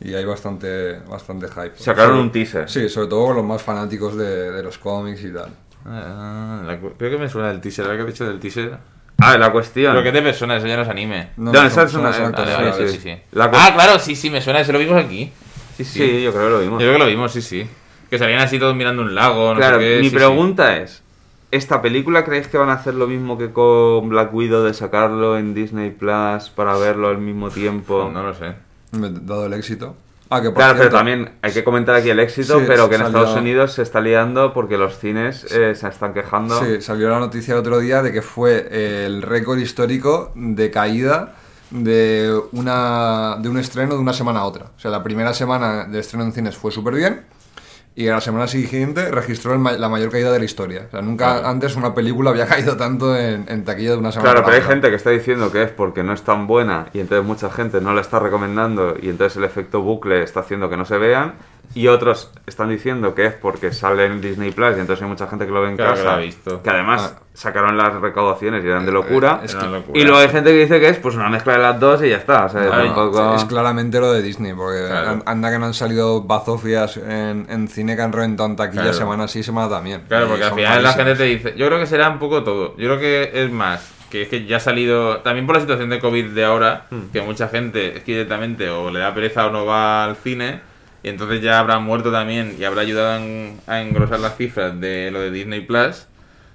Y 0.00 0.14
hay 0.14 0.24
bastante, 0.24 0.98
bastante 1.08 1.48
hype. 1.48 1.72
Sacaron 1.76 2.18
un 2.18 2.30
teaser. 2.32 2.68
Sí, 2.68 2.88
sobre 2.88 3.08
todo 3.08 3.26
con 3.26 3.36
los 3.36 3.44
más 3.44 3.62
fanáticos 3.62 4.16
de, 4.16 4.50
de 4.52 4.62
los 4.62 4.76
cómics 4.78 5.22
y 5.24 5.32
tal. 5.32 5.50
Ah, 5.86 6.62
la 6.66 6.78
creo 6.78 7.10
que 7.10 7.18
me 7.18 7.28
suena 7.28 7.48
del 7.48 7.60
teaser. 7.60 7.84
¿Ahora 7.86 7.96
que 7.98 8.02
he 8.02 8.06
dicho 8.06 8.26
del 8.26 8.40
teaser? 8.40 8.76
Ah, 9.18 9.38
la 9.38 9.52
cuestión. 9.52 9.92
Pero 9.92 10.02
que 10.02 10.12
de 10.12 10.22
persona, 10.22 10.56
eso 10.56 10.66
ya 10.66 10.76
no 10.76 10.82
es 10.82 10.88
anime. 10.88 11.30
No, 11.36 11.52
No, 11.52 11.60
no, 11.62 11.66
esa 11.68 11.84
es 11.84 11.94
una- 11.94 12.10
Ah, 12.10 13.72
claro, 13.74 13.98
sí, 13.98 14.16
sí, 14.16 14.30
me 14.30 14.40
suena. 14.40 14.60
Eso 14.60 14.72
lo 14.72 14.78
vimos 14.78 15.02
aquí. 15.02 15.32
Sí, 15.76 15.84
sí. 15.84 15.98
Sí, 16.00 16.22
yo 16.22 16.32
creo 16.32 16.44
que 16.44 16.50
lo 16.50 16.56
Yo 16.58 16.62
vimos. 16.64 16.78
creo 16.78 16.92
que 16.92 16.98
lo 16.98 17.06
vimos, 17.06 17.32
sí, 17.32 17.42
sí. 17.42 17.66
Que 18.10 18.18
salían 18.18 18.40
así 18.40 18.58
todos 18.58 18.74
mirando 18.76 19.02
un 19.02 19.14
lago, 19.14 19.52
no 19.54 19.56
claro, 19.58 19.78
sé 19.78 19.84
qué. 19.84 19.96
mi 19.98 20.04
sí, 20.04 20.10
sí. 20.10 20.16
pregunta 20.16 20.76
es: 20.78 21.02
¿esta 21.50 21.80
película 21.82 22.24
creéis 22.24 22.48
que 22.48 22.58
van 22.58 22.68
a 22.70 22.74
hacer 22.74 22.94
lo 22.94 23.06
mismo 23.06 23.38
que 23.38 23.50
con 23.52 24.08
Black 24.08 24.32
Widow 24.34 24.62
de 24.64 24.74
sacarlo 24.74 25.36
en 25.38 25.54
Disney 25.54 25.90
Plus 25.90 26.50
para 26.54 26.76
verlo 26.76 27.08
al 27.08 27.18
mismo 27.18 27.50
tiempo? 27.50 28.10
No 28.12 28.22
lo 28.22 28.34
sé. 28.34 28.52
Dado 29.26 29.46
el 29.46 29.52
éxito. 29.54 29.96
Ah, 30.30 30.40
que 30.40 30.52
Claro, 30.52 30.76
pero 30.78 30.90
también 30.90 31.32
hay 31.42 31.52
que 31.52 31.62
comentar 31.62 31.94
aquí 31.94 32.08
el 32.10 32.18
éxito, 32.18 32.58
Sí, 32.58 32.64
pero 32.66 32.88
que 32.88 32.94
en 32.96 33.02
salió- 33.02 33.18
Estados 33.20 33.38
Unidos 33.40 33.72
se 33.74 33.82
está 33.82 34.00
liando 34.00 34.52
porque 34.54 34.78
los 34.78 34.98
cines 34.98 35.44
eh, 35.52 35.74
se 35.74 35.86
están 35.88 36.14
quejando. 36.14 36.58
Sí, 36.60 36.80
salió 36.80 37.10
la 37.10 37.20
noticia 37.20 37.52
el 37.52 37.60
otro 37.60 37.78
día 37.78 38.02
de 38.02 38.10
que 38.12 38.22
fue 38.22 38.66
eh, 38.70 39.04
el 39.06 39.22
récord 39.22 39.58
histórico 39.58 40.32
de 40.34 40.70
caída 40.70 41.34
de, 41.70 42.34
una, 42.52 43.36
de 43.38 43.48
un 43.48 43.58
estreno 43.58 43.94
de 43.94 44.00
una 44.00 44.12
semana 44.14 44.40
a 44.40 44.44
otra. 44.44 44.66
O 44.76 44.80
sea, 44.80 44.90
la 44.90 45.02
primera 45.02 45.34
semana 45.34 45.84
de 45.84 45.98
estreno 46.00 46.24
en 46.24 46.32
cines 46.32 46.56
fue 46.56 46.70
súper 46.72 46.94
bien 46.94 47.22
y 47.96 48.08
a 48.08 48.14
la 48.14 48.20
semana 48.20 48.46
siguiente 48.48 49.10
registró 49.10 49.56
ma- 49.58 49.72
la 49.74 49.88
mayor 49.88 50.10
caída 50.10 50.32
de 50.32 50.38
la 50.40 50.44
historia. 50.44 50.84
O 50.88 50.90
sea, 50.90 51.00
nunca 51.00 51.32
Claro. 51.34 51.48
antes 51.48 51.76
una 51.76 51.94
película 51.94 52.30
había 52.30 52.46
caído 52.48 52.76
tanto 52.76 53.16
en, 53.16 53.44
en 53.48 53.64
taquilla 53.64 53.92
de 53.92 53.96
una 53.98 54.10
semana 54.10 54.32
Claro, 54.32 54.44
pero 54.44 54.56
hay 54.56 54.62
gente 54.68 54.90
que 54.90 54.96
está 54.96 55.10
diciendo 55.10 55.52
que 55.52 55.62
es 55.62 55.70
porque 55.70 56.02
no 56.02 56.12
es 56.12 56.22
tan 56.22 56.46
buena 56.48 56.86
y 56.92 57.00
entonces 57.00 57.24
mucha 57.24 57.50
gente 57.50 57.80
no 57.80 57.94
la 57.94 58.00
está 58.00 58.18
recomendando 58.18 58.96
y 59.00 59.08
entonces 59.10 59.36
el 59.36 59.44
efecto 59.44 59.80
bucle 59.82 60.22
está 60.22 60.40
haciendo 60.40 60.68
que 60.68 60.76
no 60.76 60.84
se 60.84 60.98
vean 60.98 61.34
y 61.74 61.88
otros 61.88 62.30
están 62.46 62.68
diciendo 62.68 63.14
que 63.14 63.26
es 63.26 63.32
porque 63.34 63.72
sale 63.72 64.06
en 64.06 64.20
Disney 64.20 64.52
Plus 64.52 64.76
y 64.76 64.80
entonces 64.80 65.02
hay 65.02 65.08
mucha 65.08 65.26
gente 65.26 65.44
que 65.46 65.50
lo 65.52 65.60
ve 65.62 65.70
en 65.70 65.76
Claro 65.76 65.94
que 65.94 66.00
casa 66.02 66.14
ha 66.14 66.18
visto. 66.18 66.62
que 66.62 66.70
además 66.70 67.14
Ah. 67.16 67.22
sacaron 67.34 67.76
las 67.76 67.92
recaudaciones 68.00 68.64
y 68.64 68.68
eran 68.68 68.86
de 68.86 68.92
locura 68.92 69.40
Eh, 69.42 69.46
es 69.46 69.54
que- 69.56 69.66
locura. 69.66 69.98
y 69.98 70.04
luego 70.04 70.18
hay 70.18 70.28
gente 70.28 70.50
que 70.50 70.58
dice 70.58 70.78
que 70.78 70.88
es 70.88 70.98
pues 70.98 71.16
una 71.16 71.28
mezcla 71.28 71.54
de 71.54 71.58
las 71.58 71.80
dos 71.80 72.00
y 72.02 72.10
ya 72.10 72.16
está 72.18 72.44
o 72.44 72.48
sea, 72.48 72.62
Claro, 72.66 72.84
tampoco- 72.84 73.34
Es 73.34 73.44
claramente 73.46 73.98
lo 73.98 74.12
de 74.12 74.22
Disney, 74.22 74.52
porque 74.54 74.86
Claro. 74.86 75.08
an- 75.10 75.22
anda 75.26 75.50
que 75.50 75.58
no 75.58 75.66
han 75.66 75.74
salido 75.74 76.22
bazofias 76.22 76.96
en, 76.96 77.46
en 77.50 77.66
cine 77.68 77.96
que 77.96 78.02
han 78.02 78.12
reventado 78.12 78.48
en 78.48 78.56
taquilla 78.56 78.82
Claro. 78.82 78.96
semana 78.96 79.26
sí, 79.28 79.42
semana 79.42 79.68
también. 79.68 80.02
Claro, 80.06 80.28
porque 80.28 80.44
al 80.44 80.54
final 80.54 80.82
la 80.82 80.92
gente 80.92 81.14
te 81.16 81.24
dice. 81.24 81.54
Yo 81.56 81.66
creo 81.66 81.80
que 81.80 81.86
será 81.86 82.08
un 82.10 82.18
poco 82.20 82.44
todo. 82.44 82.76
Yo 82.76 82.86
creo 82.88 82.98
que 83.00 83.30
es 83.34 83.50
más. 83.50 83.90
Que 84.10 84.22
es 84.22 84.28
que 84.28 84.44
ya 84.46 84.58
ha 84.58 84.60
salido. 84.60 85.18
También 85.22 85.44
por 85.44 85.56
la 85.56 85.60
situación 85.60 85.90
de 85.90 85.98
COVID 85.98 86.26
de 86.26 86.44
ahora. 86.44 86.86
Que 87.12 87.20
mucha 87.20 87.48
gente 87.48 87.96
es 87.96 88.04
que 88.04 88.12
directamente 88.12 88.70
o 88.70 88.90
le 88.92 89.00
da 89.00 89.12
pereza 89.12 89.46
o 89.46 89.50
no 89.50 89.66
va 89.66 90.04
al 90.04 90.14
cine. 90.14 90.60
Y 91.04 91.08
entonces 91.10 91.40
ya 91.42 91.60
habrá 91.60 91.78
muerto 91.78 92.10
también. 92.10 92.56
Y 92.58 92.64
habrá 92.64 92.80
ayudado 92.80 93.18
en- 93.22 93.60
a 93.68 93.80
engrosar 93.82 94.18
las 94.18 94.36
cifras 94.36 94.80
de 94.80 95.10
lo 95.12 95.20
de 95.20 95.30
Disney 95.30 95.60
Plus. 95.60 96.06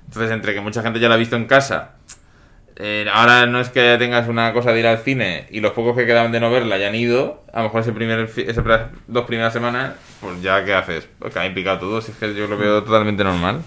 Entonces, 0.08 0.32
entre 0.32 0.54
que 0.56 0.60
mucha 0.60 0.82
gente 0.82 1.00
ya 1.00 1.08
lo 1.08 1.14
ha 1.14 1.18
visto 1.18 1.36
en 1.38 1.46
casa. 1.46 1.92
eh, 2.82 3.06
ahora 3.14 3.46
no 3.46 3.60
es 3.60 3.68
que 3.70 3.98
tengas 4.00 4.30
una 4.30 4.54
cosa 4.54 4.72
de 4.72 4.80
ir 4.80 4.88
al 4.88 5.00
cine 5.00 5.48
y 5.52 5.60
los 5.60 5.74
pocos 5.74 5.98
que 5.98 6.06
quedaban 6.06 6.32
de 6.32 6.40
no 6.40 6.50
verla 6.50 6.78
ya 6.78 6.88
han 6.88 6.96
ido. 6.96 7.44
A 7.52 7.58
lo 7.58 7.64
mejor 7.66 7.82
ese 7.82 7.92
primer, 7.92 8.26
pri- 8.30 8.46
dos 9.08 9.26
primeras 9.26 9.52
semanas, 9.52 9.96
pues 10.22 10.42
ya, 10.42 10.64
¿qué 10.64 10.74
haces? 10.74 11.06
Pues 11.20 11.34
que 11.34 11.40
han 11.42 11.54
picado 11.54 11.80
todos. 11.80 12.08
Es 12.08 12.16
que 12.16 12.34
yo 12.34 12.48
lo 12.48 12.58
veo 12.58 12.82
totalmente 12.82 13.22
normal. 13.26 13.62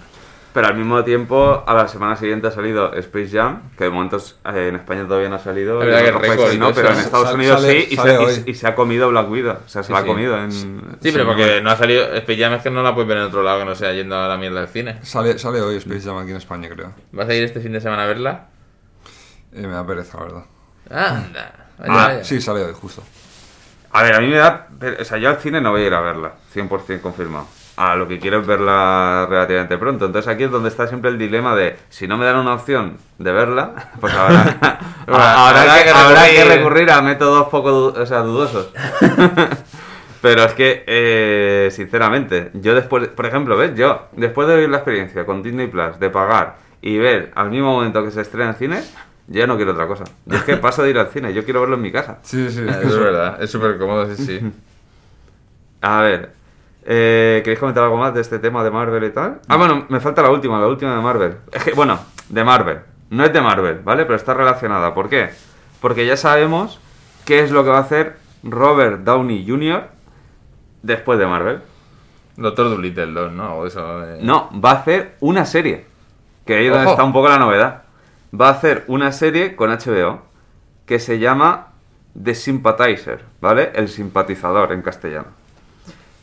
Pero 0.53 0.67
al 0.67 0.75
mismo 0.75 1.03
tiempo 1.03 1.63
a 1.65 1.73
la 1.73 1.87
semana 1.87 2.15
siguiente 2.15 2.47
ha 2.47 2.51
salido 2.51 2.93
Space 2.93 3.29
Jam 3.31 3.71
que 3.77 3.85
de 3.85 3.89
momento 3.89 4.17
eh, 4.17 4.67
en 4.69 4.75
España 4.75 5.05
todavía 5.07 5.27
no 5.29 5.35
ha 5.35 5.39
salido 5.39 5.81
Es 5.81 5.87
verdad 5.87 6.03
que 6.03 6.11
récord 6.29 6.53
no, 6.53 6.71
pero 6.73 6.89
en 6.91 6.99
Estados 6.99 7.33
Unidos 7.33 7.61
sale- 7.61 7.81
sí 7.81 7.87
y 7.91 7.97
se, 7.97 8.51
y- 8.51 8.53
se 8.53 8.67
ha 8.67 8.75
comido 8.75 9.09
Black 9.09 9.29
Widow 9.29 9.57
o 9.65 9.67
sea 9.69 9.81
se 9.83 9.87
Sí, 9.87 9.93
la 9.93 9.99
ha 9.99 10.01
sí. 10.03 10.07
comido 10.07 10.37
en 10.37 10.51
Sí, 10.51 11.11
pero 11.11 11.25
porque 11.25 11.59
no 11.61 11.71
ha 11.71 11.75
salido. 11.75 12.03
Space 12.15 12.39
Jam 12.39 12.53
es 12.53 12.61
que 12.63 12.69
no 12.69 12.83
la 12.83 12.93
puedes 12.93 13.07
ver 13.09 13.17
en 13.17 13.23
otro 13.23 13.41
lado 13.43 13.59
que 13.59 13.65
no 13.65 13.75
sea 13.75 13.91
yendo 13.93 14.15
a 14.17 14.27
la 14.27 14.37
mierda 14.37 14.59
del 14.61 14.69
cine. 14.69 14.99
Sale, 15.01 15.37
sale 15.39 15.59
hoy 15.61 15.77
Space 15.77 16.01
Jam 16.01 16.17
aquí 16.17 16.31
en 16.31 16.37
España, 16.37 16.69
creo. 16.69 16.93
¿Vas 17.11 17.27
a 17.27 17.33
ir 17.33 17.43
este 17.43 17.59
fin 17.59 17.71
de 17.73 17.81
semana 17.81 18.03
a 18.03 18.07
verla? 18.07 18.47
Eh, 19.53 19.61
me 19.67 19.73
da 19.73 19.85
pereza, 19.85 20.17
la 20.19 20.23
verdad. 20.23 20.43
Anda. 20.89 21.53
Vaya, 21.79 21.93
Ah, 21.93 22.07
vaya. 22.07 22.23
Sí, 22.23 22.39
sale 22.39 22.63
hoy, 22.63 22.73
justo. 22.73 23.03
A 23.91 24.03
ver, 24.03 24.15
a 24.15 24.19
mí 24.19 24.27
me 24.27 24.37
da. 24.37 24.67
O 24.99 25.03
sea, 25.03 25.17
yo 25.17 25.29
al 25.29 25.37
cine 25.37 25.61
no 25.61 25.71
voy 25.71 25.81
a 25.83 25.87
ir 25.87 25.93
a 25.93 26.01
verla, 26.01 26.33
100% 26.53 27.01
confirmado. 27.01 27.47
A 27.75 27.95
lo 27.95 28.07
que 28.07 28.19
quiero 28.19 28.39
es 28.39 28.47
verla 28.47 29.25
relativamente 29.29 29.77
pronto. 29.77 30.05
Entonces 30.05 30.31
aquí 30.31 30.43
es 30.43 30.51
donde 30.51 30.69
está 30.69 30.87
siempre 30.87 31.09
el 31.09 31.17
dilema 31.17 31.55
de 31.55 31.77
si 31.89 32.07
no 32.07 32.17
me 32.17 32.25
dan 32.25 32.37
una 32.37 32.53
opción 32.53 32.97
de 33.17 33.31
verla, 33.31 33.91
pues 33.99 34.13
habrá, 34.13 34.41
habrá, 35.07 35.47
habrá 35.47 35.77
que, 35.77 35.83
que 35.83 35.89
habrá 35.89 36.29
que 36.29 36.45
recurrir. 36.45 36.91
a 36.91 37.01
métodos 37.01 37.47
poco 37.47 37.87
o 37.87 38.05
sea, 38.05 38.19
dudosos. 38.19 38.69
Pero 40.23 40.43
es 40.43 40.53
que, 40.53 40.85
eh, 40.87 41.69
sinceramente, 41.71 42.51
yo 42.53 42.73
después, 42.73 43.09
por 43.09 43.25
ejemplo, 43.25 43.57
¿ves? 43.57 43.75
Yo, 43.75 44.07
después 44.13 44.47
de 44.47 44.55
vivir 44.55 44.69
la 44.69 44.77
experiencia 44.77 45.25
con 45.25 45.43
Disney 45.43 45.67
Plus, 45.67 45.99
de 45.99 46.09
pagar 46.09 46.55
y 46.81 46.97
ver 46.97 47.33
al 47.35 47.49
mismo 47.49 47.73
momento 47.73 48.01
que 48.05 48.09
se 48.09 48.21
estrena 48.21 48.51
en 48.51 48.55
cine, 48.55 48.83
ya 49.27 49.47
no 49.47 49.57
quiero 49.57 49.73
otra 49.73 49.85
cosa. 49.85 50.05
Yo 50.25 50.37
es 50.37 50.43
que 50.43 50.55
paso 50.55 50.81
de 50.81 50.91
ir 50.91 50.97
al 50.97 51.09
cine, 51.09 51.33
yo 51.33 51.43
quiero 51.43 51.59
verlo 51.59 51.75
en 51.75 51.81
mi 51.81 51.91
casa. 51.91 52.19
Sí, 52.21 52.49
sí. 52.49 52.61
Eso 52.61 52.87
es 52.87 52.99
verdad, 52.99 53.43
es 53.43 53.51
súper 53.51 53.77
cómodo, 53.77 54.15
sí, 54.15 54.25
sí. 54.25 54.51
A 55.81 56.01
ver, 56.01 56.31
eh, 56.85 57.41
¿queréis 57.43 57.59
comentar 57.59 57.83
algo 57.83 57.97
más 57.97 58.13
de 58.13 58.21
este 58.21 58.39
tema 58.39 58.63
de 58.63 58.71
Marvel 58.71 59.03
y 59.03 59.11
tal? 59.11 59.39
Ah, 59.47 59.57
bueno, 59.57 59.85
me 59.89 59.99
falta 59.99 60.21
la 60.21 60.29
última, 60.31 60.59
la 60.59 60.67
última 60.67 60.95
de 60.95 61.01
Marvel. 61.01 61.37
Es 61.51 61.63
que, 61.63 61.73
bueno, 61.73 61.99
de 62.29 62.43
Marvel. 62.43 62.79
No 63.09 63.23
es 63.23 63.31
de 63.31 63.41
Marvel, 63.41 63.79
¿vale? 63.83 64.05
Pero 64.05 64.15
está 64.15 64.33
relacionada. 64.33 64.93
¿Por 64.93 65.09
qué? 65.09 65.29
Porque 65.81 66.05
ya 66.05 66.17
sabemos 66.17 66.79
qué 67.25 67.41
es 67.41 67.51
lo 67.51 67.63
que 67.63 67.69
va 67.69 67.77
a 67.77 67.81
hacer 67.81 68.17
Robert 68.43 69.01
Downey 69.03 69.45
Jr. 69.47 69.87
después 70.81 71.19
de 71.19 71.27
Marvel. 71.27 71.61
Doctor 72.35 72.69
Dolittle 72.69 73.11
2, 73.11 73.31
¿no? 73.33 73.55
O 73.55 73.67
eso. 73.67 74.01
No, 74.21 74.49
va 74.59 74.71
a 74.71 74.75
hacer 74.75 75.15
una 75.19 75.45
serie. 75.45 75.85
Que 76.45 76.57
ahí 76.57 76.65
es 76.65 76.71
donde 76.71 76.85
Ojo. 76.85 76.93
está 76.93 77.03
un 77.03 77.13
poco 77.13 77.29
la 77.29 77.37
novedad. 77.37 77.83
Va 78.39 78.47
a 78.47 78.51
hacer 78.51 78.83
una 78.87 79.11
serie 79.11 79.55
con 79.55 79.69
HBO 79.69 80.21
que 80.85 80.99
se 80.99 81.19
llama 81.19 81.67
The 82.21 82.35
Sympathizer, 82.35 83.23
¿vale? 83.39 83.71
El 83.75 83.87
simpatizador 83.89 84.71
en 84.73 84.81
castellano. 84.81 85.42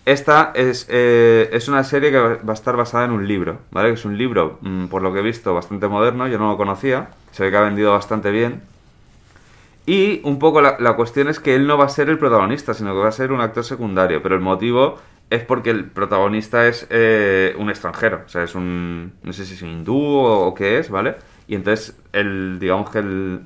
Esta 0.06 0.52
es, 0.54 0.86
eh, 0.88 1.50
es 1.52 1.68
una 1.68 1.84
serie 1.84 2.10
que 2.10 2.18
va 2.18 2.38
a 2.48 2.52
estar 2.52 2.76
basada 2.76 3.04
en 3.04 3.10
un 3.12 3.28
libro, 3.28 3.58
¿vale? 3.70 3.90
Que 3.90 3.94
es 3.94 4.04
un 4.04 4.16
libro, 4.16 4.58
mm, 4.62 4.86
por 4.86 5.02
lo 5.02 5.12
que 5.12 5.20
he 5.20 5.22
visto, 5.22 5.54
bastante 5.54 5.88
moderno, 5.88 6.26
yo 6.26 6.38
no 6.38 6.50
lo 6.50 6.56
conocía, 6.56 7.10
se 7.32 7.44
ve 7.44 7.50
que 7.50 7.56
ha 7.56 7.60
vendido 7.60 7.92
bastante 7.92 8.30
bien. 8.30 8.62
Y 9.86 10.20
un 10.24 10.38
poco 10.38 10.60
la, 10.60 10.76
la 10.78 10.94
cuestión 10.94 11.28
es 11.28 11.40
que 11.40 11.54
él 11.54 11.66
no 11.66 11.76
va 11.78 11.86
a 11.86 11.88
ser 11.88 12.08
el 12.10 12.18
protagonista, 12.18 12.74
sino 12.74 12.92
que 12.92 13.00
va 13.00 13.08
a 13.08 13.12
ser 13.12 13.32
un 13.32 13.40
actor 13.40 13.64
secundario. 13.64 14.22
Pero 14.22 14.34
el 14.34 14.40
motivo 14.40 14.98
es 15.30 15.44
porque 15.44 15.70
el 15.70 15.86
protagonista 15.86 16.66
es 16.66 16.86
eh, 16.90 17.54
un 17.58 17.70
extranjero. 17.70 18.22
O 18.26 18.28
sea, 18.28 18.42
es 18.42 18.54
un. 18.54 19.12
No 19.22 19.32
sé 19.32 19.44
si 19.46 19.54
es 19.54 19.62
un 19.62 19.70
hindú 19.70 19.96
o, 19.96 20.54
qué 20.54 20.78
es, 20.78 20.90
¿vale? 20.90 21.16
Y 21.48 21.54
entonces, 21.54 21.96
el, 22.12 22.58
digamos 22.60 22.90
que 22.90 22.98
el, 22.98 23.40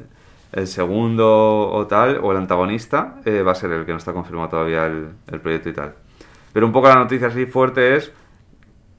el 0.53 0.67
segundo 0.67 1.71
o 1.71 1.87
tal, 1.87 2.19
o 2.23 2.33
el 2.33 2.39
antagonista, 2.39 3.21
eh, 3.25 3.43
va 3.43 3.53
a 3.53 3.55
ser 3.55 3.71
el 3.73 3.87
que 3.87 3.93
no 3.93 3.99
está 3.99 4.13
confirmado 4.13 4.49
todavía 4.51 4.87
el, 4.87 5.11
el 5.31 5.41
proyecto 5.41 5.69
y 5.69 5.73
tal. 5.75 5.95
Pero 6.55 6.65
un 6.67 6.73
poco 6.73 6.89
la 6.89 6.95
noticia 6.95 7.27
así 7.29 7.45
fuerte 7.45 7.97
es 7.97 8.11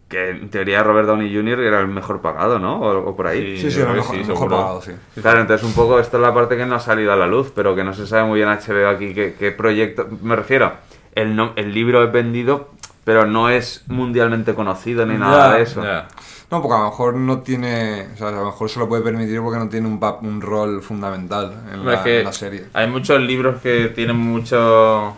que 0.07 0.29
en 0.29 0.49
teoría 0.51 0.83
Robert 0.83 1.07
Downey 1.07 1.33
Jr. 1.35 1.59
era 1.61 1.79
el 1.79 1.87
mejor 1.87 2.21
pagado, 2.21 2.59
¿no? 2.59 2.79
O, 2.79 3.09
o 3.09 3.15
por 3.15 3.25
ahí. 3.25 3.57
Sí, 3.57 3.71
sí, 3.71 3.77
creo 3.77 3.87
que 3.93 3.93
mejor, 3.95 4.15
sí, 4.15 4.21
mejor 4.21 4.35
seguro. 4.35 4.57
pagado, 4.57 4.81
sí. 4.83 4.91
Claro, 5.19 5.39
entonces 5.41 5.65
un 5.67 5.73
poco 5.73 5.99
esto 5.99 6.17
es 6.17 6.21
la 6.21 6.31
parte 6.33 6.55
que 6.57 6.65
no 6.67 6.75
ha 6.75 6.79
salido 6.79 7.11
a 7.11 7.15
la 7.15 7.25
luz, 7.25 7.51
pero 7.55 7.73
que 7.75 7.83
no 7.83 7.91
se 7.93 8.05
sabe 8.05 8.25
muy 8.27 8.37
bien 8.39 8.49
HBO 8.49 8.87
aquí 8.87 9.15
qué, 9.15 9.35
qué 9.39 9.51
proyecto... 9.51 10.07
Me 10.21 10.35
refiero, 10.35 10.73
el, 11.15 11.35
no- 11.35 11.53
el 11.55 11.73
libro 11.73 12.03
es 12.03 12.11
vendido, 12.11 12.69
pero 13.03 13.25
no 13.25 13.49
es 13.49 13.83
mundialmente 13.87 14.53
conocido 14.53 15.05
ni 15.07 15.17
nada 15.17 15.55
de 15.55 15.63
eso. 15.63 15.81
Ya. 15.81 16.07
No, 16.51 16.61
porque 16.61 16.75
a 16.75 16.79
lo 16.81 16.85
mejor 16.85 17.15
no 17.15 17.39
tiene. 17.39 18.07
O 18.13 18.17
sea, 18.17 18.27
a 18.27 18.31
lo 18.31 18.45
mejor 18.45 18.69
se 18.69 18.77
lo 18.79 18.87
puede 18.87 19.01
permitir 19.01 19.41
porque 19.41 19.57
no 19.57 19.67
tiene 19.67 19.87
un, 19.87 19.99
un 20.21 20.41
rol 20.41 20.83
fundamental 20.83 21.51
en 21.73 21.83
la, 21.83 21.95
es 21.95 21.99
que 22.01 22.19
en 22.19 22.25
la 22.25 22.33
serie. 22.33 22.65
Hay 22.73 22.87
muchos 22.87 23.19
libros 23.19 23.59
que 23.63 23.87
tienen 23.95 24.15
mucho, 24.17 25.17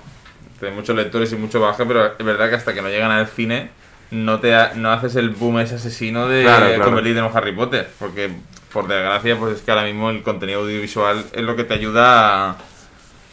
tienen 0.60 0.76
muchos 0.78 0.96
lectores 0.96 1.32
y 1.32 1.36
mucho 1.36 1.60
baje, 1.62 1.86
pero 1.86 2.14
es 2.18 2.26
verdad 2.26 2.50
que 2.50 2.56
hasta 2.56 2.74
que 2.74 2.82
no 2.82 2.90
llegan 2.90 3.12
al 3.12 3.28
cine 3.28 3.70
no 4.12 4.40
te 4.40 4.56
ha- 4.56 4.74
no 4.76 4.92
haces 4.92 5.16
el 5.16 5.30
boom 5.32 5.60
ese 5.60 5.76
asesino 5.76 6.28
de 6.28 6.44
Claro, 6.44 6.66
claro. 6.68 6.84
convertirte 6.86 7.20
en 7.20 7.26
un 7.26 7.32
Harry 7.38 7.52
Potter, 7.54 7.90
porque 8.00 8.32
por 8.72 8.88
desgracia 8.88 9.38
pues 9.38 9.58
es 9.58 9.62
que 9.62 9.72
ahora 9.72 9.84
mismo 9.84 10.10
el 10.10 10.24
contenido 10.24 10.62
audiovisual 10.62 11.26
es 11.34 11.42
lo 11.44 11.56
que 11.56 11.64
te 11.66 11.74
ayuda 11.74 12.52
a, 12.52 12.56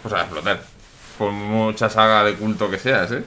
pues, 0.03 0.15
a 0.15 0.21
explotar. 0.23 0.61
Por 1.19 1.31
mucha 1.31 1.89
saga 1.89 2.25
de 2.25 2.35
culto 2.35 2.69
que 2.71 2.79
seas, 2.79 3.13
¿eh? 3.13 3.23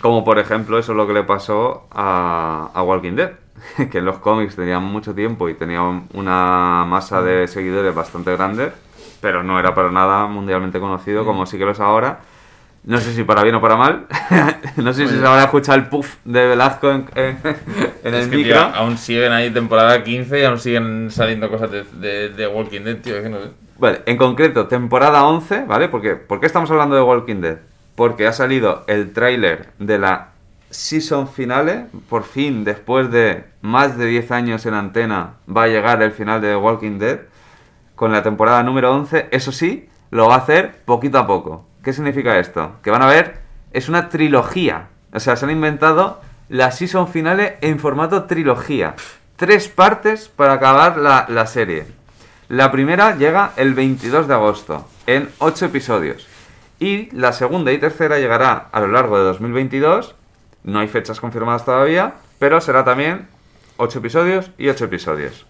Como 0.00 0.24
por 0.24 0.38
ejemplo, 0.38 0.78
eso 0.78 0.92
es 0.92 0.96
lo 0.96 1.06
que 1.06 1.12
le 1.12 1.24
pasó 1.24 1.86
a, 1.92 2.70
a 2.72 2.82
Walking 2.82 3.16
Dead, 3.16 3.32
que 3.90 3.98
en 3.98 4.04
los 4.06 4.18
cómics 4.18 4.56
tenían 4.56 4.82
mucho 4.82 5.14
tiempo 5.14 5.48
y 5.48 5.54
tenían 5.54 6.08
una 6.14 6.84
masa 6.86 7.22
de 7.22 7.46
seguidores 7.46 7.94
bastante 7.94 8.34
grande, 8.34 8.72
pero 9.20 9.42
no 9.42 9.58
era 9.58 9.74
para 9.74 9.90
nada 9.90 10.26
mundialmente 10.26 10.80
conocido 10.80 11.24
como 11.24 11.46
sí 11.46 11.58
que 11.58 11.64
lo 11.64 11.72
es 11.72 11.80
ahora. 11.80 12.20
No 12.82 12.98
sé 12.98 13.12
si 13.12 13.24
para 13.24 13.42
bien 13.42 13.54
o 13.56 13.60
para 13.60 13.76
mal. 13.76 14.06
no 14.76 14.92
sé 14.94 15.06
si 15.06 15.18
se 15.18 15.26
habrá 15.26 15.44
escuchado 15.44 15.76
el 15.78 15.86
puff 15.88 16.16
de 16.24 16.46
Velasco 16.46 16.90
en, 16.90 17.06
en- 17.14 17.38
en 18.04 18.14
Es 18.14 18.24
el 18.24 18.30
que, 18.30 18.36
micro. 18.38 18.54
tío, 18.54 18.74
aún 18.74 18.96
siguen 18.96 19.32
ahí 19.32 19.50
temporada 19.50 20.02
15 20.02 20.40
y 20.40 20.44
aún 20.44 20.58
siguen 20.58 21.10
saliendo 21.10 21.50
cosas 21.50 21.70
de, 21.70 21.84
de, 21.84 22.28
de 22.30 22.46
Walking 22.46 22.80
Dead, 22.80 22.96
tío, 22.96 23.16
es 23.16 23.22
que 23.22 23.28
no 23.28 23.38
sé. 23.38 23.50
Vale, 23.78 24.00
en 24.06 24.16
concreto, 24.16 24.66
temporada 24.66 25.24
11, 25.24 25.64
¿vale? 25.66 25.88
Porque, 25.88 26.14
¿Por 26.16 26.40
qué 26.40 26.46
estamos 26.46 26.70
hablando 26.70 26.96
de 26.96 27.02
Walking 27.02 27.40
Dead? 27.42 27.58
Porque 27.96 28.26
ha 28.26 28.32
salido 28.32 28.84
el 28.86 29.12
tráiler 29.12 29.68
de 29.78 29.98
la 29.98 30.28
season 30.70 31.28
finale. 31.28 31.86
Por 32.08 32.24
fin, 32.24 32.64
después 32.64 33.10
de 33.10 33.44
más 33.60 33.98
de 33.98 34.06
10 34.06 34.30
años 34.30 34.64
en 34.64 34.72
antena, 34.74 35.34
va 35.54 35.64
a 35.64 35.68
llegar 35.68 36.02
el 36.02 36.12
final 36.12 36.40
de 36.40 36.56
Walking 36.56 36.98
Dead 36.98 37.20
con 38.00 38.12
la 38.12 38.22
temporada 38.22 38.62
número 38.62 38.94
11. 38.94 39.28
Eso 39.30 39.52
sí, 39.52 39.90
lo 40.10 40.26
va 40.26 40.36
a 40.36 40.38
hacer 40.38 40.80
poquito 40.86 41.18
a 41.18 41.26
poco. 41.26 41.66
¿Qué 41.84 41.92
significa 41.92 42.38
esto? 42.38 42.76
Que 42.82 42.90
van 42.90 43.02
a 43.02 43.06
ver, 43.06 43.40
es 43.74 43.90
una 43.90 44.08
trilogía. 44.08 44.88
O 45.12 45.20
sea, 45.20 45.36
se 45.36 45.44
han 45.44 45.50
inventado 45.50 46.18
la 46.48 46.70
season 46.70 47.08
finale 47.08 47.58
en 47.60 47.78
formato 47.78 48.24
trilogía. 48.24 48.94
Tres 49.36 49.68
partes 49.68 50.30
para 50.30 50.54
acabar 50.54 50.96
la, 50.96 51.26
la 51.28 51.44
serie. 51.46 51.84
La 52.48 52.72
primera 52.72 53.16
llega 53.16 53.52
el 53.56 53.74
22 53.74 54.26
de 54.26 54.32
agosto, 54.32 54.88
en 55.06 55.28
8 55.36 55.66
episodios. 55.66 56.26
Y 56.78 57.14
la 57.14 57.34
segunda 57.34 57.70
y 57.70 57.76
tercera 57.76 58.18
llegará 58.18 58.68
a 58.72 58.80
lo 58.80 58.88
largo 58.88 59.18
de 59.18 59.24
2022. 59.24 60.14
No 60.64 60.78
hay 60.78 60.88
fechas 60.88 61.20
confirmadas 61.20 61.66
todavía, 61.66 62.14
pero 62.38 62.62
será 62.62 62.82
también 62.82 63.28
8 63.76 63.98
episodios 63.98 64.52
y 64.56 64.70
8 64.70 64.86
episodios. 64.86 65.44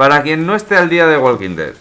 Para 0.00 0.22
quien 0.22 0.46
no 0.46 0.54
esté 0.54 0.78
al 0.78 0.88
día 0.88 1.06
de 1.06 1.18
Walking 1.18 1.56
Dead, 1.56 1.74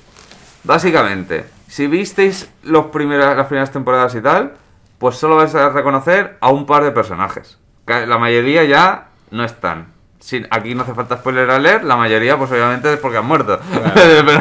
básicamente, 0.66 1.46
si 1.70 1.88
visteis 1.88 2.50
los 2.64 2.88
las 2.94 3.48
primeras 3.48 3.72
temporadas 3.72 4.14
y 4.14 4.20
tal, 4.20 4.56
pues 4.98 5.16
solo 5.16 5.38
vais 5.38 5.56
a 5.56 5.70
reconocer 5.70 6.36
a 6.42 6.50
un 6.50 6.66
par 6.66 6.84
de 6.84 6.92
personajes. 6.92 7.58
La 7.88 8.18
mayoría 8.18 8.66
ya 8.66 9.08
no 9.32 9.46
están. 9.46 9.94
Sin- 10.20 10.48
aquí 10.52 10.76
no 10.76 10.84
hace 10.84 10.94
falta 10.94 11.16
spoiler 11.16 11.50
alert, 11.50 11.86
la 11.86 11.96
mayoría 11.96 12.38
pues 12.38 12.52
obviamente 12.52 12.92
es 12.92 13.00
porque 13.00 13.20
han 13.20 13.26
muerto. 13.26 13.58
Pero 13.96 14.34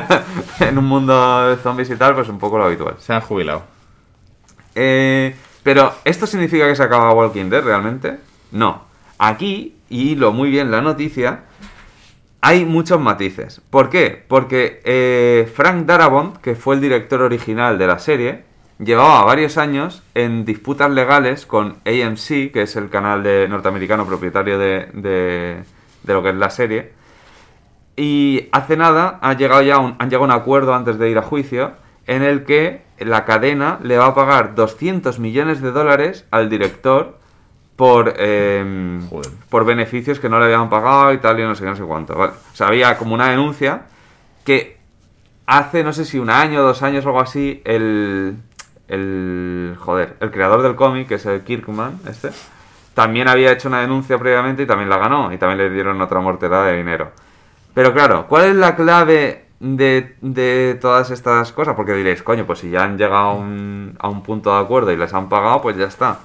en 0.59 0.77
un 0.77 0.85
mundo 0.85 1.49
de 1.49 1.57
zombies 1.59 1.91
y 1.91 1.95
tal, 1.95 2.17
pues 2.17 2.29
un 2.29 2.41
poco 2.41 2.59
lo 2.59 2.65
habitual. 2.65 2.97
Se 2.99 3.13
han 3.13 3.21
jubilado. 3.21 3.63
Eh, 4.75 5.37
pero, 5.63 5.95
¿esto 6.05 6.27
significa 6.27 6.67
que 6.67 6.75
se 6.75 6.83
acaba 6.83 7.13
Walking 7.15 7.49
Dead 7.49 7.63
realmente? 7.63 8.19
No. 8.51 8.83
Aquí, 9.19 9.77
y 9.89 10.17
lo 10.17 10.33
muy 10.33 10.51
bien 10.51 10.73
la 10.73 10.81
noticia, 10.81 11.45
hay 12.41 12.65
muchos 12.65 13.01
matices. 13.01 13.61
¿Por 13.71 13.91
qué? 13.91 14.23
Porque 14.29 14.81
eh, 14.85 15.51
Frank 15.55 15.87
Darabont, 15.87 16.37
que 16.39 16.55
fue 16.55 16.75
el 16.77 16.81
director 16.81 17.21
original 17.23 17.79
de 17.79 17.87
la 17.87 17.99
serie, 17.99 18.45
llevaba 18.79 19.25
varios 19.25 19.59
años 19.59 20.03
en 20.15 20.45
disputas 20.45 20.91
legales 20.91 21.47
con 21.47 21.79
AMC, 21.85 22.53
que 22.53 22.63
es 22.63 22.77
el 22.77 22.91
canal 22.91 23.23
de 23.25 23.49
norteamericano 23.49 24.07
propietario 24.07 24.59
de, 24.59 24.87
de- 24.93 25.63
lo 26.07 26.23
que 26.23 26.29
es 26.31 26.37
la 26.37 26.51
serie. 26.51 26.93
Y 27.97 28.49
hace 28.53 28.77
nada 28.77 29.19
ha 29.21 29.33
llegado 29.35 29.63
ya 29.63 29.79
un- 29.79 29.97
han 29.99 30.09
llegado 30.09 30.25
a 30.25 30.37
un 30.37 30.41
acuerdo 30.43 30.75
antes 30.75 30.99
de 30.99 31.11
ir 31.11 31.19
a 31.19 31.23
juicio 31.23 31.73
en 32.07 32.23
el 32.23 32.45
que 32.45 32.83
la 33.01 33.25
cadena 33.25 33.79
le 33.83 33.99
va 33.99 34.07
a 34.07 34.15
pagar 34.15 34.55
200 34.55 35.19
millones 35.19 35.61
de 35.61 35.73
dólares 35.73 36.25
al 36.31 36.49
director 36.49 37.18
por, 37.79 38.13
eh, 38.17 38.99
por 39.49 39.65
beneficios 39.65 40.19
que 40.19 40.29
no 40.29 40.41
le 40.41 40.47
habían 40.47 40.69
pagado 40.69 41.13
y 41.13 41.19
tal 41.19 41.39
y 41.39 41.45
no 41.45 41.55
sé 41.55 41.63
qué, 41.63 41.71
no 41.71 41.77
sé 41.77 41.85
cuánto. 41.85 42.17
¿vale? 42.17 42.33
O 42.33 42.57
sea, 42.57 42.67
había 42.67 42.99
como 42.99 43.15
una 43.15 43.29
denuncia 43.29 43.83
que 44.45 44.79
hace, 45.47 45.85
no 45.85 45.93
sé 45.93 46.05
si 46.05 46.19
un 46.19 46.29
año 46.29 46.61
dos 46.65 46.83
años 46.83 47.05
o 47.07 47.11
algo 47.11 47.21
así, 47.21 47.63
el, 47.65 48.37
el, 48.89 49.77
joder, 49.79 50.17
el 50.19 50.33
creador 50.33 50.63
del 50.63 50.75
cómic, 50.75 51.07
que 51.07 51.15
es 51.15 51.27
el 51.27 51.43
Kirkman, 51.43 52.01
este, 52.09 52.31
también 52.95 53.29
había 53.29 53.53
hecho 53.53 53.69
una 53.69 53.81
denuncia 53.81 54.19
previamente 54.19 54.65
y 54.65 54.67
también 54.67 54.91
la 54.91 54.99
ganó 54.99 55.33
y 55.33 55.39
también 55.39 55.59
le 55.59 55.71
dieron 55.71 56.03
otra 56.03 56.19
morterada 56.19 56.67
de 56.67 56.79
dinero. 56.79 57.13
Pero 57.75 57.93
claro, 57.93 58.27
¿cuál 58.27 58.47
es 58.47 58.57
la 58.57 58.75
clave 58.75 59.45
de, 59.61 60.17
de 60.21 60.77
todas 60.81 61.13
estas 61.13 61.53
cosas? 61.53 61.77
Porque 61.77 61.93
diréis, 61.93 62.25
coño, 62.25 62.45
pues 62.45 62.59
si 62.59 62.71
ya 62.71 62.83
han 62.83 62.99
llegado 62.99 63.29
a 63.29 63.35
un, 63.35 63.97
a 64.01 64.09
un 64.09 64.25
punto 64.25 64.53
de 64.53 64.65
acuerdo 64.65 64.91
y 64.91 64.97
les 64.97 65.15
han 65.15 65.29
pagado, 65.29 65.63
pues 65.63 65.77
ya 65.77 65.87
está. 65.87 66.19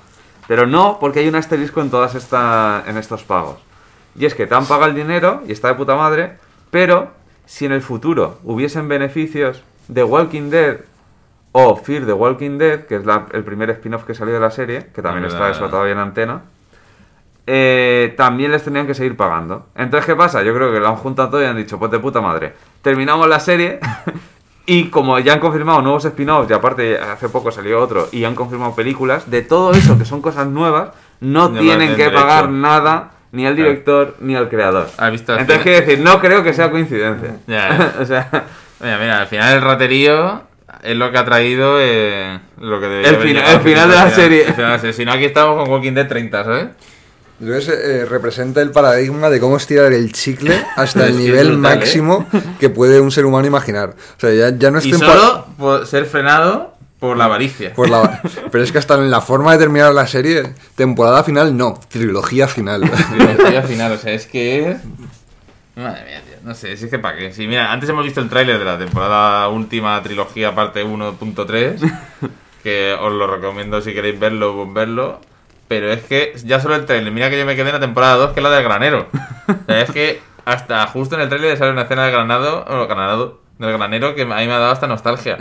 Pero 0.56 0.68
no, 0.68 0.98
porque 1.00 1.20
hay 1.22 1.28
un 1.28 1.34
asterisco 1.36 1.82
en 1.82 1.90
todas 1.90 2.14
esta, 2.14 2.84
en 2.86 2.96
estos 2.98 3.24
pagos. 3.24 3.58
Y 4.16 4.26
es 4.28 4.36
que 4.36 4.46
te 4.46 4.54
han 4.54 4.68
pagado 4.68 4.92
el 4.92 4.96
dinero 4.96 5.42
y 5.48 5.52
está 5.52 5.70
de 5.70 5.74
puta 5.74 5.96
madre, 5.96 6.34
pero 6.70 7.10
si 7.48 7.66
en 7.66 7.72
el 7.72 7.82
futuro 7.82 8.38
hubiesen 8.44 8.88
beneficios 8.88 9.64
de 9.88 10.04
Walking 10.04 10.52
Dead 10.52 10.78
o 11.54 11.76
Fear 11.76 12.06
the 12.06 12.14
Walking 12.14 12.60
Dead, 12.60 12.82
que 12.86 12.98
es 12.98 13.06
la- 13.06 13.26
el 13.34 13.44
primer 13.44 13.72
spin-off 13.72 14.04
que 14.04 14.14
salió 14.14 14.36
de 14.36 14.40
la 14.40 14.52
serie, 14.52 14.90
que 14.94 15.02
también 15.02 15.26
está 15.26 15.50
eso 15.50 15.68
todavía 15.72 15.94
en 15.94 16.00
antena, 16.00 16.42
eh, 17.48 18.14
también 18.16 18.52
les 18.52 18.64
tenían 18.64 18.86
que 18.86 18.94
seguir 18.94 19.18
pagando. 19.18 19.66
Entonces, 19.76 20.06
¿qué 20.06 20.16
pasa? 20.16 20.44
Yo 20.44 20.54
creo 20.54 20.72
que 20.72 20.80
lo 20.80 20.88
han 20.88 20.98
juntado 20.98 21.30
todo 21.32 21.42
y 21.42 21.46
han 21.46 21.58
dicho, 21.58 21.80
pues 21.80 21.90
de 21.90 21.98
puta 21.98 22.22
madre, 22.22 22.54
terminamos 22.84 23.28
la 23.28 23.40
serie 23.40 23.80
y 24.66 24.86
como 24.86 25.20
ya 25.20 25.34
han 25.34 25.40
confirmado 25.40 25.82
nuevos 25.82 26.06
spin-offs 26.06 26.50
y 26.50 26.54
aparte 26.54 26.98
hace 26.98 27.28
poco 27.30 27.52
salió 27.52 27.82
otro 27.82 28.08
y 28.12 28.24
han 28.24 28.36
confirmado 28.36 28.74
películas, 28.76 29.30
de 29.30 29.42
todo 29.42 29.72
eso 29.74 29.98
que 29.98 30.06
son 30.06 30.22
cosas 30.22 30.48
nuevas, 30.48 30.90
no 31.20 31.50
No 31.50 31.60
tienen 31.60 31.90
que 31.90 31.96
tienen 31.96 32.14
pagar 32.14 32.44
derecho. 32.46 32.52
nada 32.62 33.12
ni 33.32 33.46
al 33.48 33.56
director 33.56 34.16
ni 34.20 34.36
al 34.36 34.48
creador. 34.50 34.88
¿Has 34.98 35.12
visto 35.12 35.34
al 35.34 35.40
Entonces, 35.40 35.64
final? 35.64 35.64
quiero 35.64 35.86
decir, 35.86 36.00
no 36.06 36.20
creo 36.20 36.44
que 36.44 36.54
sea 36.54 36.70
coincidencia. 36.72 37.38
Ya, 37.48 37.94
o 38.00 38.06
sea, 38.06 38.30
Mira, 38.80 38.98
mira, 39.00 39.22
al 39.22 39.28
final 39.28 39.54
el 39.56 39.62
raterío 39.62 40.42
es 40.82 40.96
lo 40.98 41.10
que 41.12 41.18
ha 41.18 41.24
traído 41.26 41.78
eh, 41.80 42.40
lo 42.60 42.80
que 42.82 42.88
debería 42.88 43.10
El 43.10 43.16
haber 43.16 43.28
fina- 43.28 43.40
llegado 43.42 43.58
el 43.58 43.64
final 43.64 43.90
de 43.90 43.96
la 43.96 44.10
serie. 44.10 44.40
el 44.48 44.54
final 44.54 44.66
de 44.72 44.74
la 44.74 44.80
serie. 44.80 44.94
Si 44.94 45.06
no, 45.06 45.12
aquí 45.14 45.26
estamos 45.26 45.58
con 45.64 45.72
Walking 45.74 45.94
Dead 45.94 46.08
30, 46.08 46.44
¿sabes? 46.44 46.68
Que 47.46 47.62
se, 47.62 47.74
eh, 48.02 48.06
representa 48.06 48.62
el 48.62 48.72
paradigma 48.72 49.30
de 49.30 49.40
cómo 49.40 49.58
estirar 49.58 49.92
el 49.94 50.12
chicle 50.12 50.64
hasta 50.76 51.06
Es 51.06 51.12
el 51.12 51.18
nivel 51.18 51.52
brutal, 51.54 51.74
¿eh? 51.74 51.76
máximo 51.78 52.26
que 52.60 52.70
puede 52.70 53.00
un 53.00 53.12
ser 53.12 53.26
humano 53.26 53.48
imaginar. 53.48 53.96
O 54.18 54.20
sea, 54.20 54.32
ya, 54.34 54.58
ya 54.58 54.72
no 54.72 54.78
es 54.80 54.86
Y 54.86 54.94
solo 54.94 55.48
por 55.58 55.86
ser 55.88 56.06
frenado 56.06 56.74
por 57.00 57.18
la 57.18 57.26
avaricia. 57.26 57.74
por 57.74 57.90
la- 57.90 58.22
Pero 58.52 58.64
es 58.64 58.72
que 58.72 58.78
hasta 58.78 58.96
en 58.96 59.12
la 59.12 59.20
forma 59.22 59.52
de 59.52 59.58
terminar 59.58 59.94
la 59.94 60.08
serie, 60.08 60.54
temporada 60.76 61.24
final 61.24 61.58
no, 61.58 61.80
trilogía 61.90 62.48
final. 62.48 62.90
Trilogía 62.90 63.64
final, 63.64 63.92
o 63.94 63.98
sea, 63.98 64.14
es 64.14 64.26
que. 64.28 64.78
Madre 65.76 66.06
mía, 66.06 66.22
tío. 66.26 66.36
No 66.44 66.54
sé, 66.56 66.78
si 66.78 66.86
es 66.86 66.92
que 66.92 67.00
para 67.00 67.18
qué. 67.18 67.34
Sí, 67.34 67.48
mira, 67.48 67.72
antes 67.74 67.90
hemos 67.90 68.04
visto 68.06 68.22
el 68.22 68.30
tráiler 68.30 68.60
de 68.60 68.66
la 68.66 68.78
temporada 68.78 69.48
última 69.50 70.02
trilogía 70.04 70.54
parte 70.54 70.86
1.3, 70.86 71.92
que 72.62 72.94
os 73.02 73.12
lo 73.12 73.28
recomiendo 73.28 73.82
si 73.82 73.94
queréis 73.94 74.20
verlo, 74.20 74.56
pues 74.56 74.74
verlo. 74.74 75.20
Pero 75.68 75.92
es 75.92 76.04
que 76.04 76.34
ya 76.44 76.60
solo 76.60 76.76
el 76.76 76.86
tráiler, 76.86 77.12
mira 77.12 77.30
que 77.30 77.40
yo 77.40 77.46
me 77.46 77.56
quedé 77.56 77.70
en 77.70 77.76
la 77.76 77.80
temporada 77.80 78.16
2, 78.16 78.32
que 78.32 78.40
es 78.40 78.44
la 78.44 78.50
del 78.50 78.64
granero. 78.64 79.08
O 79.48 79.66
sea, 79.66 79.82
es 79.82 79.92
que 79.92 80.22
hasta 80.46 80.88
justo 80.88 81.16
en 81.16 81.22
el 81.22 81.30
tráiler 81.30 81.58
sale 81.58 81.72
una 81.72 81.84
escena 81.84 82.06
de 82.06 82.12
granado, 82.12 82.66
o 82.66 82.88
granado, 82.88 83.42
del 83.58 83.74
granero 83.74 84.16
que 84.16 84.24
a 84.24 84.26
mí 84.26 84.32
me 84.48 84.54
ha 84.54 84.60
dado 84.60 84.72
hasta 84.72 84.88
nostalgia. 84.88 85.38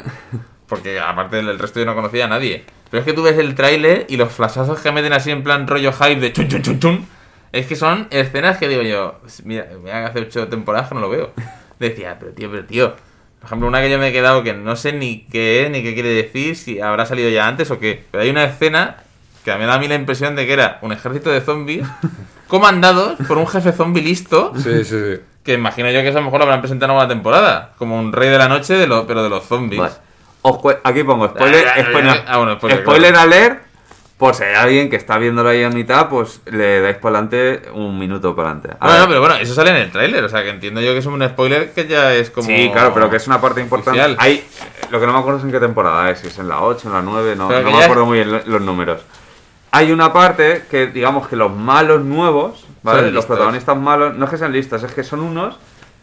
Porque 0.67 0.99
aparte 0.99 1.37
del 1.37 1.59
resto 1.59 1.81
yo 1.81 1.87
no 1.87 1.95
conocía 1.95 2.25
a 2.25 2.29
nadie. 2.29 2.65
Pero 2.91 3.01
es 3.01 3.07
que 3.07 3.13
tú 3.13 3.23
ves 3.23 3.39
el 3.39 3.55
tráiler 3.55 4.07
y 4.09 4.17
los 4.17 4.33
flashazos 4.33 4.81
que 4.81 4.93
meten 4.93 5.13
así 5.13 5.31
en 5.31 5.43
plan 5.43 5.67
rollo 5.67 5.93
hype 5.93 6.21
de 6.21 6.33
chun 6.33 6.49
chun 6.49 6.63
chun 6.63 6.81
chun. 6.81 7.07
Es 7.53 7.67
que 7.67 7.77
son 7.77 8.09
escenas 8.11 8.59
que 8.59 8.69
digo 8.69 8.83
yo, 8.83 9.21
mira, 9.45 9.69
mira 9.83 10.01
que 10.01 10.07
hace 10.07 10.21
ocho 10.21 10.49
temporadas 10.49 10.89
que 10.89 10.95
no 10.95 11.01
lo 11.01 11.11
veo. 11.11 11.33
Decía, 11.79 12.17
pero 12.19 12.33
tío, 12.33 12.51
pero 12.51 12.65
tío. 12.65 12.95
Por 13.39 13.47
ejemplo, 13.47 13.69
una 13.69 13.83
que 13.83 13.91
yo 13.91 13.99
me 13.99 14.09
he 14.09 14.13
quedado 14.13 14.43
que 14.43 14.55
no 14.55 14.77
sé 14.77 14.93
ni 14.93 15.27
qué 15.27 15.65
es, 15.65 15.71
ni 15.71 15.83
qué 15.83 15.95
quiere 15.95 16.11
decir, 16.11 16.57
si 16.57 16.81
habrá 16.81 17.07
salido 17.07 17.29
ya 17.29 17.49
antes 17.49 17.71
o 17.71 17.79
qué. 17.79 18.05
Pero 18.11 18.23
hay 18.23 18.31
una 18.31 18.45
escena 18.45 18.99
que 19.45 19.51
a 19.53 19.55
mí 19.57 19.61
me 19.61 19.67
da 19.67 19.75
a 19.75 19.79
mí 19.79 19.89
la 19.89 19.95
impresión 19.97 20.37
de 20.37 20.47
que 20.47 20.53
era 20.53 20.79
un 20.83 20.93
ejército 20.93 21.31
de 21.31 21.41
zombies 21.41 21.87
comandados 22.49 23.15
por 23.27 23.39
un 23.39 23.47
jefe 23.47 23.73
zombie 23.73 24.03
listo 24.03 24.53
Sí, 24.57 24.85
sí, 24.85 24.85
sí. 24.85 25.21
que 25.45 25.55
imagino 25.55 25.91
yo 25.91 26.01
que 26.03 26.09
eso 26.09 26.19
a 26.19 26.21
lo 26.21 26.27
mejor 26.27 26.41
lo 26.41 26.45
habrán 26.45 26.61
presentado 26.61 26.93
en 26.93 26.99
una 26.99 27.09
temporada. 27.09 27.73
Como 27.79 27.99
un 27.99 28.13
rey 28.13 28.29
de 28.29 28.39
la 28.39 28.49
noche, 28.49 28.75
de 28.75 28.87
lo, 28.87 29.07
pero 29.07 29.23
de 29.23 29.29
los 29.29 29.45
zombies. 29.45 29.81
Vale. 29.81 29.95
Os 30.43 30.59
cu- 30.59 30.75
aquí 30.85 31.03
pongo 31.05 31.29
spoiler, 31.29 31.67
Ah, 31.69 31.81
spoiler, 31.89 32.25
ah, 32.27 32.37
bueno, 32.39 32.57
spoiler, 32.57 32.81
spoiler 32.83 33.17
alert. 33.17 33.63
Por 34.19 34.37
si 34.37 34.45
hay 34.45 34.55
alguien 34.55 34.89
que 34.89 34.95
está 34.95 35.19
viéndolo 35.19 35.49
ahí 35.49 35.65
a 35.65 35.69
mitad, 35.71 36.09
pues 36.09 36.41
le 36.47 36.81
dais 36.81 36.97
para 36.97 37.19
adelante 37.19 37.63
un 37.75 37.99
minuto 37.99 38.37
para 38.37 38.51
adelante. 38.51 38.77
Bueno, 38.81 39.05
pero 39.09 39.19
bueno, 39.21 39.35
eso 39.35 39.53
sale 39.53 39.71
en 39.71 39.77
el 39.77 39.91
tráiler, 39.91 40.23
o 40.23 40.29
sea 40.29 40.45
que 40.45 40.51
entiendo 40.51 40.81
yo 40.81 40.93
que 40.93 40.99
es 40.99 41.07
un 41.07 41.27
spoiler 41.29 41.73
que 41.73 41.89
ya 41.89 42.15
es 42.15 42.31
como... 42.31 42.47
Sí, 42.47 42.71
claro, 42.73 42.93
pero 42.95 43.11
que 43.11 43.17
es 43.17 43.27
una 43.27 43.41
parte 43.41 43.61
importante. 43.61 43.99
oficial. 44.01 44.17
Hay, 44.21 44.45
lo 44.91 45.01
que 45.01 45.07
no 45.07 45.13
me 45.13 45.19
acuerdo 45.19 45.41
es 45.41 45.45
en 45.45 45.51
qué 45.51 45.59
temporada 45.59 46.09
es, 46.11 46.21
si 46.21 46.29
es 46.29 46.39
en 46.39 46.49
la 46.49 46.61
8, 46.63 46.87
en 46.87 46.93
la 46.95 47.03
9, 47.03 47.35
no, 47.35 47.51
no 47.51 47.71
me 47.73 47.83
acuerdo 47.85 48.07
muy 48.07 48.19
bien 48.19 48.31
lo- 48.31 48.43
los 48.47 48.61
números. 48.61 49.01
Hay 49.73 49.91
una 49.91 50.13
parte 50.13 50.65
que, 50.71 50.87
digamos 50.89 51.29
que 51.29 51.37
los 51.37 51.51
malos 51.51 52.03
nuevos, 52.03 52.67
¿vale? 52.83 53.11
Los 53.11 53.25
protagonistas 53.27 53.77
malos, 53.77 54.15
no 54.17 54.25
es 54.27 54.31
que 54.31 54.37
sean 54.39 54.53
listos, 54.53 54.83
es 54.83 54.93
que 54.93 55.03
son 55.03 55.21
unos 55.21 55.59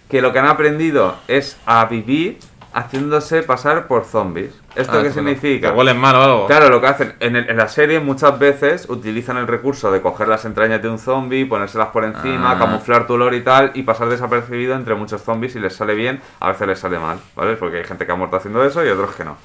que 0.10 0.22
lo 0.22 0.34
que 0.34 0.40
han 0.40 0.48
aprendido 0.48 1.16
es 1.28 1.56
a 1.68 1.86
vivir 1.86 2.40
haciéndose 2.74 3.44
pasar 3.44 3.86
por 3.88 4.06
zombies. 4.06 4.52
¿Esto 4.76 5.00
Ah, 5.00 5.04
qué 5.04 5.12
significa? 5.12 5.72
Que 5.72 5.78
huelen 5.78 5.98
mal 6.00 6.16
o 6.16 6.24
algo. 6.24 6.48
Claro, 6.48 6.70
lo 6.70 6.82
que 6.82 6.88
hacen 6.88 7.14
en, 7.20 7.36
el- 7.36 7.50
en 7.50 7.58
la 7.58 7.68
serie 7.68 8.00
muchas 8.00 8.38
veces 8.40 8.88
utilizan 8.90 9.38
el 9.38 9.46
recurso 9.48 9.92
de 9.92 10.02
coger 10.02 10.28
las 10.28 10.46
entrañas 10.46 10.82
de 10.82 10.90
un 10.90 10.98
zombie, 11.00 11.46
ponérselas 11.46 11.90
por 11.90 12.04
encima, 12.06 12.52
Ah. 12.52 12.58
camuflar 12.60 13.06
tu 13.06 13.14
olor 13.14 13.34
y 13.36 13.42
tal, 13.42 13.72
y 13.76 13.84
pasar 13.84 14.10
desapercibido 14.10 14.76
entre 14.76 14.96
muchos 14.96 15.22
zombies 15.24 15.56
y 15.56 15.60
les 15.60 15.76
sale 15.76 15.94
bien, 15.96 16.22
a 16.40 16.50
veces 16.50 16.68
les 16.68 16.80
sale 16.80 16.98
mal, 17.00 17.20
¿vale? 17.36 17.56
Porque 17.56 17.78
hay 17.78 17.84
gente 17.84 18.06
que 18.06 18.12
ha 18.12 18.16
muerto 18.16 18.38
haciendo 18.38 18.64
eso 18.64 18.84
y 18.86 18.90
otros 18.90 19.16
que 19.16 19.26
no. 19.26 19.38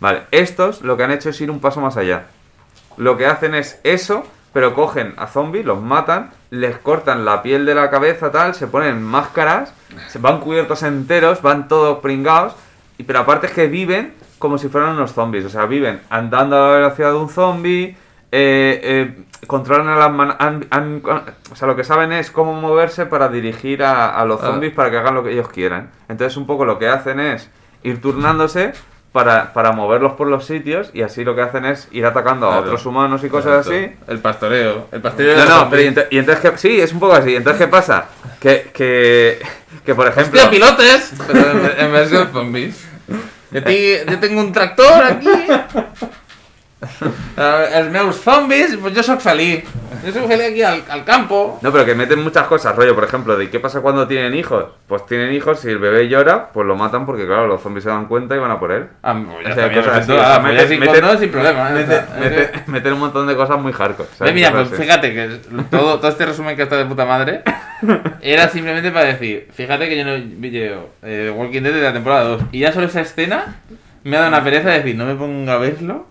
Vale, 0.00 0.22
estos 0.32 0.82
lo 0.82 0.96
que 0.96 1.04
han 1.04 1.10
hecho 1.12 1.30
es 1.30 1.40
ir 1.40 1.50
un 1.50 1.60
paso 1.60 1.80
más 1.80 1.96
allá. 1.96 2.26
Lo 2.96 3.16
que 3.16 3.26
hacen 3.26 3.54
es 3.54 3.80
eso, 3.84 4.24
pero 4.52 4.74
cogen 4.74 5.14
a 5.16 5.26
zombies, 5.26 5.64
los 5.64 5.80
matan, 5.82 6.30
les 6.50 6.76
cortan 6.78 7.24
la 7.24 7.42
piel 7.42 7.66
de 7.66 7.74
la 7.74 7.90
cabeza, 7.90 8.30
tal, 8.30 8.54
se 8.54 8.66
ponen 8.68 9.02
máscaras, 9.02 9.74
se 10.08 10.18
van 10.18 10.40
cubiertos 10.40 10.82
enteros, 10.84 11.42
van 11.42 11.66
todos 11.68 11.98
pringados, 11.98 12.54
y, 12.98 13.02
pero 13.02 13.20
aparte 13.20 13.48
es 13.48 13.52
que 13.52 13.66
viven 13.66 14.14
como 14.38 14.58
si 14.58 14.68
fueran 14.68 14.90
unos 14.90 15.12
zombies, 15.12 15.44
o 15.46 15.48
sea, 15.48 15.66
viven 15.66 16.00
andando 16.10 16.56
a 16.56 16.60
la 16.68 16.74
velocidad 16.76 17.10
de 17.12 17.16
un 17.16 17.28
zombie, 17.30 17.96
eh, 18.30 18.80
eh, 18.82 19.24
controlan 19.46 19.88
a 19.88 19.96
las 19.96 20.12
manos, 20.12 20.36
o 21.50 21.56
sea, 21.56 21.66
lo 21.68 21.76
que 21.76 21.84
saben 21.84 22.12
es 22.12 22.30
cómo 22.30 22.52
moverse 22.60 23.06
para 23.06 23.28
dirigir 23.28 23.82
a, 23.82 24.10
a 24.10 24.24
los 24.24 24.42
Ah. 24.42 24.46
zombies 24.46 24.72
para 24.72 24.90
que 24.90 24.98
hagan 24.98 25.14
lo 25.14 25.22
que 25.24 25.32
ellos 25.32 25.48
quieran. 25.48 25.90
Entonces 26.08 26.36
un 26.36 26.46
poco 26.46 26.64
lo 26.64 26.78
que 26.78 26.88
hacen 26.88 27.20
es 27.20 27.48
ir 27.82 28.00
turnándose 28.00 28.72
para, 29.14 29.52
para 29.52 29.70
moverlos 29.70 30.14
por 30.14 30.26
los 30.26 30.44
sitios 30.44 30.90
y 30.92 31.02
así 31.02 31.22
lo 31.22 31.36
que 31.36 31.42
hacen 31.42 31.64
es 31.66 31.86
ir 31.92 32.04
atacando 32.04 32.50
a 32.50 32.58
otros 32.58 32.84
humanos 32.84 33.22
y 33.22 33.28
cosas 33.28 33.64
Exacto. 33.64 33.70
así. 33.70 33.96
El 34.08 34.18
pastoreo. 34.18 34.88
El 34.90 35.00
pastoreo 35.00 35.38
de 35.38 35.44
No, 35.44 35.48
no, 35.64 35.70
pero 35.70 35.82
y, 35.82 35.86
ento- 35.86 36.06
y 36.10 36.18
entonces 36.18 36.50
que, 36.50 36.58
sí, 36.58 36.80
es 36.80 36.92
un 36.92 36.98
poco 36.98 37.12
así. 37.14 37.36
Entonces, 37.36 37.62
¿qué 37.64 37.68
pasa? 37.68 38.06
Que, 38.40 38.72
que, 38.74 39.38
que 39.86 39.94
por 39.94 40.08
ejemplo... 40.08 40.40
¡Hostia, 40.42 40.50
pilotes! 40.50 41.12
Pero 41.28 41.50
en, 41.52 41.72
en 41.86 41.92
versión 41.92 42.28
zombies. 42.32 42.84
Yo 43.52 44.18
tengo 44.18 44.40
un 44.40 44.52
tractor 44.52 45.04
aquí. 45.04 45.28
Eh, 47.36 47.68
Els 47.78 47.90
meus 47.90 48.16
zombies, 48.20 48.76
pues 48.80 48.94
yo 48.94 49.02
soy 49.02 49.16
feliz. 49.18 49.64
Yo 50.06 50.12
soy 50.12 50.22
feliz 50.28 50.50
aquí 50.50 50.62
al, 50.62 50.82
al 50.88 51.04
campo. 51.04 51.58
No, 51.62 51.72
pero 51.72 51.84
que 51.84 51.94
meten 51.94 52.22
muchas 52.22 52.46
cosas, 52.46 52.76
rollo, 52.76 52.94
por 52.94 53.02
ejemplo, 53.04 53.36
de 53.36 53.50
qué 53.50 53.58
pasa 53.58 53.80
cuando 53.80 54.06
tienen 54.06 54.34
hijos. 54.34 54.66
Pues 54.86 55.04
tienen 55.06 55.32
hijos 55.32 55.64
y 55.64 55.68
el 55.70 55.78
bebé 55.78 56.08
llora, 56.08 56.50
pues 56.52 56.64
lo 56.66 56.76
matan 56.76 57.04
porque, 57.06 57.26
claro, 57.26 57.46
los 57.48 57.60
zombies 57.60 57.82
se 57.84 57.90
dan 57.90 58.06
cuenta 58.06 58.36
y 58.36 58.38
van 58.38 58.50
a 58.52 58.60
por 58.60 58.70
él. 58.70 58.86
Ah, 59.02 59.14
pues 59.14 59.46
ya 59.46 59.52
O 59.52 59.54
sea, 59.54 59.66
está, 59.66 59.80
cosas 59.80 59.98
así, 59.98 60.12
Ah, 60.16 60.38
pues 60.42 60.54
meten- 60.70 60.80
meten- 60.80 61.18
sin 61.18 61.30
problema. 61.30 61.70
Meten, 61.70 62.02
meten- 62.20 62.50
meten 62.66 62.92
un 62.92 63.00
montón 63.00 63.26
de 63.26 63.34
cosas 63.34 63.60
muy 63.60 63.72
hardcore. 63.72 64.08
¿sabes? 64.16 64.34
mira, 64.34 64.50
Cosas 64.52 64.68
pues 64.68 64.80
fíjate 64.80 65.12
que 65.14 65.28
todo, 65.70 65.98
todo 65.98 66.08
este 66.10 66.26
resumen 66.26 66.54
que 66.56 66.62
está 66.62 66.76
de 66.76 66.84
puta 66.84 67.04
madre 67.04 67.42
era 68.20 68.48
simplemente 68.48 68.90
para 68.92 69.06
decir, 69.06 69.48
fíjate 69.52 69.88
que 69.88 69.96
yo 69.98 70.04
no 70.04 70.16
yo, 70.16 70.88
eh, 71.02 71.32
Walking 71.34 71.62
Dead 71.62 71.72
de 71.74 71.82
la 71.82 71.92
temporada 71.92 72.24
2 72.24 72.42
y 72.52 72.60
ya 72.60 72.72
solo 72.72 72.86
esa 72.86 73.00
escena 73.00 73.56
me 74.04 74.16
ha 74.16 74.20
dado 74.20 74.30
una 74.32 74.44
pereza 74.44 74.68
de 74.70 74.78
decir, 74.78 74.96
no 74.96 75.06
me 75.06 75.14
pongo 75.14 75.50
a 75.50 75.58
verlo 75.58 76.06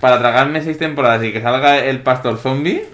para 0.00 0.18
tragarme 0.18 0.62
seis 0.62 0.78
temporadas 0.78 1.22
y 1.24 1.32
que 1.32 1.42
salga 1.42 1.78
el 1.78 2.00
pastor 2.00 2.38
zombie, 2.38 2.84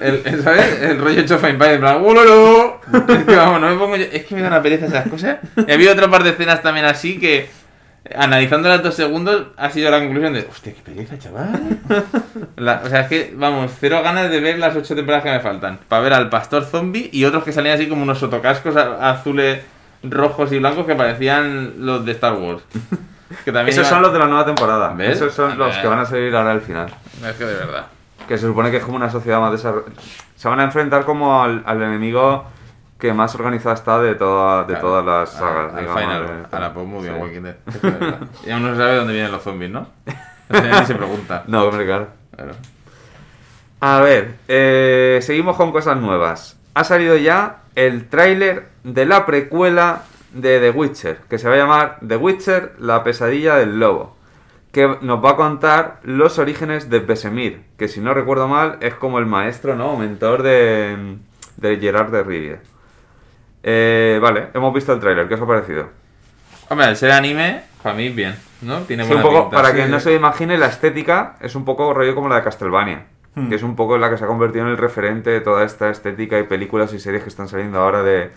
el, 0.00 0.22
el- 0.24 0.42
¿sabes? 0.42 0.80
El 0.82 0.98
rollo 0.98 1.20
hecho 1.20 1.38
en 1.46 1.58
plan, 1.58 2.02
¡Ulolo! 2.02 2.80
Es 3.08 3.24
que 3.24 3.36
vamos, 3.36 3.60
no 3.60 3.70
me 3.70 3.76
pongo 3.76 3.96
yo, 3.96 4.04
es 4.10 4.24
que 4.24 4.34
me 4.34 4.42
da 4.42 4.48
una 4.48 4.62
pereza 4.62 4.86
esas 4.86 5.08
cosas. 5.08 5.38
Y 5.66 5.72
había 5.72 5.92
otra 5.92 6.08
par 6.10 6.22
de 6.22 6.30
escenas 6.30 6.62
también 6.62 6.86
así 6.86 7.18
que, 7.18 7.48
analizando 8.14 8.68
las 8.68 8.82
dos 8.82 8.94
segundos, 8.94 9.46
ha 9.56 9.70
sido 9.70 9.90
la 9.90 10.00
conclusión 10.00 10.32
de, 10.32 10.46
hostia, 10.50 10.74
qué 10.74 10.80
pereza, 10.82 11.18
chaval. 11.18 11.78
O 12.84 12.88
sea, 12.88 13.00
es 13.02 13.08
que, 13.08 13.32
vamos, 13.36 13.70
cero 13.80 14.00
ganas 14.02 14.30
de 14.30 14.40
ver 14.40 14.58
las 14.58 14.74
ocho 14.76 14.94
temporadas 14.94 15.24
que 15.24 15.30
me 15.30 15.40
faltan. 15.40 15.78
Para 15.88 16.02
ver 16.02 16.12
al 16.14 16.28
pastor 16.30 16.64
zombie 16.64 17.08
y 17.12 17.24
otros 17.24 17.44
que 17.44 17.52
salían 17.52 17.76
así 17.76 17.88
como 17.88 18.02
unos 18.02 18.18
sotocascos 18.18 18.76
azules, 18.76 19.60
rojos 20.02 20.50
y 20.52 20.58
blancos 20.58 20.86
que 20.86 20.94
parecían 20.94 21.74
los 21.78 22.04
de 22.04 22.12
Star 22.12 22.34
Wars. 22.34 22.62
Que 23.44 23.52
también 23.52 23.68
Esos 23.68 23.86
son 23.86 24.02
los 24.02 24.12
de 24.12 24.18
la 24.18 24.26
nueva 24.26 24.44
temporada. 24.44 24.92
¿Ves? 24.94 25.10
Esos 25.16 25.32
son 25.34 25.56
los 25.58 25.76
que 25.76 25.86
van 25.86 25.98
a 26.00 26.04
salir 26.04 26.34
ahora 26.34 26.50
al 26.52 26.60
final. 26.60 26.92
Es 27.24 27.36
que 27.36 27.44
de 27.44 27.54
verdad. 27.54 27.86
Que 28.28 28.36
se 28.38 28.46
supone 28.46 28.70
que 28.70 28.76
es 28.78 28.84
como 28.84 28.96
una 28.96 29.10
sociedad 29.10 29.40
más 29.40 29.52
desarrollada. 29.52 29.92
Se 30.36 30.48
van 30.48 30.60
a 30.60 30.64
enfrentar 30.64 31.04
como 31.04 31.42
al, 31.42 31.62
al 31.66 31.82
enemigo 31.82 32.44
que 32.98 33.12
más 33.14 33.34
organizado 33.34 33.74
está 33.74 33.98
de, 34.00 34.14
toda, 34.14 34.60
de 34.64 34.74
Claro, 34.74 34.80
todas 34.80 35.04
las 35.06 35.34
a- 35.34 35.38
sagas. 35.38 35.72
Al 35.74 35.80
digamos, 35.80 36.00
final, 36.02 36.26
de- 36.50 36.56
a 36.56 36.60
la 36.60 36.68
Sí. 36.70 37.20
Walking 37.20 37.42
Dead. 37.42 37.56
Y 38.46 38.50
aún 38.50 38.62
no 38.62 38.70
se 38.72 38.76
sabe 38.76 38.96
dónde 38.96 39.12
vienen 39.14 39.32
los 39.32 39.42
zombies, 39.42 39.70
¿no? 39.70 39.86
Ni 40.50 40.84
se 40.86 40.94
pregunta. 40.94 41.44
No, 41.46 41.64
hombre, 41.64 41.86
claro. 41.86 42.08
Claro. 42.36 42.52
A 43.80 44.00
ver, 44.00 44.34
eh, 44.48 45.18
seguimos 45.22 45.56
con 45.56 45.72
cosas 45.72 45.96
nuevas. 45.96 46.58
Ha 46.74 46.84
salido 46.84 47.16
ya 47.16 47.60
el 47.74 48.08
tráiler 48.08 48.68
de 48.84 49.06
la 49.06 49.24
precuela 49.26 50.02
de 50.32 50.60
The 50.60 50.70
Witcher, 50.70 51.18
que 51.28 51.38
se 51.38 51.48
va 51.48 51.54
a 51.54 51.58
llamar 51.58 51.98
The 52.06 52.16
Witcher, 52.16 52.74
la 52.78 53.02
pesadilla 53.02 53.56
del 53.56 53.78
lobo, 53.80 54.16
que 54.72 54.96
nos 55.00 55.24
va 55.24 55.30
a 55.30 55.36
contar 55.36 55.98
los 56.04 56.38
orígenes 56.38 56.88
de 56.90 57.00
Besemir, 57.00 57.62
que 57.76 57.88
si 57.88 58.00
no 58.00 58.14
recuerdo 58.14 58.46
mal 58.48 58.76
es 58.80 58.94
como 58.94 59.18
el 59.18 59.26
maestro, 59.26 59.74
¿no? 59.74 59.92
O 59.92 59.96
mentor 59.96 60.42
de, 60.42 61.16
de 61.56 61.76
Gerard 61.78 62.10
de 62.12 62.22
Rivia. 62.22 62.60
Eh, 63.62 64.18
vale, 64.22 64.48
hemos 64.54 64.72
visto 64.72 64.92
el 64.92 65.00
tráiler, 65.00 65.28
¿qué 65.28 65.34
os 65.34 65.40
ha 65.40 65.46
parecido? 65.46 65.88
Hombre, 66.68 66.86
al 66.86 66.96
ser 66.96 67.10
anime, 67.12 67.62
para 67.82 67.94
mí 67.96 68.08
bien, 68.10 68.36
¿no? 68.62 68.78
Tiene 68.82 69.04
Sí, 69.04 69.12
un 69.12 69.22
poco, 69.22 69.42
pinta. 69.50 69.56
para 69.56 69.70
Sí. 69.70 69.76
que 69.76 69.86
no 69.86 70.00
se 70.00 70.14
imagine, 70.14 70.56
la 70.56 70.66
estética 70.66 71.34
es 71.40 71.54
un 71.56 71.64
poco 71.64 71.92
rollo 71.92 72.14
como 72.14 72.28
la 72.28 72.36
de 72.36 72.42
Castlevania. 72.42 73.06
Que 73.48 73.54
es 73.54 73.62
un 73.62 73.74
poco 73.76 73.96
la 73.96 74.10
que 74.10 74.18
se 74.18 74.24
ha 74.24 74.26
convertido 74.26 74.66
en 74.66 74.72
el 74.72 74.76
referente 74.76 75.30
de 75.30 75.40
toda 75.40 75.64
esta 75.64 75.88
estética 75.88 76.38
y 76.38 76.42
películas 76.42 76.92
y 76.92 76.98
series 76.98 77.22
que 77.22 77.28
están 77.30 77.48
saliendo 77.48 77.80
ahora 77.80 78.02
de, 78.02 78.32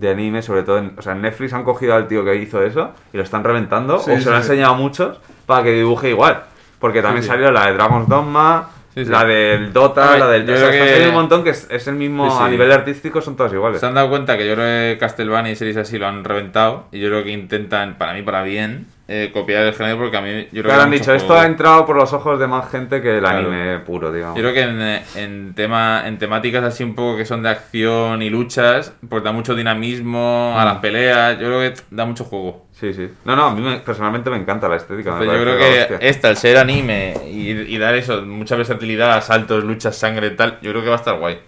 de 0.00 0.10
anime, 0.10 0.42
sobre 0.42 0.62
todo 0.62 0.78
en, 0.78 0.92
o 0.96 1.02
sea, 1.02 1.12
en 1.12 1.22
Netflix 1.22 1.52
han 1.52 1.64
cogido 1.64 1.94
al 1.94 2.08
tío 2.08 2.24
que 2.24 2.34
hizo 2.36 2.62
eso 2.62 2.92
y 3.12 3.16
lo 3.16 3.22
están 3.22 3.44
reventando, 3.44 3.98
Sí, 3.98 4.10
o 4.12 4.20
se 4.20 4.30
lo 4.30 4.36
han 4.36 4.42
sí. 4.42 4.50
enseñado 4.52 4.74
a 4.74 4.76
muchos 4.76 5.20
para 5.46 5.62
que 5.64 5.72
dibuje 5.72 6.10
igual. 6.10 6.42
Porque 6.78 7.02
también 7.02 7.24
salió 7.24 7.50
la 7.50 7.66
de 7.66 7.72
Dragon's 7.74 8.08
Dogma, 8.08 8.70
la 8.94 9.24
del 9.24 9.72
Dota, 9.72 10.16
la 10.18 10.28
del... 10.28 10.46
yo 10.46 10.54
creo 10.54 10.70
que- 10.70 10.78
saliendo 10.78 11.08
un 11.10 11.14
montón 11.14 11.44
que 11.44 11.50
es, 11.50 11.66
es 11.70 11.86
el 11.88 11.94
mismo, 11.96 12.40
a 12.40 12.48
nivel 12.48 12.70
artístico 12.72 13.20
son 13.20 13.36
todas 13.36 13.52
iguales. 13.52 13.80
Se 13.80 13.86
han 13.86 13.94
dado 13.94 14.08
cuenta 14.10 14.36
que 14.38 14.46
yo 14.46 14.54
creo 14.54 14.64
que 14.94 14.98
Castlevania 14.98 15.52
y 15.52 15.56
series 15.56 15.76
así 15.76 15.98
lo 15.98 16.06
han 16.06 16.24
reventado 16.24 16.86
y 16.92 17.00
yo 17.00 17.08
creo 17.08 17.24
que 17.24 17.30
intentan, 17.30 17.96
para 17.98 18.12
mí, 18.14 18.22
para 18.22 18.42
bien, 18.42 18.86
eh, 19.10 19.30
copiar 19.32 19.64
el 19.64 19.72
género 19.74 19.96
porque 19.96 20.16
a 20.18 20.20
mí 20.20 20.42
yo 20.52 20.62
creo 20.62 20.64
Claro, 20.64 20.78
que 20.80 20.84
han 20.84 20.90
dicho, 20.90 21.14
esto 21.14 21.28
juego. 21.28 21.40
ha 21.42 21.46
entrado 21.46 21.86
por 21.86 21.96
los 21.96 22.12
ojos 22.12 22.38
de 22.38 22.46
más 22.46 22.70
gente 22.70 23.00
que 23.00 23.14
el 23.16 23.20
Claro. 23.20 23.38
anime 23.38 23.78
puro, 23.78 24.12
digamos. 24.12 24.36
Yo 24.36 24.42
creo 24.42 24.52
que 24.52 24.60
en, 24.60 25.02
en 25.16 25.54
tema 25.54 26.02
en 26.06 26.18
temáticas 26.18 26.62
así 26.62 26.84
un 26.84 26.94
poco 26.94 27.16
que 27.16 27.24
son 27.24 27.42
de 27.42 27.48
acción 27.48 28.20
y 28.20 28.28
luchas, 28.28 28.92
pues 29.08 29.22
da 29.24 29.32
mucho 29.32 29.54
dinamismo 29.54 30.54
a 30.54 30.62
Mm. 30.62 30.66
las 30.66 30.76
peleas, 30.78 31.38
yo 31.38 31.46
creo 31.46 31.60
que 31.60 31.80
da 31.90 32.04
mucho 32.04 32.24
juego. 32.24 32.66
Sí, 32.72 32.92
sí. 32.92 33.08
No, 33.24 33.34
no, 33.34 33.44
a 33.46 33.54
mí 33.54 33.62
me- 33.62 33.78
personalmente 33.78 34.28
me 34.28 34.36
encanta 34.36 34.68
la 34.68 34.76
estética. 34.76 35.12
me 35.14 35.24
Entonces, 35.24 35.38
yo 35.38 35.42
creo 35.56 35.58
que 35.58 35.80
hostia. 35.94 36.08
esta, 36.08 36.28
al 36.28 36.36
ser 36.36 36.58
anime 36.58 37.14
y, 37.32 37.50
y 37.50 37.78
dar 37.78 37.94
eso, 37.94 38.20
mucha 38.26 38.56
versatilidad, 38.56 39.24
saltos, 39.24 39.64
luchas, 39.64 39.96
sangre 39.96 40.26
y 40.26 40.36
tal, 40.36 40.58
yo 40.60 40.70
creo 40.72 40.82
que 40.82 40.88
va 40.90 40.96
a 40.96 40.98
estar 40.98 41.18
guay. 41.18 41.38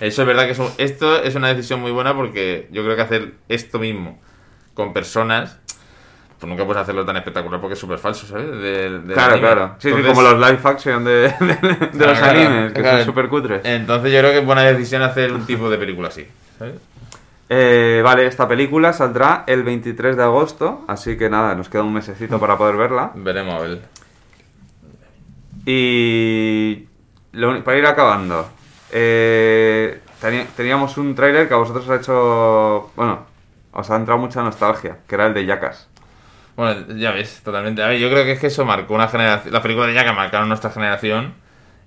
Eso 0.00 0.22
es 0.22 0.28
verdad 0.28 0.44
que 0.44 0.52
es 0.52 0.58
un- 0.58 0.70
esto 0.76 1.22
es 1.22 1.34
una 1.34 1.48
decisión 1.48 1.80
muy 1.80 1.90
buena 1.90 2.14
porque 2.14 2.68
yo 2.70 2.84
creo 2.84 2.94
que 2.96 3.02
hacer 3.02 3.32
esto 3.48 3.78
mismo 3.78 4.20
con 4.74 4.92
personas, 4.92 5.58
pues 6.38 6.48
nunca 6.48 6.64
puedes 6.64 6.80
hacerlo 6.82 7.04
tan 7.04 7.16
espectacular 7.16 7.60
porque 7.60 7.74
es 7.74 7.78
súper 7.80 7.98
falso, 7.98 8.26
¿sabes? 8.26 8.46
Del 8.50 9.02
Claro, 9.12 9.32
anime. 9.34 9.40
claro. 9.48 9.74
Sí, 9.78 9.90
sí, 9.92 10.02
como 10.02 10.22
los 10.22 10.34
live 10.34 10.58
action 10.62 11.04
de, 11.04 11.10
de- 11.10 11.28
de 11.30 11.88
Claro, 11.90 12.10
los 12.12 12.18
claro, 12.18 12.38
animes, 12.40 12.72
que 12.72 12.80
claro. 12.80 12.96
son 12.98 13.06
súper 13.06 13.28
cutres. 13.28 13.60
Entonces 13.64 14.12
yo 14.12 14.18
creo 14.20 14.30
que 14.32 14.38
es 14.38 14.46
buena 14.46 14.62
decisión 14.62 15.02
hacer 15.02 15.32
un 15.32 15.44
tipo 15.46 15.68
de 15.68 15.78
película 15.78 16.08
así, 16.08 16.26
¿sabes? 16.58 16.74
Eh, 17.50 18.02
vale, 18.04 18.26
esta 18.26 18.46
película 18.46 18.92
saldrá 18.92 19.44
el 19.46 19.62
23 19.62 20.16
de 20.16 20.22
agosto, 20.22 20.84
así 20.86 21.16
que 21.16 21.28
nada, 21.30 21.54
nos 21.54 21.68
queda 21.68 21.82
un 21.82 21.94
mesecito 21.94 22.38
para 22.38 22.56
poder 22.58 22.76
verla. 22.76 23.10
Veremos 23.14 23.54
a 23.54 23.58
ver. 23.60 23.80
Y 25.66 26.86
lo 27.32 27.62
para 27.64 27.78
ir 27.78 27.86
acabando, 27.86 28.48
eh, 28.92 30.00
teníamos 30.56 30.96
un 30.98 31.14
tráiler 31.14 31.48
que 31.48 31.54
a 31.54 31.58
vosotros 31.58 31.84
os 31.84 31.90
ha 31.90 31.96
hecho, 31.96 32.90
bueno, 32.96 33.20
os 33.72 33.90
ha 33.90 33.96
entrado 33.96 34.20
mucha 34.20 34.42
nostalgia, 34.42 34.98
que 35.06 35.14
era 35.14 35.26
el 35.26 35.34
de 35.34 35.46
Jackass. 35.46 35.88
Bueno, 36.58 36.92
ya 36.96 37.12
ves, 37.12 37.40
totalmente. 37.44 37.84
A 37.84 37.86
ver, 37.86 38.00
yo 38.00 38.10
creo 38.10 38.24
que 38.24 38.32
es 38.32 38.40
que 38.40 38.48
eso 38.48 38.64
marcó 38.64 38.92
una 38.92 39.06
generación. 39.06 39.52
Las 39.52 39.62
películas 39.62 39.90
de 39.90 39.94
Jack 39.94 40.12
marcaron 40.12 40.48
nuestra 40.48 40.70
generación 40.70 41.34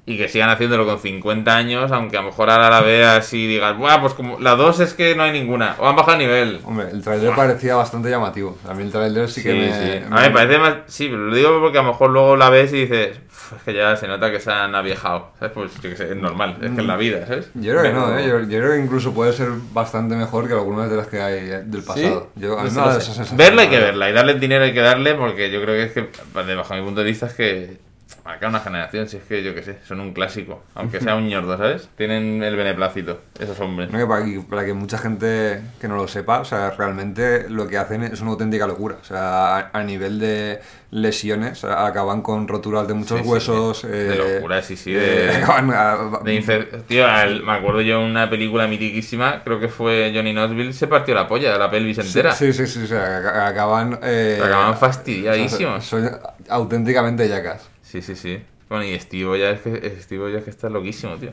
y 0.04 0.18
que 0.18 0.28
sigan 0.28 0.50
haciéndolo 0.50 0.86
con 0.86 1.00
50 1.00 1.56
años, 1.56 1.92
aunque 1.92 2.18
a 2.18 2.22
lo 2.22 2.28
mejor 2.30 2.50
ahora 2.50 2.70
la 2.72 2.82
veas 2.82 3.32
y 3.34 3.46
digas, 3.46 3.78
Buah, 3.78 4.02
pues 4.02 4.14
como 4.16 4.40
la 4.40 4.56
2 4.56 4.80
es 4.80 4.94
que 4.96 5.16
no 5.16 5.22
hay 5.24 5.32
ninguna, 5.32 5.76
o 5.78 5.88
han 5.88 5.96
bajado 5.96 6.14
el 6.20 6.24
nivel. 6.28 6.60
Hombre, 6.66 6.88
el 6.92 7.04
trailer 7.04 7.36
parecía 7.36 7.76
bastante 7.76 8.10
llamativo. 8.10 8.58
A 8.68 8.74
mí 8.74 8.82
el 8.84 8.92
trailer 8.92 9.30
sí 9.30 9.44
que 9.44 9.52
Sí, 9.52 9.58
me... 9.58 9.72
sí. 9.74 10.06
me- 10.10 10.18
A 10.18 10.22
ver, 10.24 10.34
parece 10.34 10.58
más. 10.58 10.74
Sí, 10.88 11.08
pero 11.08 11.28
lo 11.28 11.36
digo 11.36 11.60
porque 11.62 11.78
a 11.78 11.84
lo 11.84 11.90
mejor 11.90 12.10
luego 12.10 12.36
la 12.36 12.50
ves 12.50 12.74
y 12.74 12.82
dices, 12.82 13.20
"Uf, 13.28 13.54
es 13.58 13.62
que 13.64 13.74
ya 13.76 13.96
se 13.96 14.08
nota 14.08 14.32
que 14.32 14.40
se 14.40 14.52
han 14.52 14.74
aviejado. 14.74 15.30
¿Sabes? 15.38 15.54
Pues 15.54 15.76
yo 15.76 15.90
que 15.92 15.96
sé, 15.96 16.10
es 16.10 16.18
normal, 16.18 16.58
es 16.62 16.72
que 16.72 16.82
es 16.82 16.88
la 16.88 16.98
vida, 16.98 17.28
¿sabes? 17.28 17.52
Yo 17.54 17.72
creo 17.72 17.84
que 17.84 17.94
no, 17.94 18.18
¿eh? 18.18 18.28
yo, 18.28 18.40
yo 18.40 18.58
creo 18.60 18.72
que 18.72 18.80
incluso 18.80 19.14
puede 19.14 19.34
ser 19.34 19.50
bastante 19.72 20.16
mejor 20.16 20.48
que 20.48 20.54
algunas 20.56 20.90
de 20.90 20.98
las 20.98 21.06
que 21.08 21.22
hay 21.22 21.36
eh, 21.48 21.62
del 21.64 21.84
pasado. 21.84 22.32
Yo, 22.36 22.58
a 22.58 22.64
mí 22.64 22.70
No 22.74 22.88
me 22.88 22.94
no 22.94 23.00
sé. 23.00 23.36
Verla 23.36 23.62
hay 23.62 23.68
que 23.70 23.80
la 23.80 23.86
verla 23.86 24.10
y 24.10 24.14
darle 24.14 24.32
el 24.32 24.40
dinero 24.40 24.64
hay 24.66 24.74
que 24.74 24.82
darle 24.82 25.14
porque 25.14 25.52
yo 25.52 25.62
creo 25.62 25.76
que 25.76 25.84
es 25.84 25.92
que, 25.92 26.10
bajo 26.56 26.74
mi 26.74 26.82
punto 26.82 27.02
de 27.02 27.06
vista, 27.06 27.28
es 27.28 27.34
que 27.34 27.91
marca 28.26 28.48
una 28.48 28.60
generación. 28.60 29.08
Si 29.08 29.18
es 29.18 29.24
que 29.24 29.44
yo 29.44 29.54
que 29.56 29.64
sé, 29.64 29.78
son 29.88 30.00
un 30.00 30.14
clásico. 30.14 30.64
Aunque 30.76 31.00
sea 31.00 31.16
un 31.16 31.28
ñordo, 31.28 31.58
¿sabes? 31.58 31.90
Tienen 31.98 32.44
el 32.44 32.56
beneplácito, 32.56 33.22
esos 33.40 33.60
hombres. 33.60 33.90
No, 33.92 33.98
que 34.00 34.06
para, 34.06 34.26
que, 34.26 34.40
para 34.42 34.66
que 34.66 34.74
mucha 34.74 34.98
gente 34.98 35.62
que 35.80 35.88
no 35.88 35.96
lo 35.96 36.08
sepa, 36.08 36.40
o 36.40 36.46
sea, 36.46 36.72
realmente 36.72 37.50
lo 37.50 37.68
que 37.68 37.78
hacen 37.78 38.04
es 38.04 38.22
una 38.22 38.32
auténtica 38.32 38.68
locura. 38.68 38.98
O 39.02 39.06
sea, 39.06 39.58
a, 39.58 39.70
a 39.74 39.84
nivel 39.84 40.20
de 40.20 40.60
lesiones, 40.92 41.64
acaban 41.64 42.22
con 42.22 42.48
roturas 42.50 42.86
de 42.88 42.94
muchos 42.94 43.18
Sí, 43.20 43.24
sí, 43.24 43.30
huesos. 43.30 43.78
sí. 43.80 43.88
eh, 43.90 43.96
De 43.96 44.16
locura, 44.36 44.62
sí, 44.62 44.76
sí, 44.76 44.94
eh, 44.94 45.00
de- 45.00 46.22
De 46.24 46.84
Tío, 46.88 47.08
al- 47.08 47.44
me 47.44 47.54
acuerdo 47.54 47.82
yo 47.82 48.02
una 48.02 48.30
película 48.30 48.68
mitiquísima, 48.68 49.42
creo 49.44 49.60
que 49.60 49.70
fue 49.70 50.12
Johnny 50.14 50.34
Knoxville, 50.34 50.74
se 50.74 50.88
partió 50.88 51.16
la 51.16 51.28
polla 51.28 51.54
de 51.54 51.60
la 51.60 51.72
pelvis 51.72 51.98
entera. 51.98 52.34
Sí, 52.34 52.52
sí, 52.52 52.68
sí, 52.68 52.84
o 52.84 52.88
sea, 52.88 53.22
ac- 53.22 53.50
acaban... 53.52 54.00
eh, 54.04 54.40
Acaban 54.44 54.72
o 54.72 54.74
fastidiadísimos. 54.76 55.86
sea, 55.86 56.00
son 56.02 56.20
auténticamente 56.50 57.28
yacas. 57.28 57.70
Sí, 57.92 58.02
sí, 58.02 58.16
sí. 58.16 58.40
Bueno, 58.70 58.86
y 58.86 58.98
Steve 58.98 59.38
ya 59.38 59.50
es 59.50 59.60
que, 59.60 60.00
Steve 60.00 60.32
ya 60.32 60.38
es 60.38 60.46
que 60.46 60.50
está 60.50 60.70
loquísimo, 60.70 61.18
tío. 61.18 61.32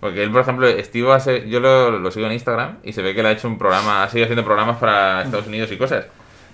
Porque 0.00 0.22
él, 0.22 0.30
por 0.30 0.42
ejemplo, 0.42 0.68
Steve 0.68 1.10
hace, 1.12 1.48
yo 1.48 1.60
lo, 1.60 1.98
lo 1.98 2.10
sigo 2.10 2.26
en 2.26 2.32
Instagram 2.32 2.76
y 2.84 2.92
se 2.92 3.00
ve 3.00 3.14
que 3.14 3.22
le 3.22 3.30
ha 3.30 3.32
hecho 3.32 3.48
un 3.48 3.56
programa, 3.56 4.04
ha 4.04 4.08
seguido 4.10 4.26
haciendo 4.26 4.44
programas 4.44 4.76
para 4.76 5.22
Estados 5.22 5.46
Unidos 5.46 5.72
y 5.72 5.78
cosas. 5.78 6.06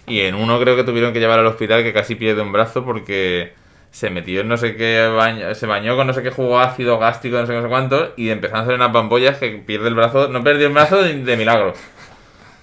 Y 0.07 0.21
en 0.21 0.37
uno 0.37 0.61
creo 0.61 0.77
que 0.77 0.85
tuvieron 0.85 1.13
que 1.13 1.19
llevar 1.19 1.41
al 1.41 1.47
hospital 1.47 1.83
que 1.83 1.93
casi 1.93 2.15
pierde 2.15 2.43
un 2.43 2.53
brazo 2.53 2.85
porque 2.85 3.55
se 3.91 4.09
metió 4.09 4.43
en 4.43 4.49
no 4.49 4.57
sé 4.57 4.77
qué 4.77 5.09
baño, 5.09 5.53
se 5.57 5.67
bañó 5.67 5.97
con 5.97 6.07
no 6.07 6.13
sé 6.13 6.23
qué 6.23 6.31
jugo 6.31 6.61
ácido 6.61 7.01
gástrico, 7.01 7.37
no 7.37 7.47
sé, 7.47 7.53
qué, 7.53 7.57
no 7.57 7.63
sé 7.65 7.69
cuánto, 7.69 8.13
y 8.17 8.29
empezaron 8.29 8.61
a 8.61 8.63
hacer 8.65 8.75
unas 8.77 8.93
bambullas 8.93 9.39
que 9.39 9.51
pierde 9.67 9.89
el 9.89 9.95
brazo, 9.97 10.29
no 10.29 10.45
perdió 10.45 10.69
el 10.69 10.73
brazo 10.73 11.03
de, 11.03 11.25
de 11.25 11.37
milagro. 11.37 11.75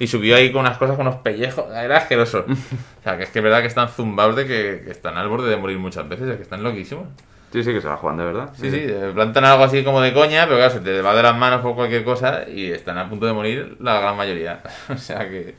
Y 0.01 0.07
subió 0.07 0.35
ahí 0.35 0.51
con 0.51 0.61
unas 0.61 0.79
cosas, 0.79 0.95
con 0.95 1.05
unos 1.05 1.19
pellejos, 1.19 1.65
era 1.71 1.97
asqueroso. 1.97 2.43
O 3.01 3.03
sea, 3.03 3.17
que 3.17 3.23
es 3.23 3.29
que 3.29 3.37
es 3.37 3.43
verdad 3.43 3.61
que 3.61 3.67
están 3.67 3.87
zumbados 3.87 4.35
de 4.35 4.47
que, 4.47 4.81
que 4.83 4.91
están 4.91 5.15
al 5.15 5.27
borde 5.27 5.47
de 5.47 5.57
morir 5.57 5.77
muchas 5.77 6.09
veces, 6.09 6.27
es 6.27 6.37
que 6.37 6.41
están 6.41 6.63
loquísimos. 6.63 7.05
Sí, 7.51 7.63
sí, 7.63 7.71
que 7.71 7.81
se 7.81 7.87
la 7.87 7.97
juegan 7.97 8.17
de 8.17 8.25
verdad. 8.25 8.49
Sí, 8.55 8.71
sí, 8.71 8.77
eh, 8.79 9.11
plantan 9.13 9.45
algo 9.45 9.63
así 9.63 9.83
como 9.83 10.01
de 10.01 10.11
coña, 10.11 10.45
pero 10.45 10.57
claro, 10.57 10.73
se 10.73 10.79
te 10.79 11.01
va 11.01 11.13
de 11.13 11.21
las 11.21 11.37
manos 11.37 11.61
por 11.61 11.75
cualquier 11.75 12.03
cosa 12.03 12.49
y 12.49 12.71
están 12.71 12.97
a 12.97 13.09
punto 13.09 13.27
de 13.27 13.33
morir 13.33 13.77
la 13.79 13.99
gran 13.99 14.17
mayoría. 14.17 14.61
o 14.89 14.97
sea 14.97 15.29
que... 15.29 15.53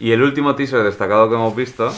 Y 0.00 0.10
el 0.10 0.22
último 0.22 0.56
teaser 0.56 0.82
destacado 0.82 1.28
que 1.28 1.36
hemos 1.36 1.54
visto, 1.54 1.92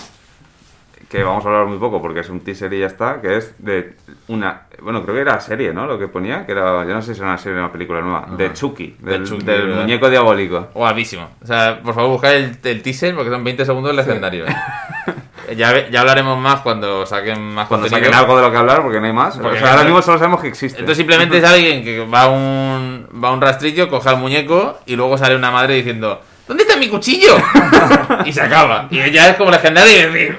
que 1.09 1.23
vamos 1.23 1.45
a 1.45 1.49
hablar 1.49 1.67
muy 1.67 1.79
poco 1.79 2.01
porque 2.01 2.21
es 2.21 2.29
un 2.29 2.41
teaser 2.41 2.73
y 2.73 2.81
ya 2.81 2.87
está, 2.87 3.21
que 3.21 3.37
es 3.37 3.55
de 3.59 3.95
una, 4.29 4.63
bueno, 4.81 5.03
creo 5.03 5.15
que 5.15 5.21
era 5.21 5.41
serie, 5.41 5.73
¿no? 5.73 5.87
Lo 5.87 5.99
que 5.99 6.09
ponía, 6.09 6.47
que 6.47 6.53
era, 6.53 6.85
yo 6.87 6.95
no 6.95 7.03
sé 7.03 7.15
si 7.15 7.21
era 7.21 7.29
una 7.31 7.39
serie 7.39 7.59
o 7.59 7.63
una 7.63 7.73
película 7.73 8.01
nueva, 8.01 8.27
de 8.37 8.53
Chucky, 8.53 8.97
De 8.99 9.13
del, 9.13 9.25
Chucky, 9.25 9.45
del 9.45 9.69
muñeco 9.69 10.09
diabólico. 10.09 10.69
Guapísimo. 10.75 11.29
O 11.43 11.47
sea, 11.47 11.81
por 11.83 11.95
favor, 11.95 12.11
buscad 12.11 12.35
el, 12.35 12.57
el 12.63 12.83
teaser 12.83 13.15
porque 13.15 13.31
son 13.31 13.45
20 13.45 13.65
segundos 13.65 13.99
escenario. 13.99 14.47
¿eh? 14.47 14.57
ya, 15.57 15.89
ya 15.89 16.01
hablaremos 16.01 16.39
más 16.39 16.61
cuando 16.61 17.05
saquen 17.07 17.41
más 17.55 17.69
Cuando 17.69 17.87
contenido. 17.87 18.11
saquen 18.11 18.25
algo 18.25 18.37
de 18.37 18.43
lo 18.43 18.51
que 18.51 18.59
hablar, 18.59 18.83
porque 18.83 19.01
no 19.01 19.07
hay 19.07 19.13
más. 19.13 19.37
Porque 19.37 19.49
o 19.49 19.53
sea, 19.53 19.61
claro, 19.61 19.77
ahora 19.79 19.85
mismo 19.85 20.03
solo 20.03 20.19
sabemos 20.19 20.41
que 20.41 20.49
existe. 20.49 20.79
Entonces 20.79 20.99
simplemente 20.99 21.39
es 21.39 21.45
alguien 21.49 21.85
que 21.85 22.05
va 22.07 22.23
a 22.23 22.29
un, 22.29 23.09
va 23.23 23.29
a 23.29 23.33
un 23.33 23.41
rastrillo, 23.41 23.89
coge 23.89 24.09
al 24.09 24.19
muñeco 24.19 24.79
y 24.87 24.97
luego 24.97 25.19
sale 25.19 25.37
una 25.37 25.51
madre 25.51 25.75
diciendo 25.75 26.21
¿Dónde 26.49 26.65
está 26.65 26.77
mi 26.77 26.89
cuchillo? 26.89 27.37
y 28.25 28.33
se 28.33 28.41
acaba. 28.43 28.89
Y 28.91 29.11
ya 29.11 29.31
es 29.31 29.37
como 29.37 29.51
legendario 29.51 29.93
y 29.93 30.03
decir 30.13 30.39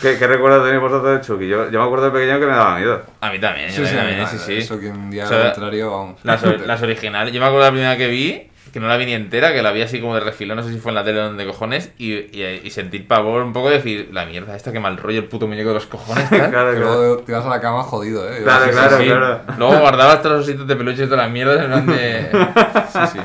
¿Qué, 0.00 0.18
qué 0.18 0.26
recuerdo 0.26 0.64
tenéis 0.64 0.80
vosotros 0.82 1.20
de 1.20 1.26
Chucky? 1.26 1.48
Yo, 1.48 1.70
yo 1.70 1.78
me 1.78 1.84
acuerdo 1.84 2.06
de 2.06 2.10
pequeño 2.10 2.40
que 2.40 2.46
me 2.46 2.52
daba 2.52 2.76
miedo. 2.76 3.02
A 3.20 3.30
mí 3.30 3.38
también, 3.38 3.70
Sí, 3.70 3.80
yo 3.82 3.86
sí, 3.86 3.94
también, 3.94 4.26
sí, 4.26 4.36
sí. 4.38 4.56
Eso 4.58 4.78
que 4.80 4.88
un 4.88 5.10
día 5.10 5.24
O 5.24 5.28
sea, 5.28 5.38
al 5.38 5.52
contrario, 5.52 5.90
vamos. 5.92 6.20
Las, 6.24 6.42
or- 6.42 6.60
las 6.66 6.82
originales. 6.82 7.32
Yo 7.32 7.40
me 7.40 7.46
acuerdo 7.46 7.66
la 7.66 7.70
primera 7.70 7.96
que 7.96 8.08
vi, 8.08 8.48
que 8.72 8.80
no 8.80 8.88
la 8.88 8.96
vi 8.96 9.06
ni 9.06 9.12
entera, 9.14 9.52
que 9.52 9.62
la 9.62 9.70
vi 9.70 9.82
así 9.82 10.00
como 10.00 10.14
de 10.16 10.20
refilón, 10.20 10.56
no 10.56 10.64
sé 10.64 10.72
si 10.72 10.78
fue 10.80 10.90
en 10.90 10.96
la 10.96 11.04
tele 11.04 11.20
o 11.20 11.24
donde 11.24 11.46
cojones, 11.46 11.92
y, 11.98 12.14
y, 12.14 12.60
y 12.64 12.70
sentí 12.70 12.98
pavor 12.98 13.42
un 13.44 13.52
poco 13.52 13.68
de 13.70 13.76
decir, 13.76 14.08
la 14.12 14.24
mierda 14.26 14.56
esta 14.56 14.72
que 14.72 14.80
mal 14.80 14.96
rollo 14.96 15.20
el 15.20 15.26
puto 15.26 15.46
muñeco 15.46 15.68
de 15.68 15.74
los 15.74 15.86
cojones. 15.86 16.28
tal". 16.28 16.38
claro, 16.50 16.70
Que 16.72 16.76
claro. 16.80 16.94
luego 16.96 17.16
te 17.18 17.32
vas 17.32 17.44
a 17.46 17.48
la 17.48 17.60
cama 17.60 17.84
jodido, 17.84 18.28
¿eh? 18.28 18.40
Claro, 18.42 18.64
sí, 18.64 18.70
claro. 18.72 18.98
sí. 18.98 19.52
Luego 19.56 19.78
guardabas 19.78 20.20
todos 20.20 20.38
los 20.38 20.48
ositos 20.48 20.66
de 20.66 20.74
peluche 20.74 21.04
y 21.04 21.06
todas 21.06 21.20
las 21.26 21.30
mierdas 21.30 21.60
en 21.60 21.66
plan 21.66 21.86
de... 21.86 22.28
Sí, 22.92 22.98
sí. 23.12 23.18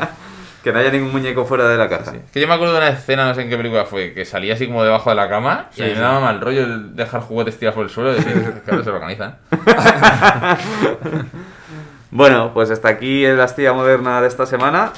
Que 0.68 0.74
no 0.74 0.80
haya 0.80 0.92
ningún 0.92 1.12
muñeco 1.12 1.46
fuera 1.46 1.68
de 1.70 1.78
la 1.78 1.88
casa. 1.88 2.14
Es 2.16 2.32
que 2.32 2.42
yo 2.42 2.48
me 2.48 2.54
acuerdo 2.54 2.74
de 2.74 2.80
una 2.80 2.90
escena, 2.90 3.26
no 3.28 3.34
sé 3.36 3.42
en 3.44 3.50
qué 3.50 3.58
película 3.58 3.86
fue, 3.86 4.14
que 4.14 4.26
salía 4.26 4.54
así 4.56 4.68
como 4.68 4.84
debajo 4.84 5.10
de 5.10 5.16
la 5.16 5.30
cama 5.30 5.70
y 5.78 5.82
me 5.82 5.94
daba 5.94 6.20
mal 6.20 6.42
rollo 6.42 6.64
el 6.64 6.96
dejar 6.96 7.22
juguetes 7.22 7.58
tirados 7.58 7.76
por 7.76 7.84
el 7.86 7.90
suelo 7.90 8.12
y 8.12 8.16
decir, 8.16 8.62
claro, 8.66 8.84
se 8.84 8.90
organizan. 8.90 9.38
Bueno, 12.10 12.52
pues 12.54 12.72
hasta 12.72 12.88
aquí 12.88 13.26
la 13.28 13.44
Astilla 13.44 13.74
Moderna 13.74 14.22
de 14.22 14.28
esta 14.28 14.46
semana. 14.46 14.92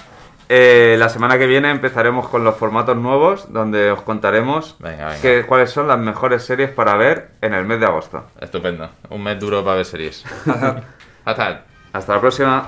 Eh, 0.48 0.96
la 0.98 1.10
semana 1.10 1.38
que 1.38 1.46
viene 1.48 1.70
empezaremos 1.70 2.28
con 2.28 2.44
los 2.44 2.56
formatos 2.56 2.98
nuevos, 2.98 3.52
donde 3.52 3.92
os 3.92 4.02
contaremos 4.02 4.76
Venga, 4.80 5.08
venga. 5.10 5.22
que- 5.22 5.46
cuáles 5.46 5.70
son 5.72 5.88
las 5.88 6.00
mejores 6.00 6.44
series 6.44 6.70
para 6.72 6.96
ver 6.96 7.32
en 7.42 7.54
el 7.54 7.66
mes 7.66 7.80
de 7.80 7.86
agosto. 7.88 8.26
Estupendo. 8.40 8.90
Un 9.10 9.24
mes 9.24 9.40
duro 9.40 9.64
para 9.64 9.78
ver 9.78 9.86
series. 9.86 10.24
Hasta. 11.26 11.64
Hasta 11.94 12.14
la 12.16 12.22
próxima. 12.22 12.68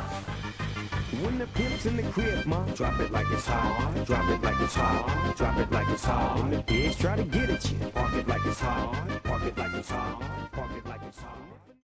When 1.21 1.37
the 1.37 1.45
pimp's 1.45 1.85
in 1.85 1.97
the 1.97 2.03
crib, 2.03 2.47
ma, 2.47 2.65
drop 2.73 2.99
it 2.99 3.11
like 3.11 3.27
it's 3.31 3.45
hot. 3.45 4.05
Drop 4.07 4.27
it 4.29 4.41
like 4.41 4.59
it's 4.59 4.73
hot. 4.73 5.37
Drop 5.37 5.57
it 5.59 5.71
like 5.71 5.87
it's 5.89 6.03
hot. 6.03 6.39
When 6.39 6.49
the 6.49 6.63
pigs 6.63 6.95
try 6.95 7.15
to 7.15 7.23
get 7.23 7.47
at 7.47 7.71
you, 7.71 7.77
park 7.91 8.13
it 8.15 8.27
like 8.27 8.43
it's 8.43 8.59
hot. 8.59 9.23
Park 9.23 9.43
it 9.43 9.55
like 9.55 9.73
it's 9.75 9.89
hot. 9.89 10.90